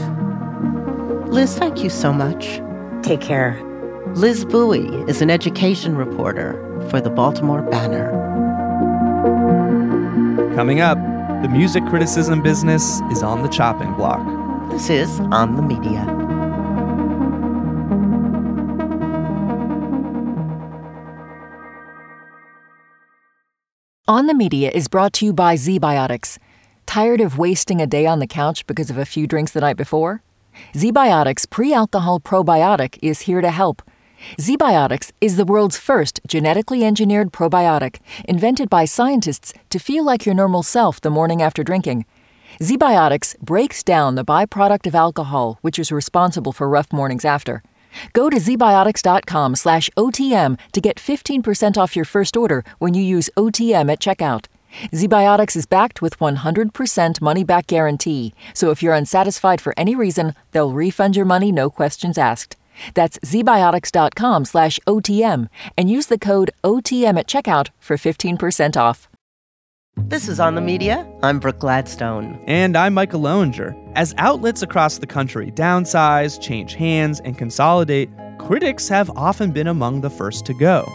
Liz, 1.33 1.57
thank 1.57 1.83
you 1.83 1.89
so 1.89 2.13
much. 2.13 2.61
Take 3.01 3.19
care. 3.19 3.59
Liz 4.13 4.45
Bowie 4.45 4.85
is 5.09 5.19
an 5.19 5.31
education 5.31 5.95
reporter 5.95 6.53
for 6.91 7.01
the 7.01 7.09
Baltimore 7.09 7.63
Banner. 7.63 8.11
Coming 10.53 10.79
up, 10.79 10.99
the 11.41 11.49
music 11.49 11.83
criticism 11.87 12.43
business 12.43 13.01
is 13.11 13.23
on 13.23 13.41
the 13.41 13.47
chopping 13.47 13.91
block. 13.95 14.21
This 14.69 14.91
is 14.91 15.09
On 15.31 15.55
the 15.55 15.63
Media. 15.63 16.03
On 24.07 24.27
the 24.27 24.35
Media 24.35 24.69
is 24.69 24.87
brought 24.87 25.13
to 25.13 25.25
you 25.25 25.33
by 25.33 25.55
ZBiotics. 25.55 26.37
Tired 26.85 27.21
of 27.21 27.39
wasting 27.39 27.81
a 27.81 27.87
day 27.87 28.05
on 28.05 28.19
the 28.19 28.27
couch 28.27 28.67
because 28.67 28.91
of 28.91 28.99
a 28.99 29.05
few 29.05 29.25
drinks 29.25 29.51
the 29.51 29.61
night 29.61 29.77
before? 29.77 30.21
ZBiotics 30.73 31.49
pre 31.49 31.73
alcohol 31.73 32.19
probiotic 32.19 32.97
is 33.01 33.21
here 33.21 33.41
to 33.41 33.49
help. 33.49 33.81
ZBiotics 34.37 35.11
is 35.19 35.35
the 35.35 35.45
world's 35.45 35.77
first 35.77 36.21
genetically 36.27 36.83
engineered 36.83 37.31
probiotic 37.31 37.99
invented 38.25 38.69
by 38.69 38.85
scientists 38.85 39.53
to 39.69 39.79
feel 39.79 40.03
like 40.03 40.25
your 40.25 40.35
normal 40.35 40.63
self 40.63 41.01
the 41.01 41.09
morning 41.09 41.41
after 41.41 41.63
drinking. 41.63 42.05
ZBiotics 42.59 43.39
breaks 43.39 43.83
down 43.83 44.15
the 44.15 44.25
byproduct 44.25 44.87
of 44.87 44.95
alcohol, 44.95 45.57
which 45.61 45.79
is 45.79 45.91
responsible 45.91 46.53
for 46.53 46.69
rough 46.69 46.93
mornings 46.93 47.25
after. 47.25 47.63
Go 48.13 48.29
to 48.29 48.37
zbiotics.com 48.37 49.55
slash 49.55 49.89
OTM 49.97 50.59
to 50.71 50.81
get 50.81 50.97
15% 50.97 51.77
off 51.77 51.95
your 51.95 52.05
first 52.05 52.35
order 52.37 52.63
when 52.79 52.93
you 52.93 53.03
use 53.03 53.29
OTM 53.37 53.91
at 53.91 53.99
checkout. 53.99 54.45
ZBiotics 54.91 55.55
is 55.55 55.65
backed 55.65 56.01
with 56.01 56.19
100% 56.19 57.21
money 57.21 57.43
back 57.43 57.67
guarantee, 57.67 58.33
so 58.53 58.71
if 58.71 58.81
you're 58.81 58.93
unsatisfied 58.93 59.61
for 59.61 59.73
any 59.77 59.95
reason, 59.95 60.33
they'll 60.51 60.73
refund 60.73 61.15
your 61.15 61.25
money 61.25 61.51
no 61.51 61.69
questions 61.69 62.17
asked. 62.17 62.55
That's 62.95 63.19
zbiotics.com 63.19 64.45
slash 64.45 64.79
OTM 64.87 65.49
and 65.77 65.89
use 65.89 66.07
the 66.07 66.17
code 66.17 66.51
OTM 66.63 67.19
at 67.19 67.27
checkout 67.27 67.69
for 67.79 67.97
15% 67.97 68.75
off. 68.77 69.07
This 69.95 70.27
is 70.27 70.39
On 70.39 70.55
the 70.55 70.61
Media. 70.61 71.07
I'm 71.21 71.39
Brooke 71.39 71.59
Gladstone. 71.59 72.43
And 72.47 72.75
I'm 72.75 72.95
Micah 72.95 73.17
Loewinger. 73.17 73.77
As 73.95 74.15
outlets 74.17 74.63
across 74.63 74.97
the 74.97 75.05
country 75.05 75.51
downsize, 75.51 76.41
change 76.41 76.73
hands, 76.73 77.19
and 77.19 77.37
consolidate, 77.37 78.09
critics 78.39 78.87
have 78.89 79.11
often 79.11 79.51
been 79.51 79.67
among 79.67 80.01
the 80.01 80.09
first 80.09 80.47
to 80.47 80.55
go. 80.55 80.91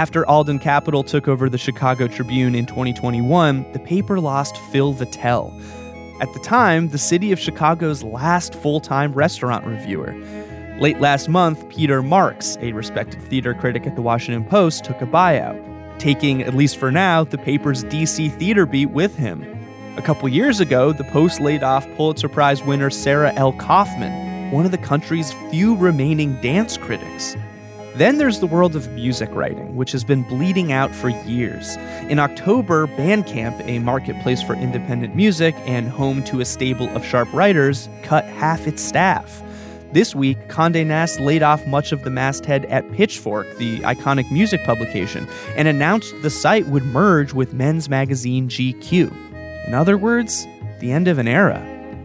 After 0.00 0.26
Alden 0.26 0.60
Capital 0.60 1.02
took 1.02 1.28
over 1.28 1.50
the 1.50 1.58
Chicago 1.58 2.08
Tribune 2.08 2.54
in 2.54 2.64
2021, 2.64 3.70
the 3.74 3.78
paper 3.80 4.18
lost 4.18 4.56
Phil 4.72 4.94
Vettel. 4.94 5.52
At 6.22 6.32
the 6.32 6.38
time, 6.38 6.88
the 6.88 6.96
city 6.96 7.32
of 7.32 7.38
Chicago's 7.38 8.02
last 8.02 8.54
full 8.54 8.80
time 8.80 9.12
restaurant 9.12 9.66
reviewer. 9.66 10.14
Late 10.78 11.00
last 11.00 11.28
month, 11.28 11.68
Peter 11.68 12.02
Marks, 12.02 12.56
a 12.62 12.72
respected 12.72 13.20
theater 13.24 13.52
critic 13.52 13.86
at 13.86 13.94
the 13.94 14.00
Washington 14.00 14.42
Post, 14.42 14.84
took 14.84 15.02
a 15.02 15.06
buyout 15.06 15.62
taking, 15.98 16.44
at 16.44 16.54
least 16.54 16.78
for 16.78 16.90
now, 16.90 17.22
the 17.24 17.36
paper's 17.36 17.84
DC 17.84 18.32
theater 18.38 18.64
beat 18.64 18.86
with 18.86 19.16
him. 19.16 19.44
A 19.98 20.02
couple 20.02 20.26
years 20.30 20.60
ago, 20.60 20.94
the 20.94 21.04
Post 21.04 21.42
laid 21.42 21.62
off 21.62 21.86
Pulitzer 21.96 22.30
Prize 22.30 22.62
winner 22.62 22.88
Sarah 22.88 23.34
L. 23.34 23.52
Kaufman, 23.52 24.50
one 24.50 24.64
of 24.64 24.70
the 24.70 24.78
country's 24.78 25.34
few 25.50 25.76
remaining 25.76 26.40
dance 26.40 26.78
critics. 26.78 27.36
Then 28.00 28.16
there's 28.16 28.40
the 28.40 28.46
world 28.46 28.76
of 28.76 28.90
music 28.92 29.28
writing, 29.32 29.76
which 29.76 29.92
has 29.92 30.04
been 30.04 30.22
bleeding 30.22 30.72
out 30.72 30.90
for 30.94 31.10
years. 31.10 31.76
In 32.08 32.18
October, 32.18 32.86
Bandcamp, 32.86 33.60
a 33.68 33.78
marketplace 33.78 34.40
for 34.40 34.54
independent 34.54 35.14
music 35.14 35.54
and 35.66 35.86
home 35.86 36.24
to 36.24 36.40
a 36.40 36.46
stable 36.46 36.88
of 36.96 37.04
sharp 37.04 37.30
writers, 37.34 37.90
cut 38.02 38.24
half 38.24 38.66
its 38.66 38.80
staff. 38.80 39.42
This 39.92 40.14
week, 40.14 40.38
Condé 40.48 40.86
Nast 40.86 41.20
laid 41.20 41.42
off 41.42 41.66
much 41.66 41.92
of 41.92 42.02
the 42.02 42.08
masthead 42.08 42.64
at 42.70 42.90
Pitchfork, 42.92 43.46
the 43.58 43.80
iconic 43.80 44.32
music 44.32 44.64
publication, 44.64 45.28
and 45.54 45.68
announced 45.68 46.14
the 46.22 46.30
site 46.30 46.68
would 46.68 46.84
merge 46.84 47.34
with 47.34 47.52
men's 47.52 47.90
magazine 47.90 48.48
GQ. 48.48 49.12
In 49.66 49.74
other 49.74 49.98
words, 49.98 50.46
the 50.78 50.90
end 50.90 51.06
of 51.06 51.18
an 51.18 51.28
era. 51.28 51.60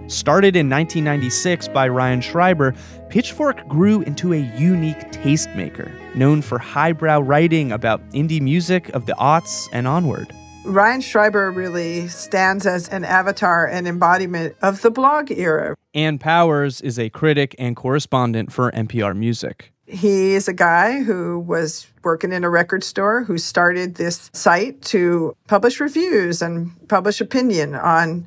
Started 0.08 0.56
in 0.56 0.70
1996 0.70 1.70
by 1.70 1.88
Ryan 1.88 2.22
Schreiber, 2.22 2.76
Pitchfork 3.16 3.66
grew 3.70 4.02
into 4.02 4.34
a 4.34 4.40
unique 4.58 5.10
tastemaker, 5.14 5.90
known 6.16 6.42
for 6.42 6.60
highbrow 6.60 7.22
writing 7.22 7.72
about 7.72 8.02
indie 8.10 8.42
music 8.42 8.90
of 8.90 9.06
the 9.06 9.14
aughts 9.14 9.70
and 9.72 9.88
onward. 9.88 10.36
Ryan 10.66 11.00
Schreiber 11.00 11.50
really 11.50 12.10
stands 12.10 12.66
as 12.66 12.90
an 12.90 13.06
avatar 13.06 13.68
and 13.68 13.88
embodiment 13.88 14.58
of 14.62 14.82
the 14.82 14.92
blog 14.92 15.32
era. 15.32 15.78
Ann 15.94 16.18
Powers 16.18 16.82
is 16.82 17.00
a 17.00 17.10
critic 17.10 17.56
and 17.58 17.78
correspondent 17.78 18.52
for 18.52 18.70
NPR 18.72 19.16
Music. 19.16 19.72
He 19.88 20.34
is 20.34 20.50
a 20.50 20.54
guy 20.54 21.02
who 21.02 21.40
was 21.40 21.88
working 22.04 22.34
in 22.34 22.44
a 22.44 22.50
record 22.50 22.84
store 22.84 23.24
who 23.24 23.38
started 23.38 23.96
this 23.96 24.30
site 24.34 24.82
to 24.82 25.38
publish 25.48 25.80
reviews 25.80 26.42
and 26.42 26.70
publish 26.90 27.22
opinion 27.22 27.76
on 27.76 28.26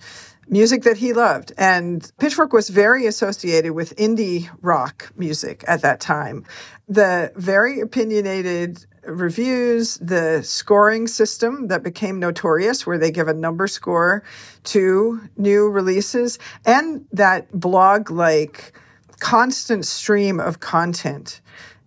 music 0.49 0.83
that 0.83 0.97
he 0.97 1.13
loved. 1.13 1.53
And 1.59 2.11
Pitchfork 2.19 2.53
was 2.53 2.69
very 2.69 3.07
associated 3.07 3.73
with 3.73 3.97
indie 3.97 4.49
rock 4.63 5.13
music 5.17 5.65
at 5.67 5.83
that 5.83 6.01
time. 6.01 6.45
The 6.89 7.33
very 7.37 7.81
opinionated 7.81 8.85
reviews, 9.05 9.97
the 9.99 10.43
scoring 10.43 11.07
system 11.07 11.69
that 11.69 11.83
became 11.83 12.19
notorious, 12.19 12.87
where 12.87 12.99
they 12.99 13.11
give 13.11 13.29
a 13.29 13.35
number 13.35 13.67
score 13.67 14.23
to 14.65 15.21
new 15.37 15.69
releases, 15.69 16.39
and 16.65 17.07
that 17.13 17.51
blog 17.53 18.11
like 18.11 18.73
constant 19.21 19.85
stream 19.87 20.41
of 20.41 20.61
content 20.61 21.41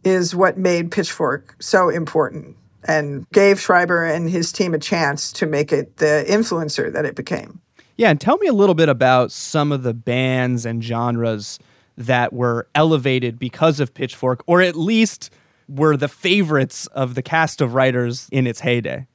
is 0.04 0.36
what 0.36 0.58
made 0.58 0.92
Pitchfork 0.92 1.56
so 1.60 1.90
important 1.90 2.58
and 2.84 3.30
gave 3.30 3.60
Schreiber 3.60 4.04
and 4.04 4.30
his 4.30 4.52
team 4.52 4.74
a 4.74 4.80
chance 4.80 5.32
to 5.34 5.46
make 5.46 5.72
it 5.72 5.98
the 5.98 6.26
influencer 6.28 6.92
that 6.92 7.06
it 7.06 7.16
became. 7.16 7.62
Yeah, 8.02 8.10
and 8.10 8.20
tell 8.20 8.40
me 8.40 8.48
a 8.48 8.54
little 8.54 8.74
bit 8.74 8.90
about 8.90 9.32
some 9.32 9.72
of 9.72 9.84
the 9.84 9.94
bands 9.94 10.66
and 10.66 10.84
genres 10.84 11.60
that 11.96 12.34
were 12.34 12.68
elevated 12.74 13.38
because 13.38 13.80
of 13.80 13.94
Pitchfork, 13.94 14.42
or 14.48 14.60
at 14.60 14.76
least 14.76 15.30
were 15.70 15.96
the 15.96 16.08
favorites 16.08 16.88
of 16.88 17.14
the 17.14 17.22
cast 17.22 17.62
of 17.62 17.76
writers 17.76 18.28
in 18.32 18.48
its 18.48 18.60
heyday. 18.60 19.06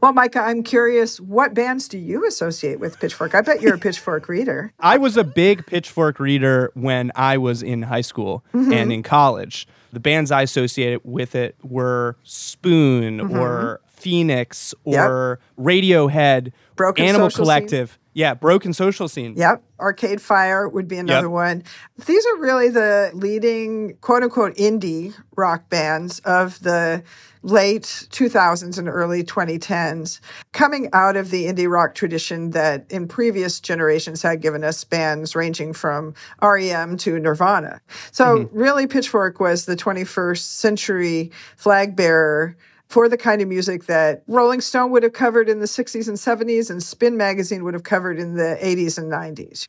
Well, 0.00 0.12
Micah, 0.12 0.38
I'm 0.38 0.62
curious, 0.62 1.18
what 1.18 1.54
bands 1.54 1.88
do 1.88 1.98
you 1.98 2.24
associate 2.24 2.78
with 2.78 3.00
Pitchfork? 3.00 3.34
I 3.34 3.40
bet 3.40 3.62
you're 3.62 3.74
a 3.74 3.78
Pitchfork 3.80 4.28
reader. 4.28 4.72
I 4.78 4.96
was 4.96 5.16
a 5.16 5.24
big 5.24 5.66
Pitchfork 5.66 6.20
reader 6.20 6.70
when 6.74 7.10
I 7.16 7.38
was 7.38 7.64
in 7.64 7.82
high 7.82 8.02
school 8.02 8.44
mm-hmm. 8.54 8.72
and 8.72 8.92
in 8.92 9.02
college. 9.02 9.66
The 9.92 9.98
bands 9.98 10.30
I 10.30 10.42
associated 10.42 11.00
with 11.02 11.34
it 11.34 11.56
were 11.64 12.16
Spoon 12.22 13.18
mm-hmm. 13.18 13.36
or 13.36 13.80
Phoenix 13.88 14.72
or 14.84 15.40
yep. 15.58 15.66
Radiohead, 15.66 16.52
Broken 16.76 17.06
Animal 17.06 17.30
Social 17.30 17.44
Collective. 17.44 17.90
Scene. 17.90 17.98
Yeah, 18.16 18.32
Broken 18.32 18.72
Social 18.72 19.08
Scene. 19.08 19.34
Yep. 19.36 19.62
Arcade 19.78 20.22
Fire 20.22 20.66
would 20.66 20.88
be 20.88 20.96
another 20.96 21.26
yep. 21.26 21.32
one. 21.32 21.62
These 22.06 22.24
are 22.24 22.38
really 22.38 22.70
the 22.70 23.10
leading 23.12 23.98
quote 24.00 24.22
unquote 24.22 24.56
indie 24.56 25.14
rock 25.36 25.68
bands 25.68 26.20
of 26.20 26.58
the 26.60 27.04
late 27.42 27.82
2000s 27.82 28.78
and 28.78 28.88
early 28.88 29.22
2010s, 29.22 30.20
coming 30.52 30.88
out 30.94 31.16
of 31.16 31.30
the 31.30 31.44
indie 31.44 31.70
rock 31.70 31.94
tradition 31.94 32.52
that 32.52 32.90
in 32.90 33.06
previous 33.06 33.60
generations 33.60 34.22
had 34.22 34.40
given 34.40 34.64
us 34.64 34.82
bands 34.82 35.36
ranging 35.36 35.74
from 35.74 36.14
REM 36.40 36.96
to 36.96 37.18
Nirvana. 37.18 37.82
So, 38.12 38.38
mm-hmm. 38.38 38.58
really, 38.58 38.86
Pitchfork 38.86 39.40
was 39.40 39.66
the 39.66 39.76
21st 39.76 40.38
century 40.38 41.32
flag 41.54 41.94
bearer 41.94 42.56
for 42.88 43.08
the 43.08 43.16
kind 43.16 43.42
of 43.42 43.48
music 43.48 43.86
that 43.86 44.22
Rolling 44.26 44.60
Stone 44.60 44.90
would 44.92 45.02
have 45.02 45.12
covered 45.12 45.48
in 45.48 45.60
the 45.60 45.66
60s 45.66 46.08
and 46.08 46.16
70s 46.16 46.70
and 46.70 46.82
Spin 46.82 47.16
magazine 47.16 47.64
would 47.64 47.74
have 47.74 47.82
covered 47.82 48.18
in 48.18 48.34
the 48.34 48.58
80s 48.62 48.98
and 48.98 49.10
90s. 49.10 49.68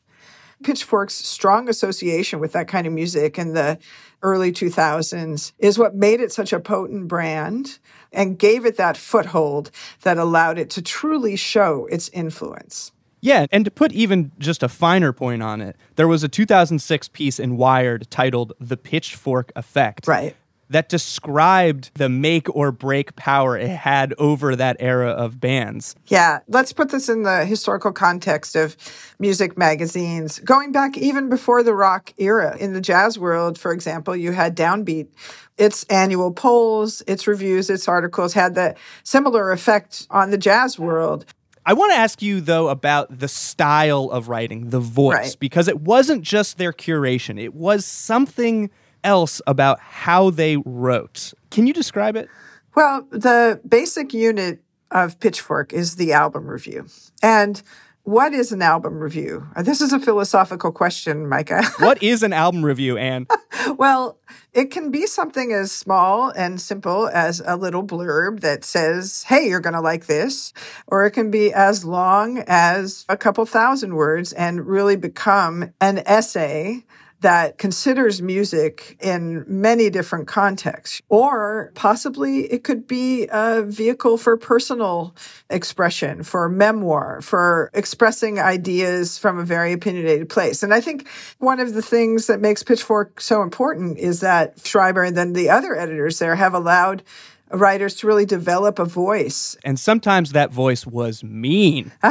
Pitchfork's 0.62 1.14
strong 1.14 1.68
association 1.68 2.40
with 2.40 2.52
that 2.52 2.68
kind 2.68 2.86
of 2.86 2.92
music 2.92 3.38
in 3.38 3.54
the 3.54 3.78
early 4.22 4.50
2000s 4.50 5.52
is 5.58 5.78
what 5.78 5.94
made 5.94 6.20
it 6.20 6.32
such 6.32 6.52
a 6.52 6.58
potent 6.58 7.06
brand 7.06 7.78
and 8.12 8.38
gave 8.38 8.64
it 8.64 8.76
that 8.76 8.96
foothold 8.96 9.70
that 10.02 10.18
allowed 10.18 10.58
it 10.58 10.70
to 10.70 10.82
truly 10.82 11.36
show 11.36 11.86
its 11.86 12.08
influence. 12.08 12.90
Yeah, 13.20 13.46
and 13.50 13.64
to 13.64 13.70
put 13.70 13.92
even 13.92 14.32
just 14.38 14.62
a 14.62 14.68
finer 14.68 15.12
point 15.12 15.42
on 15.42 15.60
it, 15.60 15.76
there 15.96 16.08
was 16.08 16.22
a 16.22 16.28
2006 16.28 17.08
piece 17.08 17.40
in 17.40 17.56
Wired 17.56 18.08
titled 18.10 18.52
The 18.60 18.76
Pitchfork 18.76 19.50
Effect. 19.56 20.06
Right. 20.06 20.36
That 20.70 20.90
described 20.90 21.92
the 21.94 22.10
make 22.10 22.54
or 22.54 22.70
break 22.72 23.16
power 23.16 23.56
it 23.56 23.68
had 23.70 24.12
over 24.18 24.54
that 24.54 24.76
era 24.80 25.10
of 25.10 25.40
bands. 25.40 25.94
Yeah, 26.08 26.40
let's 26.46 26.74
put 26.74 26.90
this 26.90 27.08
in 27.08 27.22
the 27.22 27.46
historical 27.46 27.90
context 27.92 28.54
of 28.54 28.76
music 29.18 29.56
magazines. 29.56 30.40
Going 30.40 30.72
back 30.72 30.98
even 30.98 31.30
before 31.30 31.62
the 31.62 31.74
rock 31.74 32.12
era, 32.18 32.56
in 32.58 32.74
the 32.74 32.80
jazz 32.82 33.18
world, 33.18 33.58
for 33.58 33.72
example, 33.72 34.14
you 34.14 34.32
had 34.32 34.56
Downbeat. 34.56 35.08
Its 35.56 35.84
annual 35.84 36.32
polls, 36.32 37.02
its 37.06 37.26
reviews, 37.26 37.68
its 37.70 37.88
articles 37.88 38.32
had 38.34 38.54
that 38.54 38.76
similar 39.02 39.50
effect 39.50 40.06
on 40.10 40.30
the 40.30 40.38
jazz 40.38 40.78
world. 40.78 41.24
I 41.66 41.72
want 41.72 41.92
to 41.92 41.98
ask 41.98 42.22
you, 42.22 42.40
though, 42.40 42.68
about 42.68 43.18
the 43.18 43.26
style 43.28 44.04
of 44.10 44.28
writing, 44.28 44.70
the 44.70 44.80
voice, 44.80 45.14
Right. 45.14 45.36
because 45.40 45.66
it 45.66 45.80
wasn't 45.80 46.22
just 46.22 46.58
their 46.58 46.72
curation, 46.72 47.42
it 47.42 47.54
was 47.54 47.84
something 47.84 48.70
else 49.04 49.40
about 49.46 49.80
how 49.80 50.30
they 50.30 50.56
wrote. 50.64 51.32
Can 51.50 51.66
you 51.66 51.72
describe 51.72 52.16
it? 52.16 52.28
Well, 52.74 53.06
the 53.10 53.60
basic 53.66 54.14
unit 54.14 54.62
of 54.90 55.18
Pitchfork 55.20 55.72
is 55.72 55.96
the 55.96 56.12
album 56.12 56.46
review. 56.46 56.86
And 57.22 57.60
what 58.08 58.32
is 58.32 58.52
an 58.52 58.62
album 58.62 59.00
review? 59.00 59.46
Uh, 59.54 59.62
This 59.62 59.82
is 59.82 59.92
a 59.92 60.00
philosophical 60.00 60.72
question, 60.72 61.28
Micah. 61.28 61.62
what 61.78 62.02
is 62.02 62.22
an 62.22 62.32
album 62.32 62.64
review, 62.64 62.96
Ann? 62.96 63.26
well, 63.76 64.18
it 64.54 64.70
can 64.70 64.90
be 64.90 65.06
something 65.06 65.52
as 65.52 65.72
small 65.72 66.30
and 66.30 66.58
simple 66.58 67.08
as 67.08 67.42
a 67.44 67.56
little 67.56 67.86
blurb 67.86 68.40
that 68.40 68.64
says, 68.64 69.24
hey, 69.24 69.46
you're 69.46 69.60
going 69.60 69.74
to 69.74 69.82
like 69.82 70.06
this. 70.06 70.54
Or 70.86 71.04
it 71.04 71.10
can 71.10 71.30
be 71.30 71.52
as 71.52 71.84
long 71.84 72.42
as 72.46 73.04
a 73.10 73.16
couple 73.18 73.44
thousand 73.44 73.94
words 73.94 74.32
and 74.32 74.66
really 74.66 74.96
become 74.96 75.74
an 75.80 75.98
essay 76.06 76.84
that 77.20 77.58
considers 77.58 78.22
music 78.22 78.96
in 79.00 79.44
many 79.48 79.90
different 79.90 80.28
contexts. 80.28 81.02
Or 81.08 81.72
possibly 81.74 82.40
it 82.52 82.64
could 82.64 82.86
be 82.86 83.28
a 83.30 83.62
vehicle 83.62 84.18
for 84.18 84.36
personal 84.36 85.14
expression, 85.50 86.22
for 86.22 86.48
memoir, 86.48 87.20
for 87.20 87.70
expressing 87.74 88.38
ideas 88.38 89.18
from 89.18 89.38
a 89.38 89.44
very 89.44 89.72
opinionated 89.72 90.28
place. 90.28 90.62
And 90.62 90.72
I 90.72 90.80
think 90.80 91.08
one 91.38 91.60
of 91.60 91.74
the 91.74 91.82
things 91.82 92.28
that 92.28 92.40
makes 92.40 92.62
Pitchfork 92.62 93.20
so 93.20 93.42
important 93.42 93.98
is 93.98 94.20
that 94.20 94.64
Schreiber 94.64 95.02
and 95.02 95.16
then 95.16 95.32
the 95.32 95.50
other 95.50 95.76
editors 95.76 96.18
there 96.18 96.36
have 96.36 96.54
allowed 96.54 97.02
writers 97.50 97.94
to 97.96 98.06
really 98.06 98.26
develop 98.26 98.78
a 98.78 98.84
voice 98.84 99.56
And 99.64 99.78
sometimes 99.78 100.32
that 100.32 100.52
voice 100.52 100.86
was 100.86 101.22
mean. 101.24 101.92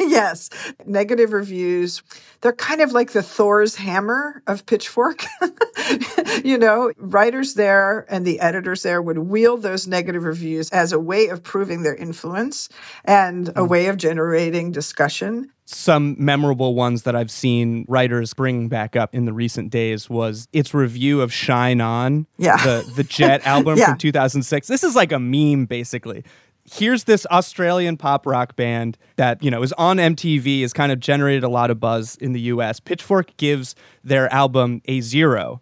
yes. 0.00 0.50
Negative 0.84 1.32
reviews. 1.32 2.02
They're 2.40 2.52
kind 2.52 2.80
of 2.80 2.92
like 2.92 3.12
the 3.12 3.22
Thor's 3.22 3.76
hammer 3.76 4.42
of 4.46 4.66
Pitchfork. 4.66 5.24
you 6.46 6.56
know, 6.56 6.92
writers 6.96 7.54
there 7.54 8.06
and 8.08 8.24
the 8.24 8.38
editors 8.40 8.82
there 8.82 9.02
would 9.02 9.18
wield 9.18 9.62
those 9.62 9.86
negative 9.86 10.22
reviews 10.22 10.70
as 10.70 10.92
a 10.92 10.98
way 10.98 11.26
of 11.28 11.42
proving 11.42 11.82
their 11.82 11.94
influence 11.94 12.68
and 13.04 13.48
a 13.48 13.52
mm. 13.52 13.68
way 13.68 13.86
of 13.86 13.96
generating 13.96 14.70
discussion. 14.70 15.50
Some 15.64 16.14
memorable 16.18 16.76
ones 16.76 17.02
that 17.02 17.16
I've 17.16 17.30
seen 17.30 17.84
writers 17.88 18.32
bring 18.32 18.68
back 18.68 18.94
up 18.94 19.12
in 19.12 19.24
the 19.24 19.32
recent 19.32 19.70
days 19.70 20.08
was 20.08 20.46
its 20.52 20.72
review 20.72 21.20
of 21.20 21.32
Shine 21.32 21.80
On, 21.80 22.26
Yeah. 22.38 22.56
the, 22.58 22.88
the 22.94 23.02
Jet 23.02 23.44
album 23.46 23.76
Yeah. 23.76 23.86
from 23.86 23.98
2006. 23.98 24.68
This 24.68 24.84
is 24.84 24.94
like 24.94 25.10
a 25.10 25.18
meme, 25.18 25.66
basically. 25.66 26.22
Here's 26.64 27.04
this 27.04 27.26
Australian 27.26 27.96
pop 27.96 28.26
rock 28.26 28.54
band 28.56 28.96
that, 29.16 29.42
you 29.42 29.50
know, 29.50 29.62
is 29.62 29.72
on 29.74 29.98
MTV, 29.98 30.62
has 30.62 30.72
kind 30.72 30.92
of 30.92 31.00
generated 31.00 31.42
a 31.42 31.48
lot 31.48 31.70
of 31.70 31.80
buzz 31.80 32.16
in 32.16 32.32
the 32.32 32.40
US. 32.42 32.78
Pitchfork 32.78 33.36
gives 33.36 33.74
their 34.04 34.32
album 34.32 34.82
a 34.86 35.00
zero. 35.00 35.60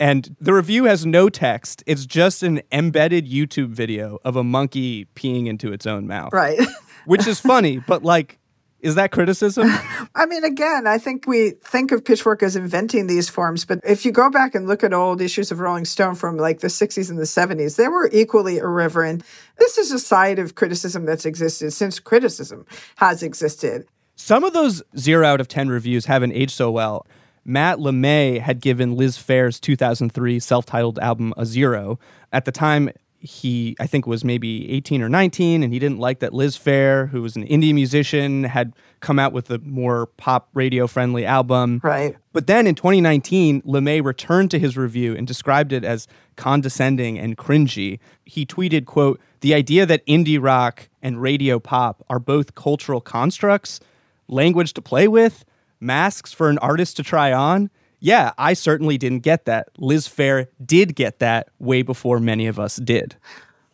And 0.00 0.34
the 0.40 0.54
review 0.54 0.84
has 0.84 1.04
no 1.04 1.28
text. 1.28 1.84
It's 1.86 2.06
just 2.06 2.42
an 2.42 2.62
embedded 2.72 3.28
YouTube 3.28 3.68
video 3.68 4.18
of 4.24 4.34
a 4.34 4.42
monkey 4.42 5.04
peeing 5.14 5.46
into 5.46 5.72
its 5.72 5.86
own 5.86 6.06
mouth. 6.06 6.32
Right. 6.32 6.58
Which 7.04 7.26
is 7.26 7.38
funny, 7.38 7.78
but 7.86 8.02
like, 8.02 8.38
is 8.80 8.94
that 8.94 9.10
criticism? 9.10 9.68
I 10.14 10.24
mean, 10.24 10.42
again, 10.42 10.86
I 10.86 10.96
think 10.96 11.26
we 11.26 11.50
think 11.62 11.92
of 11.92 12.02
Pitchfork 12.02 12.42
as 12.42 12.56
inventing 12.56 13.08
these 13.08 13.28
forms, 13.28 13.66
but 13.66 13.80
if 13.84 14.06
you 14.06 14.10
go 14.10 14.30
back 14.30 14.54
and 14.54 14.66
look 14.66 14.82
at 14.82 14.94
old 14.94 15.20
issues 15.20 15.50
of 15.50 15.60
Rolling 15.60 15.84
Stone 15.84 16.14
from 16.14 16.38
like 16.38 16.60
the 16.60 16.68
60s 16.68 17.10
and 17.10 17.18
the 17.18 17.24
70s, 17.24 17.76
they 17.76 17.88
were 17.88 18.08
equally 18.10 18.56
irreverent. 18.56 19.22
This 19.58 19.76
is 19.76 19.92
a 19.92 19.98
side 19.98 20.38
of 20.38 20.54
criticism 20.54 21.04
that's 21.04 21.26
existed 21.26 21.72
since 21.72 22.00
criticism 22.00 22.64
has 22.96 23.22
existed. 23.22 23.86
Some 24.16 24.44
of 24.44 24.54
those 24.54 24.82
zero 24.96 25.26
out 25.26 25.42
of 25.42 25.48
10 25.48 25.68
reviews 25.68 26.06
haven't 26.06 26.32
aged 26.32 26.52
so 26.52 26.70
well. 26.70 27.06
Matt 27.44 27.78
LeMay 27.78 28.40
had 28.40 28.60
given 28.60 28.96
Liz 28.96 29.16
Phair's 29.16 29.58
2003 29.60 30.38
self 30.40 30.66
titled 30.66 30.98
album 30.98 31.32
a 31.36 31.46
zero. 31.46 31.98
At 32.32 32.44
the 32.44 32.52
time, 32.52 32.90
he, 33.20 33.76
I 33.78 33.86
think, 33.86 34.06
was 34.06 34.24
maybe 34.24 34.70
18 34.70 35.02
or 35.02 35.08
19, 35.08 35.62
and 35.62 35.72
he 35.72 35.78
didn't 35.78 35.98
like 35.98 36.20
that 36.20 36.32
Liz 36.32 36.56
Phair, 36.56 37.08
who 37.10 37.20
was 37.20 37.36
an 37.36 37.46
indie 37.46 37.74
musician, 37.74 38.44
had 38.44 38.74
come 39.00 39.18
out 39.18 39.32
with 39.32 39.50
a 39.50 39.58
more 39.58 40.06
pop 40.16 40.48
radio 40.54 40.86
friendly 40.86 41.26
album. 41.26 41.80
Right. 41.82 42.16
But 42.32 42.46
then 42.46 42.66
in 42.66 42.74
2019, 42.74 43.62
LeMay 43.62 44.02
returned 44.02 44.50
to 44.52 44.58
his 44.58 44.76
review 44.76 45.14
and 45.14 45.26
described 45.26 45.72
it 45.72 45.84
as 45.84 46.08
condescending 46.36 47.18
and 47.18 47.36
cringy. 47.36 47.98
He 48.24 48.46
tweeted, 48.46 48.86
quote, 48.86 49.20
the 49.40 49.54
idea 49.54 49.84
that 49.86 50.04
indie 50.06 50.42
rock 50.42 50.88
and 51.02 51.20
radio 51.20 51.58
pop 51.58 52.04
are 52.08 52.18
both 52.18 52.54
cultural 52.54 53.00
constructs, 53.00 53.80
language 54.28 54.72
to 54.74 54.82
play 54.82 55.08
with, 55.08 55.44
masks 55.80 56.32
for 56.32 56.48
an 56.48 56.58
artist 56.58 56.96
to 56.98 57.02
try 57.02 57.32
on. 57.32 57.70
Yeah, 58.00 58.32
I 58.38 58.54
certainly 58.54 58.96
didn't 58.96 59.20
get 59.20 59.44
that. 59.44 59.68
Liz 59.78 60.08
Phair 60.08 60.46
did 60.64 60.94
get 60.96 61.18
that 61.18 61.48
way 61.58 61.82
before 61.82 62.18
many 62.18 62.46
of 62.46 62.58
us 62.58 62.76
did. 62.76 63.16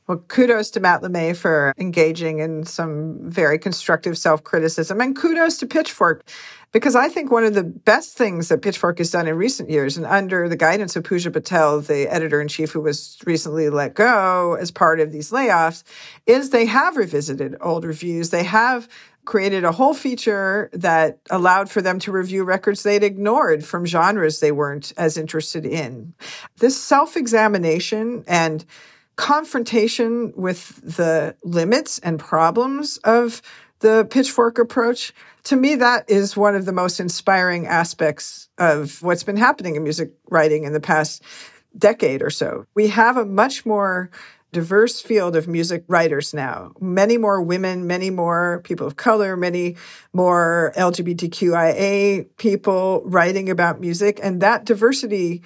Well, 0.06 0.18
kudos 0.28 0.70
to 0.70 0.80
Matt 0.80 1.02
LeMay 1.02 1.36
for 1.36 1.74
engaging 1.78 2.38
in 2.38 2.64
some 2.64 3.18
very 3.22 3.58
constructive 3.58 4.16
self 4.16 4.44
criticism, 4.44 5.00
and 5.00 5.16
kudos 5.16 5.56
to 5.58 5.66
Pitchfork, 5.66 6.22
because 6.70 6.94
I 6.94 7.08
think 7.08 7.32
one 7.32 7.42
of 7.42 7.54
the 7.54 7.64
best 7.64 8.16
things 8.16 8.48
that 8.48 8.62
Pitchfork 8.62 8.98
has 8.98 9.10
done 9.10 9.26
in 9.26 9.34
recent 9.34 9.68
years, 9.68 9.96
and 9.96 10.06
under 10.06 10.48
the 10.48 10.56
guidance 10.56 10.94
of 10.94 11.02
Puja 11.02 11.32
Patel, 11.32 11.80
the 11.80 12.06
editor 12.06 12.40
in 12.40 12.46
chief 12.46 12.70
who 12.70 12.80
was 12.80 13.18
recently 13.26 13.68
let 13.68 13.94
go 13.94 14.54
as 14.54 14.70
part 14.70 15.00
of 15.00 15.10
these 15.10 15.32
layoffs, 15.32 15.82
is 16.24 16.50
they 16.50 16.66
have 16.66 16.96
revisited 16.96 17.56
old 17.60 17.84
reviews. 17.84 18.30
They 18.30 18.44
have 18.44 18.88
created 19.24 19.64
a 19.64 19.72
whole 19.72 19.92
feature 19.92 20.70
that 20.72 21.18
allowed 21.30 21.68
for 21.68 21.82
them 21.82 21.98
to 21.98 22.12
review 22.12 22.44
records 22.44 22.84
they'd 22.84 23.02
ignored 23.02 23.64
from 23.64 23.84
genres 23.84 24.38
they 24.38 24.52
weren't 24.52 24.92
as 24.96 25.16
interested 25.16 25.66
in. 25.66 26.14
This 26.58 26.80
self 26.80 27.16
examination 27.16 28.22
and 28.28 28.64
confrontation 29.16 30.32
with 30.36 30.76
the 30.96 31.34
limits 31.42 31.98
and 32.00 32.18
problems 32.18 32.98
of 32.98 33.42
the 33.80 34.06
pitchfork 34.10 34.58
approach 34.58 35.12
to 35.46 35.56
me 35.56 35.76
that 35.76 36.10
is 36.10 36.36
one 36.36 36.56
of 36.56 36.64
the 36.64 36.72
most 36.72 36.98
inspiring 36.98 37.66
aspects 37.66 38.48
of 38.58 39.00
what's 39.02 39.22
been 39.22 39.36
happening 39.36 39.76
in 39.76 39.82
music 39.82 40.10
writing 40.28 40.64
in 40.64 40.72
the 40.72 40.80
past 40.80 41.22
decade 41.78 42.20
or 42.22 42.30
so. 42.30 42.66
We 42.74 42.88
have 42.88 43.16
a 43.16 43.24
much 43.24 43.64
more 43.64 44.10
diverse 44.52 45.00
field 45.00 45.36
of 45.36 45.46
music 45.46 45.84
writers 45.86 46.34
now. 46.34 46.72
Many 46.80 47.16
more 47.18 47.42
women 47.42 47.86
many 47.86 48.10
more 48.10 48.60
people 48.64 48.86
of 48.86 48.96
color 48.96 49.36
many 49.36 49.76
more 50.12 50.72
lgbtqia 50.76 52.26
people 52.38 53.02
writing 53.04 53.50
about 53.50 53.80
music 53.80 54.18
and 54.22 54.40
that 54.40 54.64
diversity 54.64 55.42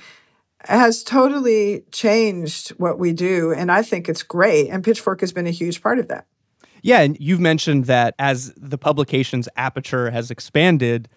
has 0.65 1.03
totally 1.03 1.85
changed 1.91 2.71
what 2.71 2.99
we 2.99 3.13
do. 3.13 3.53
And 3.53 3.71
I 3.71 3.83
think 3.83 4.09
it's 4.09 4.23
great. 4.23 4.69
And 4.69 4.85
Pitchfork 4.85 5.21
has 5.21 5.33
been 5.33 5.47
a 5.47 5.51
huge 5.51 5.83
part 5.83 5.99
of 5.99 6.09
that. 6.09 6.27
Yeah, 6.83 7.01
and 7.01 7.17
you've 7.21 7.41
mentioned 7.41 7.87
that 7.87 8.15
as 8.19 8.53
the 8.57 8.79
publication's 8.79 9.49
aperture 9.57 10.11
has 10.11 10.31
expanded, 10.31 11.09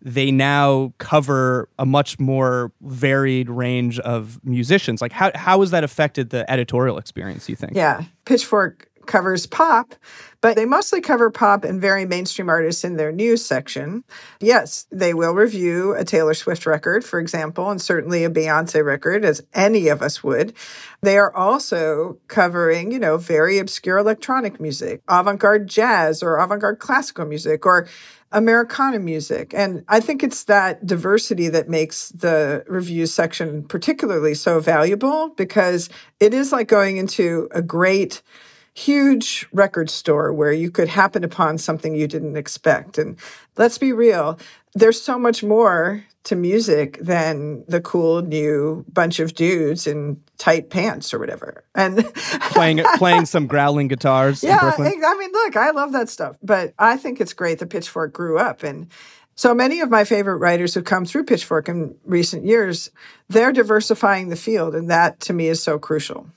they 0.00 0.30
now 0.30 0.92
cover 0.98 1.68
a 1.78 1.84
much 1.84 2.20
more 2.20 2.72
varied 2.82 3.50
range 3.50 3.98
of 4.00 4.38
musicians. 4.44 5.00
Like, 5.00 5.12
how, 5.12 5.32
how 5.34 5.60
has 5.60 5.72
that 5.72 5.82
affected 5.82 6.30
the 6.30 6.48
editorial 6.48 6.98
experience, 6.98 7.48
you 7.48 7.56
think? 7.56 7.74
Yeah. 7.74 8.04
Pitchfork 8.24 8.87
covers 9.08 9.46
pop, 9.46 9.96
but 10.40 10.54
they 10.54 10.64
mostly 10.64 11.00
cover 11.00 11.30
pop 11.30 11.64
and 11.64 11.80
very 11.80 12.04
mainstream 12.04 12.48
artists 12.48 12.84
in 12.84 12.96
their 12.96 13.10
news 13.10 13.44
section. 13.44 14.04
Yes, 14.40 14.86
they 14.92 15.12
will 15.12 15.32
review 15.32 15.94
a 15.94 16.04
Taylor 16.04 16.34
Swift 16.34 16.64
record, 16.64 17.04
for 17.04 17.18
example, 17.18 17.68
and 17.70 17.82
certainly 17.82 18.22
a 18.22 18.30
Beyonce 18.30 18.84
record, 18.84 19.24
as 19.24 19.42
any 19.52 19.88
of 19.88 20.00
us 20.00 20.22
would. 20.22 20.52
They 21.02 21.18
are 21.18 21.34
also 21.34 22.18
covering, 22.28 22.92
you 22.92 23.00
know, 23.00 23.16
very 23.16 23.58
obscure 23.58 23.98
electronic 23.98 24.60
music, 24.60 25.02
avant 25.08 25.40
garde 25.40 25.66
jazz 25.66 26.22
or 26.22 26.36
avant 26.36 26.60
garde 26.60 26.78
classical 26.78 27.26
music 27.26 27.66
or 27.66 27.88
Americana 28.30 28.98
music. 28.98 29.54
And 29.54 29.84
I 29.88 30.00
think 30.00 30.22
it's 30.22 30.44
that 30.44 30.84
diversity 30.84 31.48
that 31.48 31.68
makes 31.68 32.10
the 32.10 32.62
reviews 32.68 33.12
section 33.12 33.64
particularly 33.64 34.34
so 34.34 34.60
valuable 34.60 35.30
because 35.30 35.88
it 36.20 36.34
is 36.34 36.52
like 36.52 36.68
going 36.68 36.98
into 36.98 37.48
a 37.52 37.62
great 37.62 38.22
huge 38.78 39.44
record 39.52 39.90
store 39.90 40.32
where 40.32 40.52
you 40.52 40.70
could 40.70 40.88
happen 40.88 41.24
upon 41.24 41.58
something 41.58 41.96
you 41.96 42.06
didn't 42.06 42.36
expect. 42.36 42.96
And 42.96 43.18
let's 43.56 43.76
be 43.76 43.92
real, 43.92 44.38
there's 44.74 45.02
so 45.02 45.18
much 45.18 45.42
more 45.42 46.04
to 46.24 46.36
music 46.36 46.96
than 47.00 47.64
the 47.66 47.80
cool 47.80 48.22
new 48.22 48.84
bunch 48.92 49.18
of 49.18 49.34
dudes 49.34 49.88
in 49.88 50.20
tight 50.36 50.70
pants 50.70 51.12
or 51.12 51.18
whatever. 51.18 51.64
And 51.74 52.04
playing 52.52 52.84
playing 52.98 53.26
some 53.26 53.48
growling 53.48 53.88
guitars. 53.88 54.44
Yeah, 54.44 54.60
I 54.62 55.16
mean, 55.18 55.32
look, 55.32 55.56
I 55.56 55.70
love 55.70 55.90
that 55.92 56.08
stuff, 56.08 56.36
but 56.40 56.72
I 56.78 56.96
think 56.96 57.20
it's 57.20 57.32
great 57.32 57.58
that 57.58 57.70
Pitchfork 57.70 58.12
grew 58.12 58.38
up 58.38 58.62
and 58.62 58.88
so 59.34 59.54
many 59.54 59.80
of 59.80 59.88
my 59.88 60.02
favorite 60.02 60.38
writers 60.38 60.74
who 60.74 60.82
come 60.82 61.04
through 61.04 61.22
Pitchfork 61.22 61.68
in 61.68 61.94
recent 62.04 62.44
years, 62.44 62.90
they're 63.28 63.52
diversifying 63.52 64.30
the 64.30 64.36
field 64.36 64.74
and 64.74 64.90
that 64.90 65.20
to 65.20 65.32
me 65.32 65.46
is 65.46 65.62
so 65.62 65.78
crucial 65.78 66.28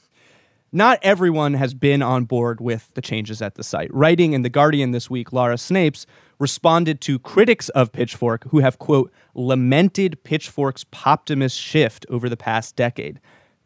not 0.71 0.99
everyone 1.01 1.53
has 1.53 1.73
been 1.73 2.01
on 2.01 2.23
board 2.23 2.61
with 2.61 2.91
the 2.93 3.01
changes 3.01 3.41
at 3.41 3.55
the 3.55 3.63
site. 3.63 3.93
Writing 3.93 4.33
in 4.33 4.41
The 4.41 4.49
Guardian 4.49 4.91
this 4.91 5.09
week, 5.09 5.33
Laura 5.33 5.55
Snapes 5.55 6.05
responded 6.39 7.01
to 7.01 7.19
critics 7.19 7.69
of 7.69 7.91
Pitchfork 7.91 8.45
who 8.49 8.59
have, 8.59 8.79
quote, 8.79 9.11
lamented 9.35 10.23
Pitchfork's 10.23 10.83
poptimist 10.85 11.59
shift 11.59 12.05
over 12.09 12.29
the 12.29 12.37
past 12.37 12.75
decade. 12.75 13.19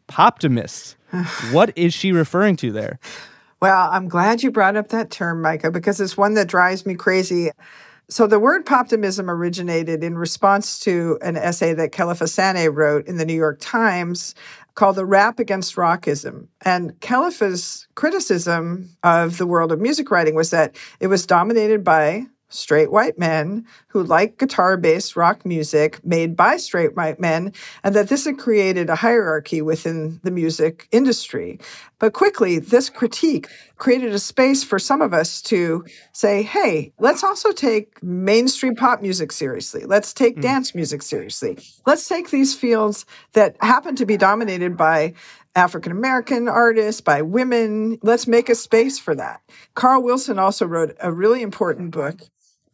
Poptimist. 0.08 0.96
what 1.52 1.76
is 1.76 1.94
she 1.94 2.12
referring 2.12 2.56
to 2.56 2.72
there? 2.72 2.98
Well, 3.60 3.88
I'm 3.90 4.08
glad 4.08 4.42
you 4.42 4.50
brought 4.50 4.76
up 4.76 4.88
that 4.88 5.10
term, 5.10 5.40
Micah, 5.40 5.70
because 5.70 6.00
it's 6.00 6.16
one 6.16 6.34
that 6.34 6.48
drives 6.48 6.84
me 6.84 6.94
crazy. 6.94 7.50
So 8.08 8.26
the 8.26 8.38
word 8.38 8.66
poptimism 8.66 9.28
originated 9.28 10.04
in 10.04 10.18
response 10.18 10.78
to 10.80 11.18
an 11.22 11.36
essay 11.36 11.72
that 11.74 11.92
Kelefa 11.92 12.28
Sanneh 12.28 12.72
wrote 12.72 13.06
in 13.06 13.16
the 13.16 13.24
New 13.24 13.34
York 13.34 13.58
Times 13.60 14.34
called 14.76 14.96
The 14.96 15.04
Rap 15.04 15.40
Against 15.40 15.74
Rockism. 15.74 16.46
And 16.60 17.00
Kelefa's 17.00 17.88
criticism 17.96 18.96
of 19.02 19.38
the 19.38 19.46
world 19.46 19.72
of 19.72 19.80
music 19.80 20.10
writing 20.10 20.36
was 20.36 20.50
that 20.50 20.76
it 21.00 21.08
was 21.08 21.26
dominated 21.26 21.82
by 21.82 22.26
straight 22.48 22.90
white 22.90 23.18
men 23.18 23.66
who 23.88 24.02
like 24.02 24.38
guitar 24.38 24.76
based 24.76 25.16
rock 25.16 25.44
music 25.44 26.04
made 26.04 26.36
by 26.36 26.56
straight 26.56 26.94
white 26.96 27.18
men, 27.20 27.52
and 27.82 27.94
that 27.94 28.08
this 28.08 28.24
had 28.24 28.38
created 28.38 28.88
a 28.88 28.96
hierarchy 28.96 29.62
within 29.62 30.20
the 30.22 30.30
music 30.30 30.88
industry. 30.92 31.58
But 31.98 32.12
quickly, 32.12 32.58
this 32.58 32.90
critique 32.90 33.48
created 33.76 34.12
a 34.12 34.18
space 34.18 34.62
for 34.62 34.78
some 34.78 35.00
of 35.00 35.14
us 35.14 35.40
to 35.42 35.84
say, 36.12 36.42
hey, 36.42 36.92
let's 36.98 37.24
also 37.24 37.52
take 37.52 38.02
mainstream 38.02 38.74
pop 38.74 39.00
music 39.00 39.32
seriously. 39.32 39.84
Let's 39.84 40.12
take 40.12 40.36
mm. 40.36 40.42
dance 40.42 40.74
music 40.74 41.02
seriously. 41.02 41.58
Let's 41.86 42.06
take 42.06 42.30
these 42.30 42.54
fields 42.54 43.06
that 43.32 43.56
happen 43.60 43.96
to 43.96 44.06
be 44.06 44.16
dominated 44.16 44.76
by 44.76 45.14
African 45.54 45.90
American 45.90 46.48
artists, 46.48 47.00
by 47.00 47.22
women. 47.22 47.98
Let's 48.02 48.26
make 48.26 48.50
a 48.50 48.54
space 48.54 48.98
for 48.98 49.14
that. 49.14 49.40
Carl 49.74 50.02
Wilson 50.02 50.38
also 50.38 50.66
wrote 50.66 50.94
a 51.00 51.10
really 51.10 51.40
important 51.40 51.92
book 51.92 52.20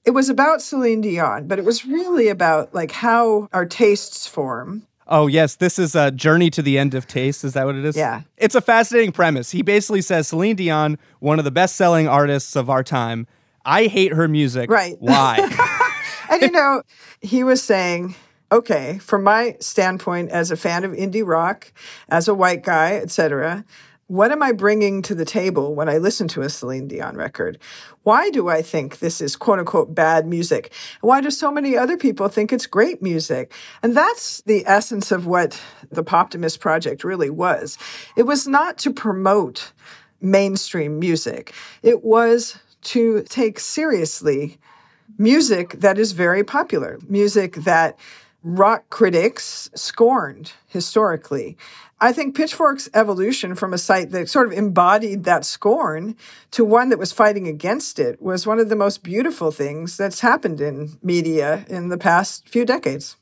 it 0.04 0.10
was 0.10 0.28
about 0.28 0.62
Celine 0.62 1.00
Dion, 1.00 1.46
but 1.46 1.58
it 1.58 1.64
was 1.64 1.84
really 1.84 2.28
about 2.28 2.74
like 2.74 2.90
how 2.90 3.48
our 3.52 3.66
tastes 3.66 4.26
form. 4.26 4.86
Oh, 5.06 5.26
yes. 5.26 5.56
This 5.56 5.78
is 5.78 5.94
a 5.94 6.10
journey 6.10 6.48
to 6.50 6.62
the 6.62 6.78
end 6.78 6.94
of 6.94 7.06
taste. 7.06 7.44
Is 7.44 7.52
that 7.54 7.66
what 7.66 7.74
it 7.74 7.84
is? 7.84 7.96
Yeah. 7.96 8.22
It's 8.36 8.54
a 8.54 8.60
fascinating 8.60 9.12
premise. 9.12 9.50
He 9.50 9.62
basically 9.62 10.00
says 10.00 10.28
Celine 10.28 10.56
Dion, 10.56 10.96
one 11.18 11.38
of 11.38 11.44
the 11.44 11.50
best 11.50 11.76
selling 11.76 12.08
artists 12.08 12.56
of 12.56 12.70
our 12.70 12.82
time. 12.82 13.26
I 13.64 13.86
hate 13.86 14.12
her 14.12 14.28
music. 14.28 14.70
Right. 14.70 14.96
Why? 15.00 15.38
and 16.30 16.42
you 16.42 16.50
know, 16.50 16.82
he 17.20 17.44
was 17.44 17.62
saying, 17.62 18.14
okay, 18.50 18.98
from 18.98 19.22
my 19.22 19.56
standpoint 19.60 20.30
as 20.30 20.50
a 20.50 20.56
fan 20.56 20.84
of 20.84 20.92
indie 20.92 21.26
rock, 21.26 21.72
as 22.08 22.28
a 22.28 22.34
white 22.34 22.62
guy, 22.62 22.96
etc., 22.96 23.64
what 24.12 24.30
am 24.30 24.42
I 24.42 24.52
bringing 24.52 25.00
to 25.02 25.14
the 25.14 25.24
table 25.24 25.74
when 25.74 25.88
I 25.88 25.96
listen 25.96 26.28
to 26.28 26.42
a 26.42 26.50
Celine 26.50 26.86
Dion 26.86 27.16
record? 27.16 27.58
Why 28.02 28.28
do 28.28 28.46
I 28.46 28.60
think 28.60 28.98
this 28.98 29.22
is 29.22 29.36
quote 29.36 29.58
unquote 29.58 29.94
bad 29.94 30.26
music? 30.26 30.70
Why 31.00 31.22
do 31.22 31.30
so 31.30 31.50
many 31.50 31.78
other 31.78 31.96
people 31.96 32.28
think 32.28 32.52
it's 32.52 32.66
great 32.66 33.00
music? 33.00 33.54
And 33.82 33.96
that's 33.96 34.42
the 34.42 34.64
essence 34.66 35.12
of 35.12 35.26
what 35.26 35.58
the 35.90 36.04
Poptimist 36.04 36.60
Project 36.60 37.04
really 37.04 37.30
was. 37.30 37.78
It 38.14 38.24
was 38.24 38.46
not 38.46 38.76
to 38.80 38.92
promote 38.92 39.72
mainstream 40.20 40.98
music. 40.98 41.54
It 41.82 42.04
was 42.04 42.58
to 42.82 43.22
take 43.30 43.58
seriously 43.58 44.58
music 45.16 45.80
that 45.80 45.96
is 45.96 46.12
very 46.12 46.44
popular, 46.44 46.98
music 47.08 47.54
that 47.64 47.98
rock 48.42 48.90
critics 48.90 49.70
scorned 49.74 50.52
historically. 50.66 51.56
I 52.02 52.12
think 52.12 52.34
Pitchfork's 52.34 52.88
evolution 52.94 53.54
from 53.54 53.72
a 53.72 53.78
site 53.78 54.10
that 54.10 54.28
sort 54.28 54.48
of 54.48 54.52
embodied 54.52 55.22
that 55.22 55.44
scorn 55.44 56.16
to 56.50 56.64
one 56.64 56.88
that 56.88 56.98
was 56.98 57.12
fighting 57.12 57.46
against 57.46 58.00
it 58.00 58.20
was 58.20 58.44
one 58.44 58.58
of 58.58 58.68
the 58.68 58.74
most 58.74 59.04
beautiful 59.04 59.52
things 59.52 59.96
that's 59.96 60.18
happened 60.18 60.60
in 60.60 60.98
media 61.00 61.64
in 61.68 61.90
the 61.90 61.96
past 61.96 62.48
few 62.48 62.64
decades. 62.64 63.16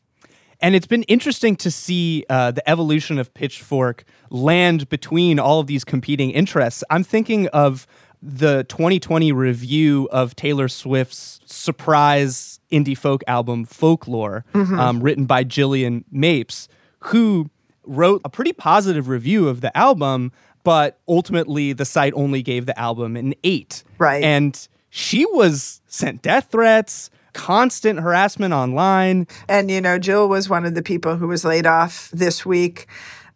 And 0.62 0.74
it's 0.74 0.86
been 0.86 1.02
interesting 1.04 1.56
to 1.56 1.70
see 1.70 2.24
uh, 2.30 2.52
the 2.52 2.66
evolution 2.68 3.18
of 3.18 3.34
Pitchfork 3.34 4.04
land 4.30 4.88
between 4.88 5.38
all 5.38 5.60
of 5.60 5.66
these 5.66 5.84
competing 5.84 6.30
interests. 6.30 6.82
I'm 6.88 7.04
thinking 7.04 7.48
of 7.48 7.86
the 8.22 8.64
2020 8.64 9.30
review 9.32 10.08
of 10.10 10.34
Taylor 10.36 10.68
Swift's 10.68 11.40
surprise 11.44 12.60
indie 12.72 12.96
folk 12.96 13.22
album, 13.26 13.66
Folklore, 13.66 14.46
mm-hmm. 14.54 14.80
um, 14.80 15.02
written 15.02 15.26
by 15.26 15.44
Jillian 15.44 16.04
Mapes, 16.10 16.66
who 17.00 17.50
wrote 17.90 18.22
a 18.24 18.28
pretty 18.28 18.52
positive 18.52 19.08
review 19.08 19.48
of 19.48 19.60
the 19.60 19.76
album, 19.76 20.32
but 20.62 20.98
ultimately 21.08 21.72
the 21.72 21.84
site 21.84 22.12
only 22.14 22.42
gave 22.42 22.66
the 22.66 22.78
album 22.78 23.16
an 23.16 23.34
eight. 23.44 23.82
Right. 23.98 24.22
And 24.22 24.68
she 24.90 25.26
was 25.26 25.80
sent 25.88 26.22
death 26.22 26.48
threats, 26.50 27.10
constant 27.32 28.00
harassment 28.00 28.54
online. 28.54 29.26
And, 29.48 29.70
you 29.70 29.80
know, 29.80 29.98
Jill 29.98 30.28
was 30.28 30.48
one 30.48 30.64
of 30.64 30.74
the 30.74 30.82
people 30.82 31.16
who 31.16 31.28
was 31.28 31.44
laid 31.44 31.66
off 31.66 32.10
this 32.12 32.46
week. 32.46 32.86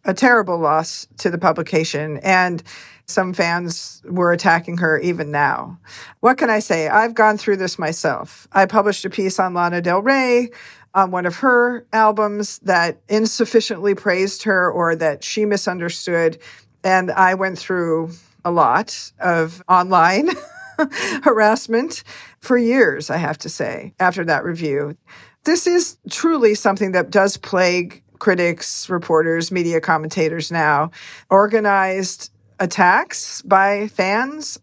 A 0.07 0.13
terrible 0.13 0.59
loss 0.59 1.07
to 1.17 1.31
the 1.31 1.37
publication. 1.39 2.17
And 2.17 2.61
some 3.07 3.33
fans 3.33 4.01
were 4.05 4.31
attacking 4.31 4.77
her 4.77 4.99
even 4.99 5.31
now. 5.31 5.79
What 6.21 6.37
can 6.37 6.49
I 6.49 6.59
say? 6.59 6.87
I've 6.87 7.13
gone 7.13 7.37
through 7.37 7.57
this 7.57 7.77
myself. 7.77 8.47
I 8.51 8.65
published 8.65 9.05
a 9.05 9.09
piece 9.09 9.39
on 9.39 9.53
Lana 9.53 9.81
Del 9.81 10.01
Rey 10.01 10.49
on 10.93 11.11
one 11.11 11.25
of 11.25 11.37
her 11.37 11.85
albums 11.93 12.59
that 12.59 13.01
insufficiently 13.09 13.93
praised 13.93 14.43
her 14.43 14.71
or 14.71 14.95
that 14.95 15.23
she 15.23 15.45
misunderstood. 15.45 16.39
And 16.83 17.11
I 17.11 17.35
went 17.35 17.59
through 17.59 18.11
a 18.43 18.51
lot 18.51 19.11
of 19.19 19.61
online 19.67 20.29
harassment 21.23 22.03
for 22.39 22.57
years, 22.57 23.09
I 23.09 23.17
have 23.17 23.37
to 23.39 23.49
say, 23.49 23.93
after 23.99 24.23
that 24.25 24.43
review. 24.43 24.97
This 25.43 25.67
is 25.67 25.97
truly 26.09 26.55
something 26.55 26.93
that 26.93 27.11
does 27.11 27.37
plague 27.37 28.01
critics, 28.19 28.89
reporters, 28.89 29.51
media 29.51 29.81
commentators 29.81 30.51
now. 30.51 30.91
Organized 31.29 32.31
attacks 32.59 33.41
by 33.43 33.87
fans. 33.87 34.59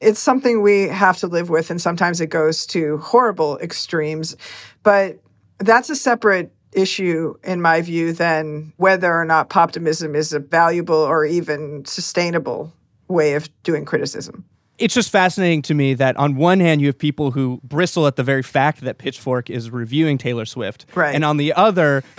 It's 0.00 0.20
something 0.20 0.62
we 0.62 0.88
have 0.88 1.18
to 1.18 1.26
live 1.26 1.48
with, 1.48 1.70
and 1.70 1.80
sometimes 1.80 2.20
it 2.20 2.28
goes 2.28 2.66
to 2.66 2.98
horrible 2.98 3.58
extremes. 3.58 4.36
But 4.82 5.18
that's 5.58 5.88
a 5.88 5.96
separate 5.96 6.52
issue, 6.72 7.34
in 7.42 7.62
my 7.62 7.80
view, 7.80 8.12
than 8.12 8.72
whether 8.76 9.12
or 9.12 9.24
not 9.24 9.48
poptimism 9.48 10.14
is 10.14 10.32
a 10.32 10.38
valuable 10.38 10.96
or 10.96 11.24
even 11.24 11.84
sustainable 11.86 12.72
way 13.08 13.34
of 13.34 13.48
doing 13.62 13.84
criticism. 13.84 14.44
It's 14.78 14.92
just 14.92 15.10
fascinating 15.10 15.62
to 15.62 15.74
me 15.74 15.94
that 15.94 16.16
on 16.18 16.36
one 16.36 16.60
hand 16.60 16.82
you 16.82 16.88
have 16.88 16.98
people 16.98 17.30
who 17.30 17.60
bristle 17.64 18.06
at 18.06 18.16
the 18.16 18.22
very 18.22 18.42
fact 18.42 18.82
that 18.82 18.98
Pitchfork 18.98 19.48
is 19.48 19.70
reviewing 19.70 20.18
Taylor 20.18 20.44
Swift, 20.44 20.84
right. 20.94 21.14
and 21.14 21.24
on 21.24 21.38
the 21.38 21.54
other, 21.54 22.02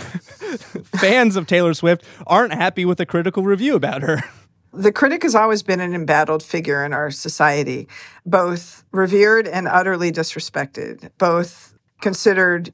fans 0.95 1.35
of 1.35 1.45
Taylor 1.45 1.75
Swift 1.75 2.03
aren't 2.25 2.53
happy 2.53 2.83
with 2.83 2.99
a 2.99 3.05
critical 3.05 3.43
review 3.43 3.75
about 3.75 4.01
her. 4.01 4.23
The 4.77 4.91
critic 4.91 5.23
has 5.23 5.33
always 5.33 5.63
been 5.63 5.79
an 5.79 5.95
embattled 5.95 6.43
figure 6.43 6.85
in 6.85 6.93
our 6.93 7.09
society, 7.09 7.87
both 8.27 8.85
revered 8.91 9.47
and 9.47 9.67
utterly 9.67 10.11
disrespected, 10.11 11.09
both 11.17 11.73
considered 11.99 12.71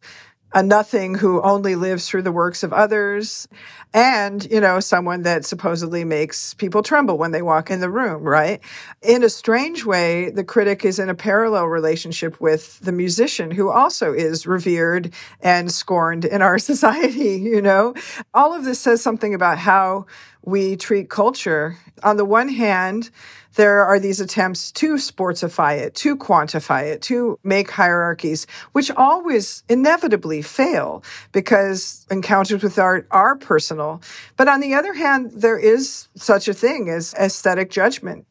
a 0.53 0.61
nothing 0.61 1.15
who 1.15 1.41
only 1.41 1.77
lives 1.77 2.05
through 2.05 2.23
the 2.23 2.31
works 2.33 2.61
of 2.61 2.73
others, 2.73 3.47
and, 3.93 4.49
you 4.49 4.59
know, 4.59 4.79
someone 4.79 5.21
that 5.21 5.45
supposedly 5.45 6.03
makes 6.03 6.55
people 6.55 6.81
tremble 6.81 7.17
when 7.17 7.31
they 7.31 7.43
walk 7.43 7.69
in 7.69 7.79
the 7.79 7.89
room, 7.89 8.23
right? 8.23 8.59
In 9.03 9.23
a 9.23 9.29
strange 9.29 9.85
way, 9.85 10.31
the 10.31 10.43
critic 10.43 10.83
is 10.83 10.97
in 10.97 11.09
a 11.09 11.15
parallel 11.15 11.67
relationship 11.67 12.41
with 12.41 12.79
the 12.79 12.91
musician 12.91 13.51
who 13.51 13.69
also 13.69 14.11
is 14.11 14.47
revered 14.47 15.13
and 15.41 15.71
scorned 15.71 16.25
in 16.25 16.41
our 16.41 16.57
society, 16.73 17.35
you 17.35 17.61
know? 17.61 17.93
All 18.33 18.53
of 18.53 18.65
this 18.65 18.79
says 18.79 19.03
something 19.03 19.33
about 19.35 19.59
how 19.59 20.07
we 20.43 20.75
treat 20.75 21.09
culture. 21.09 21.77
On 22.01 22.17
the 22.17 22.25
one 22.25 22.49
hand, 22.49 23.11
there 23.55 23.85
are 23.85 23.99
these 23.99 24.19
attempts 24.19 24.71
to 24.71 24.95
sportsify 24.95 25.77
it, 25.77 25.95
to 25.95 26.17
quantify 26.17 26.91
it, 26.91 27.01
to 27.03 27.39
make 27.43 27.69
hierarchies, 27.69 28.47
which 28.71 28.89
always 28.91 29.63
inevitably 29.69 30.41
fail 30.41 31.03
because 31.31 32.02
encounters 32.13 32.63
with 32.63 32.79
art 32.79 33.07
are 33.11 33.35
personal. 33.35 34.01
But 34.37 34.47
on 34.47 34.61
the 34.61 34.73
other 34.73 34.93
hand, 34.93 35.31
there 35.35 35.59
is 35.59 36.07
such 36.15 36.47
a 36.47 36.53
thing 36.53 36.89
as 36.89 37.13
aesthetic 37.15 37.69
judgment 37.69 38.25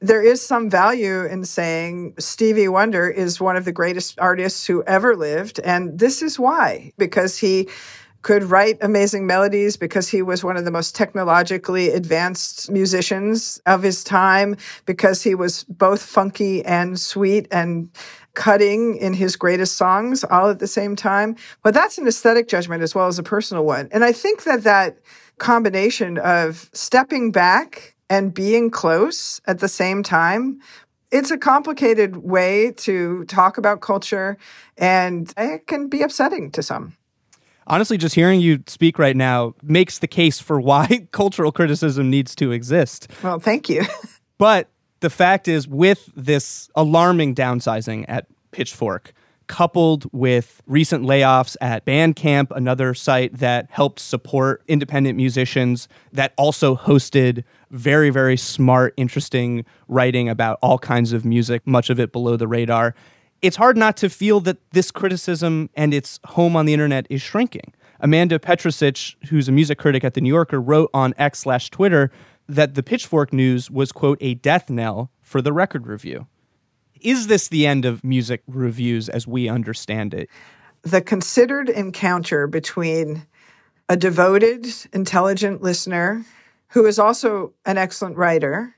there 0.00 0.22
is 0.22 0.44
some 0.44 0.70
value 0.70 1.24
in 1.24 1.44
saying 1.44 2.14
Stevie 2.18 2.68
Wonder 2.68 3.08
is 3.08 3.40
one 3.40 3.56
of 3.56 3.64
the 3.64 3.72
greatest 3.72 4.18
artists 4.20 4.66
who 4.66 4.82
ever 4.84 5.16
lived. 5.16 5.58
And 5.58 5.98
this 5.98 6.22
is 6.22 6.38
why, 6.38 6.92
because 6.98 7.38
he 7.38 7.68
could 8.22 8.44
write 8.44 8.78
amazing 8.80 9.26
melodies 9.26 9.76
because 9.76 10.08
he 10.08 10.22
was 10.22 10.42
one 10.42 10.56
of 10.56 10.64
the 10.64 10.70
most 10.70 10.96
technologically 10.96 11.90
advanced 11.90 12.70
musicians 12.70 13.60
of 13.66 13.82
his 13.82 14.02
time, 14.02 14.56
because 14.86 15.22
he 15.22 15.34
was 15.34 15.64
both 15.64 16.02
funky 16.02 16.64
and 16.64 16.98
sweet 16.98 17.46
and 17.50 17.90
cutting 18.34 18.96
in 18.96 19.12
his 19.12 19.36
greatest 19.36 19.76
songs 19.76 20.24
all 20.24 20.50
at 20.50 20.58
the 20.58 20.66
same 20.66 20.96
time. 20.96 21.36
But 21.62 21.74
that's 21.74 21.98
an 21.98 22.06
aesthetic 22.06 22.48
judgment 22.48 22.82
as 22.82 22.94
well 22.94 23.06
as 23.06 23.18
a 23.18 23.22
personal 23.22 23.64
one. 23.64 23.88
And 23.92 24.04
I 24.04 24.12
think 24.12 24.44
that 24.44 24.64
that 24.64 24.98
combination 25.38 26.18
of 26.18 26.68
stepping 26.72 27.30
back 27.30 27.94
and 28.10 28.34
being 28.34 28.70
close 28.70 29.40
at 29.46 29.60
the 29.60 29.68
same 29.68 30.02
time 30.02 30.60
it's 31.10 31.30
a 31.30 31.38
complicated 31.38 32.18
way 32.18 32.72
to 32.72 33.24
talk 33.24 33.56
about 33.56 33.80
culture 33.80 34.36
and 34.76 35.32
it 35.36 35.66
can 35.66 35.88
be 35.88 36.02
upsetting 36.02 36.50
to 36.50 36.62
some 36.62 36.96
honestly, 37.68 37.96
just 37.96 38.14
hearing 38.14 38.40
you 38.40 38.62
speak 38.66 38.98
right 38.98 39.16
now 39.16 39.54
makes 39.62 39.98
the 39.98 40.08
case 40.08 40.40
for 40.40 40.60
why 40.60 41.06
cultural 41.12 41.52
criticism 41.52 42.10
needs 42.10 42.34
to 42.36 42.50
exist. 42.50 43.08
Well, 43.22 43.38
thank 43.38 43.68
you. 43.68 43.84
but 44.38 44.68
the 45.00 45.10
fact 45.10 45.46
is, 45.46 45.68
with 45.68 46.10
this 46.16 46.68
alarming 46.74 47.34
downsizing 47.34 48.04
at 48.08 48.26
Pitchfork, 48.50 49.12
coupled 49.46 50.06
with 50.12 50.62
recent 50.66 51.04
layoffs 51.04 51.56
at 51.60 51.84
Bandcamp, 51.86 52.50
another 52.50 52.92
site 52.94 53.32
that 53.38 53.66
helped 53.70 53.98
support 53.98 54.62
independent 54.68 55.16
musicians, 55.16 55.88
that 56.12 56.34
also 56.36 56.76
hosted 56.76 57.44
very, 57.70 58.10
very 58.10 58.36
smart, 58.36 58.92
interesting 58.96 59.64
writing 59.88 60.28
about 60.28 60.58
all 60.62 60.78
kinds 60.78 61.12
of 61.12 61.24
music, 61.24 61.66
much 61.66 61.90
of 61.90 61.98
it 61.98 62.12
below 62.12 62.36
the 62.36 62.48
radar 62.48 62.94
it's 63.42 63.56
hard 63.56 63.76
not 63.76 63.96
to 63.98 64.08
feel 64.08 64.40
that 64.40 64.58
this 64.72 64.90
criticism 64.90 65.70
and 65.74 65.94
its 65.94 66.18
home 66.26 66.56
on 66.56 66.66
the 66.66 66.72
internet 66.72 67.06
is 67.10 67.22
shrinking. 67.22 67.72
Amanda 68.00 68.38
Petrusich, 68.38 69.16
who's 69.28 69.48
a 69.48 69.52
music 69.52 69.78
critic 69.78 70.04
at 70.04 70.14
The 70.14 70.20
New 70.20 70.28
Yorker, 70.28 70.60
wrote 70.60 70.90
on 70.94 71.14
X 71.18 71.40
slash 71.40 71.70
Twitter 71.70 72.10
that 72.48 72.74
the 72.74 72.82
Pitchfork 72.82 73.32
news 73.32 73.70
was, 73.70 73.92
quote, 73.92 74.18
a 74.20 74.34
death 74.34 74.70
knell 74.70 75.10
for 75.20 75.42
the 75.42 75.52
record 75.52 75.86
review. 75.86 76.26
Is 77.00 77.26
this 77.26 77.48
the 77.48 77.66
end 77.66 77.84
of 77.84 78.02
music 78.02 78.42
reviews 78.46 79.08
as 79.08 79.26
we 79.26 79.48
understand 79.48 80.14
it? 80.14 80.28
The 80.82 81.00
considered 81.00 81.68
encounter 81.68 82.46
between 82.46 83.26
a 83.88 83.96
devoted, 83.96 84.66
intelligent 84.92 85.62
listener 85.62 86.24
who 86.68 86.86
is 86.86 86.98
also 86.98 87.52
an 87.64 87.78
excellent 87.78 88.16
writer 88.16 88.74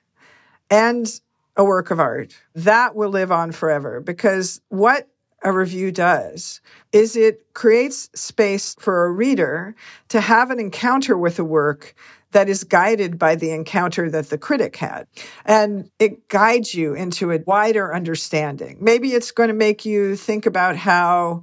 and 0.71 1.21
a 1.57 1.65
work 1.65 1.91
of 1.91 2.01
art. 2.01 2.35
That 2.55 2.95
will 2.95 3.11
live 3.11 3.33
on 3.33 3.53
forever 3.53 4.01
because 4.01 4.61
what 4.69 5.09
a 5.43 5.53
review 5.53 5.91
does 5.91 6.61
is 6.93 7.17
it 7.17 7.55
creates 7.55 8.11
space 8.15 8.75
for 8.79 9.07
a 9.07 9.11
reader 9.11 9.75
to 10.09 10.21
have 10.21 10.51
an 10.51 10.61
encounter 10.61 11.17
with 11.17 11.39
a 11.39 11.45
work 11.45 11.95
that 12.33 12.49
is 12.49 12.63
guided 12.63 13.19
by 13.19 13.35
the 13.35 13.51
encounter 13.51 14.09
that 14.11 14.31
the 14.31 14.39
critic 14.39 14.77
had. 14.77 15.07
And 15.45 15.91
it 15.99 16.29
guides 16.29 16.75
you 16.75 16.95
into 16.95 17.33
a 17.33 17.41
wider 17.45 17.93
understanding. 17.93 18.79
Maybe 18.81 19.15
it's 19.15 19.33
going 19.33 19.49
to 19.49 19.55
make 19.55 19.85
you 19.85 20.15
think 20.15 20.47
about 20.47 20.77
how 20.77 21.43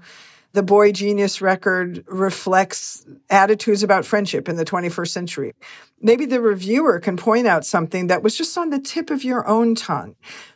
the 0.58 0.64
boygenius 0.64 1.39
record 1.39 2.03
reflects 2.08 3.05
attitudes 3.30 3.84
about 3.84 4.05
friendship 4.05 4.49
in 4.49 4.55
the 4.55 4.66
21st 4.66 5.10
century. 5.10 5.53
Maybe 6.01 6.26
the 6.26 6.41
reviewer 6.41 6.99
can 6.99 7.16
point 7.16 7.45
out 7.45 7.64
something 7.64 8.08
that 8.08 8.24
was 8.24 8.36
just 8.36 8.58
on 8.58 8.72
the 8.72 8.80
tip 8.80 9.12
of 9.12 9.24
your 9.24 9.47
own 9.47 9.76
tongue. 9.76 10.16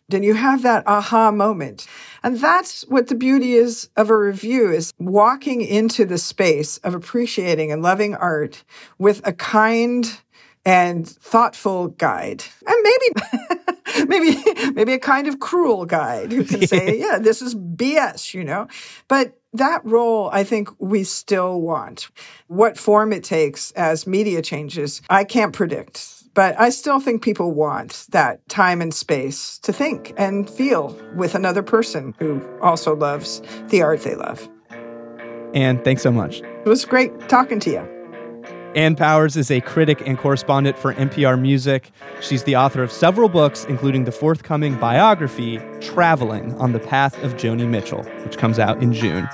Then 0.09 0.23
you 0.23 0.33
have 0.33 0.63
that 0.63 0.87
aha 0.87 1.29
moment. 1.29 1.85
And 2.23 2.39
that's 2.39 2.81
what 2.87 3.09
the 3.09 3.15
beauty 3.15 3.53
is 3.53 3.91
of 3.95 4.09
a 4.09 4.17
review 4.17 4.71
is 4.71 4.91
walking 4.97 5.61
into 5.61 6.03
the 6.03 6.17
space 6.17 6.77
of 6.79 6.95
appreciating 6.95 7.71
and 7.71 7.83
loving 7.83 8.15
art 8.15 8.63
with 8.97 9.21
a 9.23 9.33
kind 9.33 10.19
and 10.65 11.07
thoughtful 11.07 11.89
guide. 11.89 12.43
And 12.65 12.77
maybe 12.83 14.07
maybe 14.07 14.71
maybe 14.71 14.93
a 14.93 14.99
kind 14.99 15.27
of 15.27 15.39
cruel 15.39 15.85
guide 15.85 16.31
who 16.31 16.43
can 16.43 16.67
say, 16.67 16.97
yeah, 16.99 17.19
this 17.19 17.41
is 17.41 17.55
BS, 17.55 18.33
you 18.33 18.43
know. 18.43 18.67
But 19.07 19.37
that 19.53 19.83
role, 19.83 20.29
I 20.31 20.43
think 20.43 20.69
we 20.79 21.03
still 21.03 21.61
want. 21.61 22.09
What 22.47 22.77
form 22.77 23.11
it 23.11 23.23
takes 23.23 23.71
as 23.71 24.07
media 24.07 24.41
changes, 24.41 25.01
I 25.09 25.23
can't 25.23 25.53
predict. 25.53 26.21
But 26.33 26.57
I 26.57 26.69
still 26.69 27.01
think 27.01 27.21
people 27.21 27.51
want 27.51 28.05
that 28.11 28.47
time 28.47 28.81
and 28.81 28.93
space 28.93 29.57
to 29.59 29.73
think 29.73 30.13
and 30.15 30.49
feel 30.49 30.97
with 31.15 31.35
another 31.35 31.61
person 31.61 32.15
who 32.19 32.41
also 32.61 32.95
loves 32.95 33.41
the 33.67 33.81
art 33.81 34.03
they 34.03 34.15
love. 34.15 34.47
And 35.53 35.83
thanks 35.83 36.01
so 36.01 36.11
much. 36.11 36.39
It 36.39 36.67
was 36.67 36.85
great 36.85 37.27
talking 37.27 37.59
to 37.61 37.71
you. 37.71 38.00
Ann 38.75 38.95
Powers 38.95 39.35
is 39.35 39.51
a 39.51 39.59
critic 39.59 40.01
and 40.05 40.17
correspondent 40.17 40.77
for 40.77 40.93
NPR 40.93 41.39
Music. 41.39 41.91
She's 42.21 42.43
the 42.43 42.55
author 42.55 42.81
of 42.81 42.89
several 42.89 43.27
books, 43.27 43.65
including 43.65 44.05
the 44.05 44.13
forthcoming 44.13 44.75
biography, 44.75 45.59
Traveling 45.81 46.53
on 46.55 46.71
the 46.71 46.79
Path 46.79 47.21
of 47.21 47.33
Joni 47.33 47.67
Mitchell, 47.67 48.03
which 48.23 48.37
comes 48.37 48.59
out 48.59 48.81
in 48.81 48.93
June. 48.93 49.27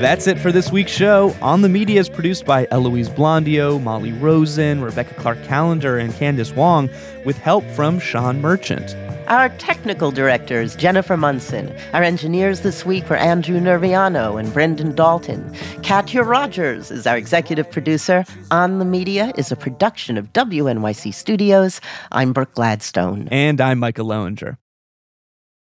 That's 0.00 0.28
it 0.28 0.38
for 0.38 0.52
this 0.52 0.70
week's 0.70 0.92
show. 0.92 1.34
On 1.42 1.62
the 1.62 1.68
Media 1.68 1.98
is 1.98 2.08
produced 2.08 2.44
by 2.44 2.68
Eloise 2.70 3.08
Blondiau, 3.08 3.82
Molly 3.82 4.12
Rosen, 4.12 4.82
Rebecca 4.82 5.14
Clark 5.14 5.42
Callender, 5.44 5.98
and 5.98 6.12
Candice 6.12 6.54
Wang, 6.54 6.90
with 7.24 7.38
help 7.38 7.64
from 7.70 7.98
Shaan 7.98 8.40
Merchant. 8.40 8.94
Our 9.28 9.48
technical 9.56 10.10
directors, 10.10 10.76
Jennifer 10.76 11.16
Munson. 11.16 11.74
Our 11.94 12.02
engineers 12.02 12.60
this 12.60 12.84
week 12.84 13.08
were 13.08 13.16
Andrew 13.16 13.58
Nerviano 13.58 14.38
and 14.38 14.52
Brendan 14.52 14.94
Dalton. 14.94 15.54
Katya 15.82 16.22
Rogers 16.22 16.90
is 16.90 17.06
our 17.06 17.16
executive 17.16 17.70
producer. 17.70 18.26
On 18.50 18.78
the 18.78 18.84
Media 18.84 19.32
is 19.38 19.50
a 19.50 19.56
production 19.56 20.18
of 20.18 20.32
WNYC 20.34 21.14
Studios. 21.14 21.80
I'm 22.12 22.34
Brooke 22.34 22.52
Gladstone. 22.52 23.28
And 23.30 23.62
I'm 23.62 23.78
Micah 23.78 24.02
Loewinger. 24.02 24.58